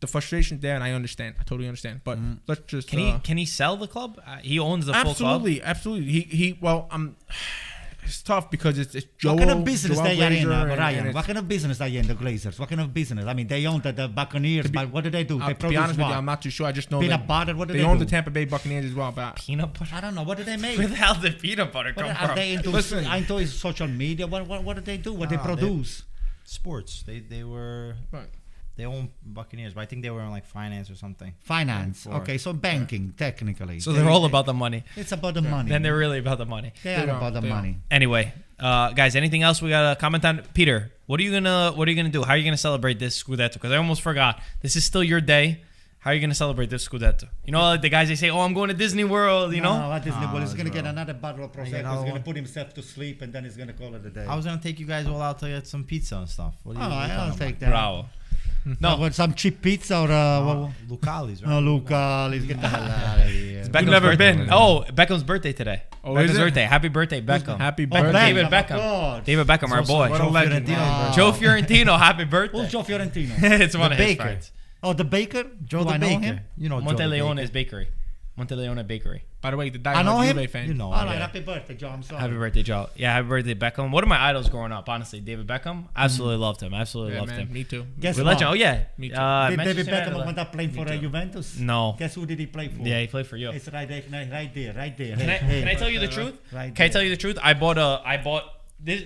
the 0.00 0.06
frustration 0.06 0.60
there, 0.60 0.74
and 0.74 0.84
I 0.84 0.92
understand. 0.92 1.36
I 1.40 1.42
totally 1.44 1.68
understand. 1.68 2.02
But 2.04 2.18
let's 2.46 2.60
just 2.66 2.88
can 2.88 3.00
uh, 3.00 3.12
he 3.14 3.18
can 3.20 3.36
he 3.38 3.46
sell 3.46 3.76
the 3.76 3.88
club? 3.88 4.20
Uh, 4.26 4.36
he 4.38 4.58
owns 4.58 4.86
the 4.86 4.92
full 4.92 5.02
club. 5.02 5.10
absolutely, 5.12 5.62
absolutely. 5.62 6.10
He 6.10 6.20
he. 6.20 6.58
Well, 6.60 6.86
um, 6.90 7.16
it's 8.04 8.22
tough 8.22 8.50
because 8.50 8.78
it's 8.78 8.94
it's 8.94 9.06
Joel. 9.18 9.34
what 9.34 9.46
kind 9.48 9.58
of 9.58 9.64
business 9.64 9.96
Joel 9.98 10.04
they 10.06 10.22
are 10.22 10.30
in, 10.30 10.46
Glazer 10.46 10.72
uh, 10.72 10.76
Ryan? 10.76 11.12
what 11.12 11.24
kind 11.24 11.38
of 11.38 11.48
business 11.48 11.80
are 11.80 11.88
you 11.88 12.00
in, 12.00 12.06
the 12.06 12.14
Glazers? 12.14 12.58
What 12.58 12.68
kind 12.68 12.80
of 12.80 12.94
business? 12.94 13.24
I 13.24 13.34
mean, 13.34 13.48
they 13.48 13.66
own 13.66 13.80
the, 13.80 13.92
the 13.92 14.06
Buccaneers, 14.06 14.70
but 14.70 14.90
what 14.92 15.02
do 15.02 15.10
they 15.10 15.24
do? 15.24 15.40
uh, 15.40 15.46
they 15.48 15.54
to 15.54 15.56
be 15.56 15.60
produce 15.60 15.78
honest 15.78 15.98
with 15.98 16.04
what? 16.04 16.10
you, 16.10 16.14
I'm 16.14 16.24
not 16.24 16.40
too 16.42 16.50
sure. 16.50 16.66
I 16.66 16.72
just 16.72 16.90
know 16.90 17.00
Peanut 17.00 17.26
butter? 17.26 17.56
What 17.56 17.68
do 17.68 17.74
they, 17.74 17.80
they 17.80 17.84
own 17.84 17.98
do? 17.98 18.04
the 18.04 18.10
Tampa 18.10 18.30
Bay 18.30 18.44
Buccaneers 18.44 18.84
as 18.84 18.94
well. 18.94 19.10
But 19.10 19.36
Peanut 19.36 19.72
butter. 19.76 19.92
I 19.94 20.00
don't 20.00 20.14
know. 20.14 20.22
What 20.22 20.36
do 20.38 20.44
they 20.44 20.56
make? 20.56 20.78
Where 20.78 20.86
the 20.86 20.94
hell 20.94 21.14
did 21.14 21.38
peanut 21.40 21.72
butter 21.72 21.92
What 21.94 22.06
come 22.06 22.16
are 22.16 22.26
from? 22.28 22.36
they 22.36 22.52
into? 22.52 22.70
Listen. 22.70 23.04
into 23.06 23.44
social 23.46 23.88
media? 23.88 24.26
What, 24.28 24.46
what, 24.46 24.62
what 24.62 24.76
do 24.76 24.82
they 24.82 24.98
do? 24.98 25.12
What 25.12 25.30
they 25.30 25.36
No, 25.36 25.42
they- 25.42 25.54
produce? 25.56 26.04
Sports. 26.44 27.02
They 27.02 27.18
they 27.18 27.42
were 27.42 27.96
Right. 28.12 28.28
They 28.76 28.84
own 28.84 29.10
Buccaneers, 29.24 29.72
but 29.74 29.80
I 29.80 29.86
think 29.86 30.02
they 30.02 30.10
were 30.10 30.20
in 30.20 30.30
like 30.30 30.46
finance 30.46 30.90
or 30.90 30.94
something. 30.96 31.32
Finance. 31.40 32.04
For- 32.04 32.14
Okay, 32.16 32.38
so 32.38 32.52
banking, 32.52 33.14
technically. 33.16 33.80
so 33.80 33.92
they're 33.92 34.08
all 34.08 34.24
about 34.26 34.46
the 34.46 34.54
money. 34.54 34.84
It's 34.96 35.12
about 35.12 35.34
the 35.34 35.42
money. 35.42 35.68
Then 35.70 35.82
they're 35.82 35.96
really 35.96 36.18
about 36.18 36.38
the 36.38 36.46
money. 36.46 36.72
they 36.82 36.94
They 36.96 37.02
are 37.04 37.10
are, 37.10 37.16
about 37.16 37.32
the 37.34 37.40
they 37.40 37.48
are. 37.48 37.54
money. 37.54 37.78
Anyway, 37.90 38.32
uh, 38.60 38.92
guys, 38.92 39.16
anything 39.16 39.42
else 39.42 39.62
we 39.62 39.70
gotta 39.70 39.98
comment 39.98 40.24
on? 40.24 40.42
Peter, 40.54 40.92
what 41.06 41.18
are 41.20 41.22
you 41.22 41.32
gonna 41.32 41.72
what 41.74 41.88
are 41.88 41.90
you 41.90 41.96
gonna 41.96 42.08
do? 42.10 42.22
How 42.22 42.32
are 42.34 42.36
you 42.36 42.44
gonna 42.44 42.56
celebrate 42.56 42.98
this 42.98 43.22
Scudetto? 43.22 43.54
Because 43.54 43.72
I 43.72 43.76
almost 43.76 44.02
forgot. 44.02 44.40
This 44.60 44.76
is 44.76 44.84
still 44.84 45.02
your 45.04 45.20
day. 45.20 45.62
How 45.98 46.12
are 46.12 46.14
you 46.14 46.20
gonna 46.20 46.34
celebrate 46.36 46.70
this 46.70 46.86
Scudetto? 46.88 47.24
You 47.44 47.50
know, 47.50 47.62
like 47.62 47.82
the 47.82 47.88
guys 47.88 48.06
they 48.06 48.14
say, 48.14 48.30
"Oh, 48.30 48.38
I'm 48.40 48.54
going 48.54 48.68
to 48.68 48.74
Disney 48.74 49.02
World." 49.02 49.52
You 49.52 49.60
know, 49.60 49.76
no, 49.76 49.88
what 49.88 50.06
is 50.06 50.14
No, 50.14 50.30
well, 50.32 50.40
he's 50.40 50.54
gonna 50.54 50.70
get 50.70 50.86
another 50.86 51.14
bottle 51.14 51.44
of 51.44 51.52
get 51.52 51.64
prosecco. 51.64 51.66
He's 51.66 51.82
gonna 51.82 52.12
one. 52.12 52.22
put 52.22 52.36
himself 52.36 52.72
to 52.74 52.82
sleep, 52.82 53.22
and 53.22 53.32
then 53.32 53.42
he's 53.42 53.56
gonna 53.56 53.72
call 53.72 53.92
it 53.96 54.06
a 54.06 54.10
day. 54.10 54.24
I 54.24 54.36
was 54.36 54.44
gonna 54.44 54.60
take 54.62 54.78
you 54.78 54.86
guys 54.86 55.06
all 55.08 55.20
out 55.20 55.40
to 55.40 55.48
get 55.48 55.66
some 55.66 55.82
pizza 55.82 56.16
and 56.18 56.28
stuff. 56.28 56.54
What 56.62 56.76
oh, 56.76 56.80
are 56.80 56.84
you, 56.84 56.90
what 56.90 56.96
are 56.96 57.06
you 57.08 57.12
I'll 57.12 57.30
talking 57.32 57.38
take 57.46 57.58
that. 57.58 57.70
bravo. 57.70 58.06
No, 58.80 58.96
with 58.98 59.14
some 59.14 59.34
cheap 59.34 59.62
pizza 59.62 59.96
or 60.00 60.10
uh, 60.10 60.44
what- 60.44 60.56
Uh, 60.56 60.68
Lucali's, 60.88 61.42
right? 61.42 61.52
Oh, 61.54 61.60
Luca, 61.60 62.28
let's 62.30 62.44
get 62.44 62.60
the 62.60 62.68
hell 62.68 62.82
out 62.82 63.20
of 63.20 63.26
here. 63.30 63.58
It's 63.60 63.68
Beckham's 63.68 63.90
never 63.90 64.08
birthday. 64.10 64.36
been. 64.36 64.48
Oh, 64.50 64.84
Beckham's 64.92 65.22
birthday 65.24 65.52
today. 65.52 65.82
Oh, 66.02 66.14
Beckham's 66.14 66.30
is 66.32 66.36
it? 66.36 66.40
birthday. 66.40 66.64
Happy 66.64 66.88
birthday, 66.88 67.20
Beckham. 67.20 67.58
Happy 67.58 67.84
Oh, 67.84 67.86
birthday. 68.02 68.26
David 68.26 68.44
of 68.46 68.52
Beckham. 68.52 68.78
course. 68.78 69.24
David 69.24 69.46
Beckham, 69.46 69.70
our 69.70 69.82
boy. 69.82 70.08
Joe 70.16 70.30
legend. 70.30 70.66
Fiorentino, 70.66 71.12
Joe 71.14 71.32
Fiorentino, 71.32 71.96
happy 72.08 72.24
birthday. 72.24 72.58
Who's 72.58 72.70
Joe 72.72 72.82
Fiorentino? 72.82 73.34
it's 73.38 73.76
one 73.76 73.90
The 73.90 73.94
of 73.94 73.98
his 73.98 74.06
baker. 74.08 74.22
friends. 74.22 74.52
oh, 74.82 74.92
the 74.92 75.04
baker? 75.04 75.44
Joe 75.64 75.78
Do 75.80 75.84
the 75.84 75.90
I 75.90 75.96
know 75.98 76.08
Baker. 76.08 76.20
him? 76.22 76.40
You 76.56 76.68
know 76.68 76.80
Joe 76.80 76.86
the 76.88 76.94
Monteleone's 76.94 77.50
Baker. 77.50 77.86
Bakery. 77.86 77.88
Monteleone 78.38 78.86
Bakery. 78.86 79.22
By 79.46 79.52
the 79.52 79.56
way, 79.58 79.68
the 79.70 79.90
I 79.90 80.02
know 80.02 80.14
diehard 80.14 80.24
him. 80.24 80.38
Juve 80.38 80.50
fan. 80.50 80.66
You 80.66 80.74
know. 80.74 80.90
All 80.92 81.02
him. 81.02 81.06
right, 81.06 81.18
happy 81.20 81.38
birthday, 81.38 81.76
Joe. 81.76 81.90
I'm 81.90 82.02
sorry. 82.02 82.20
Happy 82.20 82.34
birthday, 82.34 82.64
Joe. 82.64 82.88
Yeah, 82.96 83.12
happy 83.12 83.28
birthday, 83.28 83.54
Beckham. 83.54 83.92
One 83.92 84.02
of 84.02 84.08
my 84.08 84.20
idols 84.20 84.48
growing 84.48 84.72
up, 84.72 84.88
honestly, 84.88 85.20
David 85.20 85.46
Beckham. 85.46 85.84
Absolutely 85.94 86.38
loved 86.38 86.60
him. 86.60 86.74
Absolutely 86.74 87.12
Yeah, 87.14 87.20
loved 87.20 87.30
man, 87.30 87.40
him. 87.46 87.52
me 87.52 87.62
too. 87.62 87.86
Guess 88.00 88.16
We 88.16 88.24
what? 88.24 88.30
legend. 88.30 88.50
Oh 88.50 88.54
yeah. 88.54 88.82
Me 88.98 89.08
too. 89.10 89.14
Uh, 89.14 89.50
Did 89.50 89.60
David 89.60 89.86
Beckham 89.86 90.06
United. 90.06 90.26
went 90.26 90.38
up 90.40 90.52
playing 90.52 90.70
for 90.72 90.80
uh. 90.80 90.96
Juventus? 90.96 91.58
No. 91.60 91.94
Guess 91.96 92.16
who 92.16 92.26
did 92.26 92.40
he 92.40 92.46
play 92.46 92.66
for? 92.66 92.82
Yeah, 92.82 93.00
he 93.02 93.06
played 93.06 93.28
for 93.28 93.36
you. 93.36 93.50
It's 93.50 93.68
right 93.72 93.88
there, 93.88 94.02
right 94.10 94.28
right 94.32 94.52
there, 94.52 94.72
right 94.74 94.98
there. 94.98 95.16
Can 95.16 95.30
I, 95.30 95.32
Hey, 95.34 95.60
can 95.60 95.68
I 95.68 95.74
tell 95.74 95.90
you 95.90 96.00
the 96.00 96.08
truth? 96.08 96.34
Right 96.52 96.74
Can 96.74 96.84
I 96.84 96.88
tell 96.88 97.02
you 97.04 97.10
the 97.10 97.16
truth? 97.16 97.38
I 97.40 97.54
bought 97.54 97.78
a 97.78 98.02
I 98.04 98.16
bought 98.16 98.42
this 98.80 99.04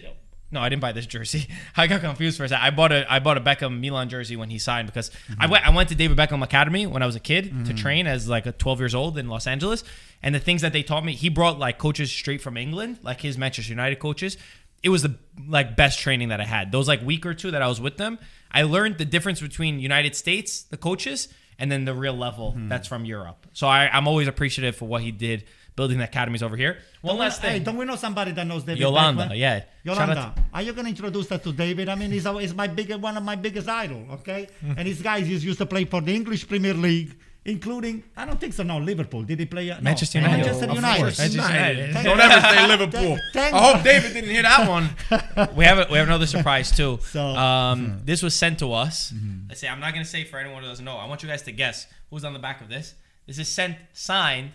no, 0.53 0.61
I 0.61 0.69
didn't 0.69 0.83
buy 0.83 0.93
this 0.93 1.07
jersey. 1.07 1.47
I 1.77 1.87
got 1.87 2.01
confused 2.01 2.37
for 2.37 2.45
a 2.45 2.49
second. 2.49 2.65
I 2.65 2.71
bought 2.71 2.93
a 2.93 3.11
I 3.13 3.21
bought 3.21 3.37
a 3.37 3.41
Beckham 3.41 3.81
Milan 3.81 4.09
jersey 4.09 4.37
when 4.37 4.51
he 4.51 4.59
signed 4.59 4.87
because 4.87 5.11
I 5.29 5.33
mm-hmm. 5.33 5.53
went 5.53 5.67
I 5.67 5.71
went 5.71 5.89
to 5.91 5.95
David 5.95 6.17
Beckham 6.17 6.43
Academy 6.43 6.87
when 6.87 7.03
I 7.03 7.07
was 7.07 7.17
a 7.17 7.21
kid 7.21 7.45
to 7.45 7.51
mm-hmm. 7.51 7.75
train 7.77 8.07
as 8.07 8.29
like 8.29 8.47
a 8.47 8.53
12 8.53 8.81
years 8.81 8.95
old 8.95 9.19
in 9.19 9.29
Los 9.29 9.47
Angeles. 9.47 9.85
And 10.23 10.35
the 10.35 10.41
things 10.41 10.63
that 10.63 10.73
they 10.73 10.83
taught 10.83 11.05
me, 11.05 11.15
he 11.15 11.29
brought 11.29 11.59
like 11.59 11.79
coaches 11.79 12.11
straight 12.11 12.43
from 12.43 12.57
England, 12.57 12.99
like 13.03 13.21
his 13.21 13.39
Manchester 13.39 13.71
United 13.71 13.99
coaches. 13.99 14.37
It 14.83 14.89
was 14.89 15.03
the 15.03 15.17
like 15.47 15.77
best 15.77 15.99
training 16.01 16.29
that 16.29 16.41
I 16.41 16.45
had. 16.45 16.73
Those 16.73 16.89
like 16.89 17.03
week 17.03 17.25
or 17.27 17.35
two 17.35 17.51
that 17.53 17.63
I 17.63 17.69
was 17.69 17.81
with 17.81 17.97
them, 17.97 18.19
I 18.51 18.63
learned 18.63 18.99
the 18.99 19.05
difference 19.05 19.41
between 19.41 19.79
United 19.79 20.17
States, 20.17 20.63
the 20.63 20.77
coaches, 20.77 21.29
and 21.59 21.71
then 21.71 21.85
the 21.85 21.95
real 21.95 22.15
level 22.15 22.53
mm-hmm. 22.53 22.69
that's 22.69 22.89
from 22.89 23.05
Europe. 23.05 23.47
So 23.53 23.69
I, 23.69 23.89
I'm 23.93 24.09
always 24.09 24.27
appreciative 24.27 24.77
for 24.77 24.89
what 24.89 25.03
he 25.03 25.13
did 25.13 25.45
building 25.77 26.01
academies 26.01 26.43
over 26.43 26.57
here. 26.57 26.79
One 27.01 27.13
Don't 27.13 27.19
we- 27.19 27.25
last 27.25 27.41
Hey, 27.43 27.53
thing. 27.55 27.63
don't 27.65 27.77
we 27.77 27.85
know 27.85 27.97
somebody 27.97 28.33
that 28.33 28.47
knows 28.47 28.65
David 28.65 28.81
Yolanda, 28.81 29.25
Beckham? 29.29 29.39
yeah. 29.39 29.63
Yolanda, 29.85 30.35
are 30.53 30.63
you 30.63 30.73
gonna 30.73 30.89
introduce 30.91 31.27
that 31.29 31.43
to 31.45 31.53
David? 31.53 31.89
I 31.89 31.95
mean, 31.95 32.11
he's, 32.11 32.27
a, 32.27 32.39
he's 32.41 32.55
my 32.55 32.67
biggest, 32.67 33.01
one 33.01 33.17
of 33.17 33.23
my 33.23 33.37
biggest 33.37 33.69
idol. 33.69 34.05
Okay, 34.13 34.49
and 34.77 34.87
his 34.87 35.01
guys 35.03 35.27
he's 35.27 35.45
used 35.45 35.59
to 35.59 35.67
play 35.67 35.85
for 35.85 36.01
the 36.01 36.15
English 36.15 36.47
Premier 36.49 36.75
League, 36.75 37.17
including 37.47 38.03
I 38.17 38.27
don't 38.27 38.39
think 38.39 38.53
so. 38.53 38.63
No, 38.63 38.79
Liverpool. 38.79 39.23
Did 39.23 39.39
he 39.41 39.47
play? 39.47 39.71
Uh, 39.71 39.77
no. 39.77 39.83
Manchester 39.83 40.19
United. 40.19 40.37
Manchester 40.45 40.67
United. 40.67 41.03
Manchester 41.03 41.37
United. 41.37 41.93
Thank- 41.95 42.05
Don't 42.07 42.21
ever 42.21 42.41
say 42.49 42.67
Liverpool. 42.67 43.19
Thank- 43.33 43.55
I 43.55 43.73
hope 43.73 43.83
David 43.83 44.13
didn't 44.13 44.31
hear 44.31 44.43
that 44.43 44.69
one. 44.69 44.91
we 45.57 45.65
have 45.65 45.79
a, 45.79 45.87
we 45.91 45.97
have 45.97 46.09
another 46.09 46.27
surprise 46.27 46.71
too. 46.77 46.99
So- 47.03 47.25
um, 47.25 48.01
this 48.05 48.23
was 48.23 48.35
sent 48.35 48.59
to 48.59 48.73
us. 48.75 49.15
Let's 49.49 49.61
say 49.61 49.69
I'm 49.69 49.81
not 49.81 49.93
gonna 49.95 50.05
say 50.05 50.25
for 50.25 50.39
anyone 50.39 50.63
who 50.63 50.69
doesn't 50.69 50.85
know. 50.85 50.97
I 50.99 51.07
want 51.07 51.23
you 51.23 51.29
guys 51.29 51.43
to 51.43 51.53
guess 51.53 51.87
who's 52.11 52.25
on 52.25 52.35
the 52.35 52.39
back 52.39 52.61
of 52.61 52.69
this. 52.69 52.95
This 53.27 53.39
is 53.39 53.49
sent 53.49 53.77
signed. 53.93 54.51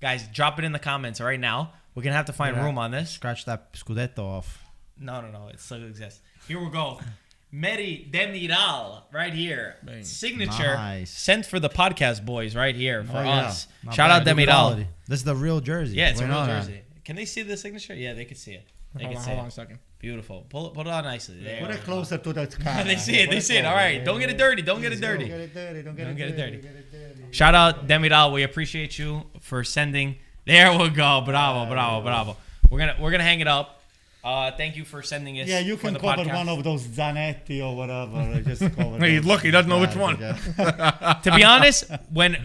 Guys, 0.00 0.26
drop 0.28 0.58
it 0.58 0.64
in 0.64 0.72
the 0.72 0.78
comments 0.78 1.20
right 1.20 1.38
now. 1.40 1.72
We're 1.94 2.02
gonna 2.02 2.16
have 2.16 2.26
to 2.26 2.32
find 2.32 2.56
Yeah. 2.56 2.64
room 2.64 2.78
on 2.78 2.90
this. 2.90 3.10
Scratch 3.10 3.44
that 3.44 3.72
Scudetto 3.74 4.18
off. 4.20 4.64
No, 4.98 5.20
no, 5.20 5.30
no. 5.30 5.48
It 5.48 5.60
still 5.60 5.84
exists. 5.84 6.20
Here 6.46 6.58
we 6.62 6.70
go. 6.70 7.00
Merih 7.52 8.10
Demiral, 8.12 9.02
right 9.12 9.34
here. 9.34 9.76
Bang. 9.82 10.04
Signature 10.04 10.74
Nice. 10.74 11.10
sent 11.10 11.44
for 11.46 11.58
the 11.58 11.68
podcast 11.68 12.24
boys, 12.24 12.54
right 12.54 12.76
here 12.76 13.02
for 13.02 13.16
Oh, 13.18 13.22
yeah. 13.24 13.30
us. 13.46 13.66
Not 13.82 13.94
Shout 13.94 14.08
bad. 14.24 14.28
out 14.28 14.36
Demiral. 14.36 14.86
This 15.08 15.18
is 15.20 15.24
the 15.24 15.34
real 15.34 15.60
jersey. 15.60 15.96
Yeah, 15.96 16.10
it's 16.10 16.20
a 16.20 16.24
We're 16.24 16.28
real 16.28 16.38
not, 16.38 16.50
uh, 16.50 16.60
jersey. 16.60 16.82
Can 17.04 17.16
they 17.16 17.24
see 17.24 17.42
the 17.42 17.56
signature? 17.56 17.94
Yeah, 17.94 18.12
they 18.14 18.24
can 18.24 18.36
see 18.36 18.52
it. 18.52 18.68
They 18.94 19.04
Hold 19.04 19.12
can 19.14 19.18
on, 19.18 19.22
see 19.24 19.28
hold 19.30 19.38
it. 19.38 19.42
on 19.42 19.48
a 19.48 19.50
second. 19.50 19.78
Beautiful. 19.98 20.46
Pull 20.48 20.68
it, 20.68 20.74
pull 20.74 20.80
it 20.82 20.90
on 20.90 21.04
nicely. 21.04 21.42
There 21.44 21.60
Put 21.60 21.70
it 21.70 21.82
closer 21.84 22.18
to 22.18 22.32
the 22.32 22.46
camera. 22.62 22.84
they 22.84 22.96
see 22.96 23.16
it. 23.20 23.26
Put 23.28 23.34
They 23.34 23.40
see 23.40 23.56
it. 23.56 23.64
All 23.64 23.74
right. 23.74 24.04
Don't 24.04 24.18
get 24.18 24.30
it 24.30 24.38
dirty. 24.38 24.62
Don't 24.62 24.80
get 24.80 24.92
it 24.92 25.00
Don't 25.00 25.10
dirty. 25.12 25.28
get 25.28 25.40
it 25.40 25.54
dirty. 25.54 25.82
Don't 25.82 25.94
get, 25.96 26.04
Don't 26.04 26.12
it, 26.12 26.16
get 26.16 26.36
dirty. 26.36 26.52
Don't 26.56 26.62
get 26.62 26.76
it 26.76 26.90
dirty. 26.92 27.24
Shout 27.32 27.54
out 27.54 27.86
Demiral. 27.86 28.32
We 28.32 28.42
appreciate 28.42 28.98
you 28.98 29.24
for 29.40 29.62
sending. 29.62 30.16
There 30.46 30.72
we 30.76 30.88
go. 30.88 31.20
Bravo, 31.20 31.70
bravo, 31.70 32.02
bravo. 32.02 32.36
We're 32.70 32.78
gonna 32.78 32.96
we're 32.98 33.10
gonna 33.10 33.22
hang 33.24 33.40
it 33.40 33.46
up. 33.48 33.76
Uh, 34.24 34.50
thank 34.52 34.76
you 34.76 34.84
for 34.84 35.02
sending 35.02 35.40
us. 35.40 35.48
Yeah, 35.48 35.60
you 35.60 35.76
can 35.76 35.94
cover 35.94 36.22
podcast. 36.24 36.34
one 36.34 36.48
of 36.50 36.62
those 36.64 36.82
Zanetti 36.86 37.62
or 37.64 37.74
whatever. 37.76 38.42
Just 38.44 38.74
cover. 38.76 38.98
Hey, 38.98 39.18
look, 39.20 39.40
he 39.42 39.50
doesn't 39.50 39.68
know 39.70 39.80
which 39.80 39.96
one. 39.96 40.16
to 40.64 41.32
be 41.36 41.44
honest, 41.44 41.84
when 42.12 42.36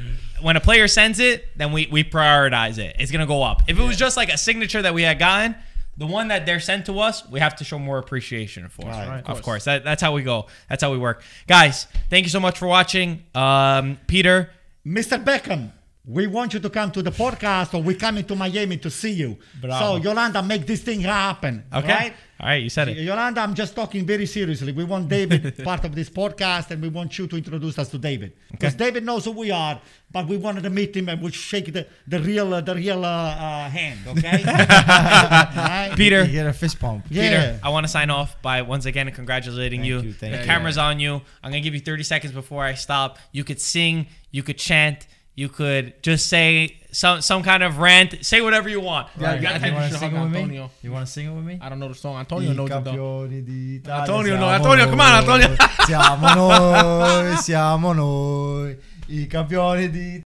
when 0.42 0.56
a 0.58 0.62
player 0.62 0.88
sends 0.88 1.20
it, 1.20 1.48
then 1.58 1.72
we 1.72 1.88
we 1.92 2.04
prioritize 2.04 2.78
it. 2.78 2.96
It's 3.00 3.12
gonna 3.12 3.26
go 3.26 3.44
up. 3.44 3.64
If 3.68 3.80
it 3.80 3.84
was 3.84 3.98
just 3.98 4.18
like 4.18 4.30
a 4.30 4.38
signature 4.38 4.82
that 4.82 4.94
we 4.94 5.02
had 5.04 5.20
gotten, 5.20 5.56
the 5.98 6.06
one 6.06 6.28
that 6.28 6.46
they're 6.46 6.60
sent 6.60 6.86
to 6.88 7.00
us, 7.00 7.28
we 7.30 7.40
have 7.40 7.56
to 7.58 7.64
show 7.64 7.80
more 7.80 7.98
appreciation 7.98 8.68
for. 8.70 8.86
Right. 8.88 9.08
Right, 9.08 9.24
of 9.26 9.42
course. 9.42 9.66
That, 9.66 9.84
that's 9.84 10.02
how 10.02 10.14
we 10.14 10.24
go. 10.24 10.48
That's 10.70 10.84
how 10.84 10.92
we 10.92 10.98
work. 10.98 11.24
Guys, 11.48 11.88
thank 12.10 12.26
you 12.26 12.30
so 12.30 12.40
much 12.40 12.58
for 12.60 12.68
watching. 12.68 13.24
Um, 13.34 13.98
Peter, 14.08 14.50
Mr. 14.86 15.24
Beckham, 15.24 15.72
we 16.08 16.28
want 16.28 16.54
you 16.54 16.60
to 16.60 16.70
come 16.70 16.92
to 16.92 17.02
the 17.02 17.12
podcast 17.12 17.74
or 17.74 17.82
we're 17.82 17.96
coming 17.98 18.24
to 18.26 18.36
Miami 18.36 18.78
to 18.78 18.92
see 18.92 19.12
you. 19.12 19.38
Bravo. 19.60 19.98
So, 19.98 20.04
Yolanda, 20.04 20.44
make 20.44 20.68
this 20.68 20.82
thing 20.82 21.02
happen. 21.02 21.64
okay. 21.74 21.88
Right? 21.88 22.14
All 22.38 22.48
right, 22.48 22.62
you 22.62 22.70
said 22.70 22.90
it. 22.90 22.98
Yolanda, 22.98 23.40
I'm 23.40 23.56
just 23.56 23.76
talking 23.76 24.06
very 24.06 24.26
seriously. 24.26 24.74
We 24.74 24.84
want 24.84 25.08
David 25.08 25.58
part 25.64 25.86
of 25.86 25.96
this 25.96 26.10
podcast 26.10 26.70
and 26.70 26.82
we 26.82 26.90
want 26.90 27.18
you 27.18 27.28
to 27.28 27.38
introduce 27.38 27.80
us 27.80 27.90
to 27.90 27.98
David. 27.98 28.34
Because 28.52 28.76
David 28.76 29.06
knows 29.06 29.24
who 29.24 29.32
we 29.32 29.52
are, 29.52 29.82
but 30.12 30.28
we 30.28 30.36
wanted 30.36 30.64
to 30.64 30.70
meet 30.70 30.96
him 30.96 31.08
and 31.08 31.22
we'll 31.22 31.32
shake 31.32 31.72
the, 31.72 31.88
the 32.06 32.20
real, 32.20 32.54
uh, 32.54 32.60
the 32.62 32.76
real 32.76 33.06
uh, 33.06 33.08
uh, 33.08 33.70
hand, 33.70 34.00
okay? 34.08 34.44
Right? 34.46 35.94
Peter, 35.96 36.26
You 36.26 36.32
get 36.34 36.46
a 36.46 36.54
fist 36.54 36.78
pump. 36.80 37.06
Yeah. 37.10 37.22
Peter, 37.30 37.60
I 37.64 37.70
want 37.70 37.86
to 37.86 37.92
sign 37.92 38.10
off 38.10 38.40
by 38.42 38.62
once 38.62 38.86
again 38.86 39.10
congratulating 39.12 39.80
Thank 39.80 39.88
you. 39.88 40.02
you, 40.02 40.14
thank 40.14 40.34
the 40.34 40.40
you. 40.40 40.46
camera's 40.46 40.78
on 40.78 41.00
you. 41.00 41.16
I'm 41.42 41.52
gonna 41.52 41.62
give 41.62 41.74
you 41.74 41.80
30 41.80 42.04
seconds 42.04 42.34
before 42.34 42.64
I 42.64 42.74
stop. 42.74 43.18
You 43.32 43.44
could 43.46 43.62
sing, 43.62 44.08
you 44.32 44.44
could 44.44 44.58
chant, 44.58 45.08
You 45.38 45.50
could 45.50 46.02
just 46.02 46.28
say 46.28 46.78
some 46.92 47.20
some 47.22 47.44
kind 47.44 47.62
of 47.62 47.78
rant. 47.80 48.16
Say 48.26 48.40
whatever 48.40 48.70
you 48.70 48.80
want. 48.80 49.08
Yeah, 49.20 49.36
You 49.36 49.42
got 49.42 49.50
I 49.56 49.60
ten- 49.60 49.62
think 49.62 49.76
wanna 49.76 49.98
sing 49.98 50.16
it 50.16 50.22
with 50.22 50.32
me? 50.50 50.70
You 50.82 50.92
want 50.94 51.06
to 51.06 51.12
sing 51.12 51.28
it 51.28 51.36
with 51.36 51.44
me? 51.44 51.60
I 51.62 51.68
don't 51.68 51.80
know 51.80 51.90
the 51.90 51.94
song. 51.96 52.16
Antonio 52.18 52.54
knows 52.54 52.70
it 52.70 52.84
though. 52.86 52.92
campioni 52.92 53.44
d'Italia 53.44 54.02
Antonio, 54.02 54.36
no, 54.38 54.48
siamo 54.48 54.54
Antonio, 54.56 54.90
come 54.90 55.02
on. 55.02 55.14
Antonio. 55.14 55.56
Siamo 55.86 56.34
noi, 56.34 57.36
siamo 57.44 57.92
noi, 57.94 58.78
i 59.08 59.28
campioni 59.28 59.90
di 59.90 60.24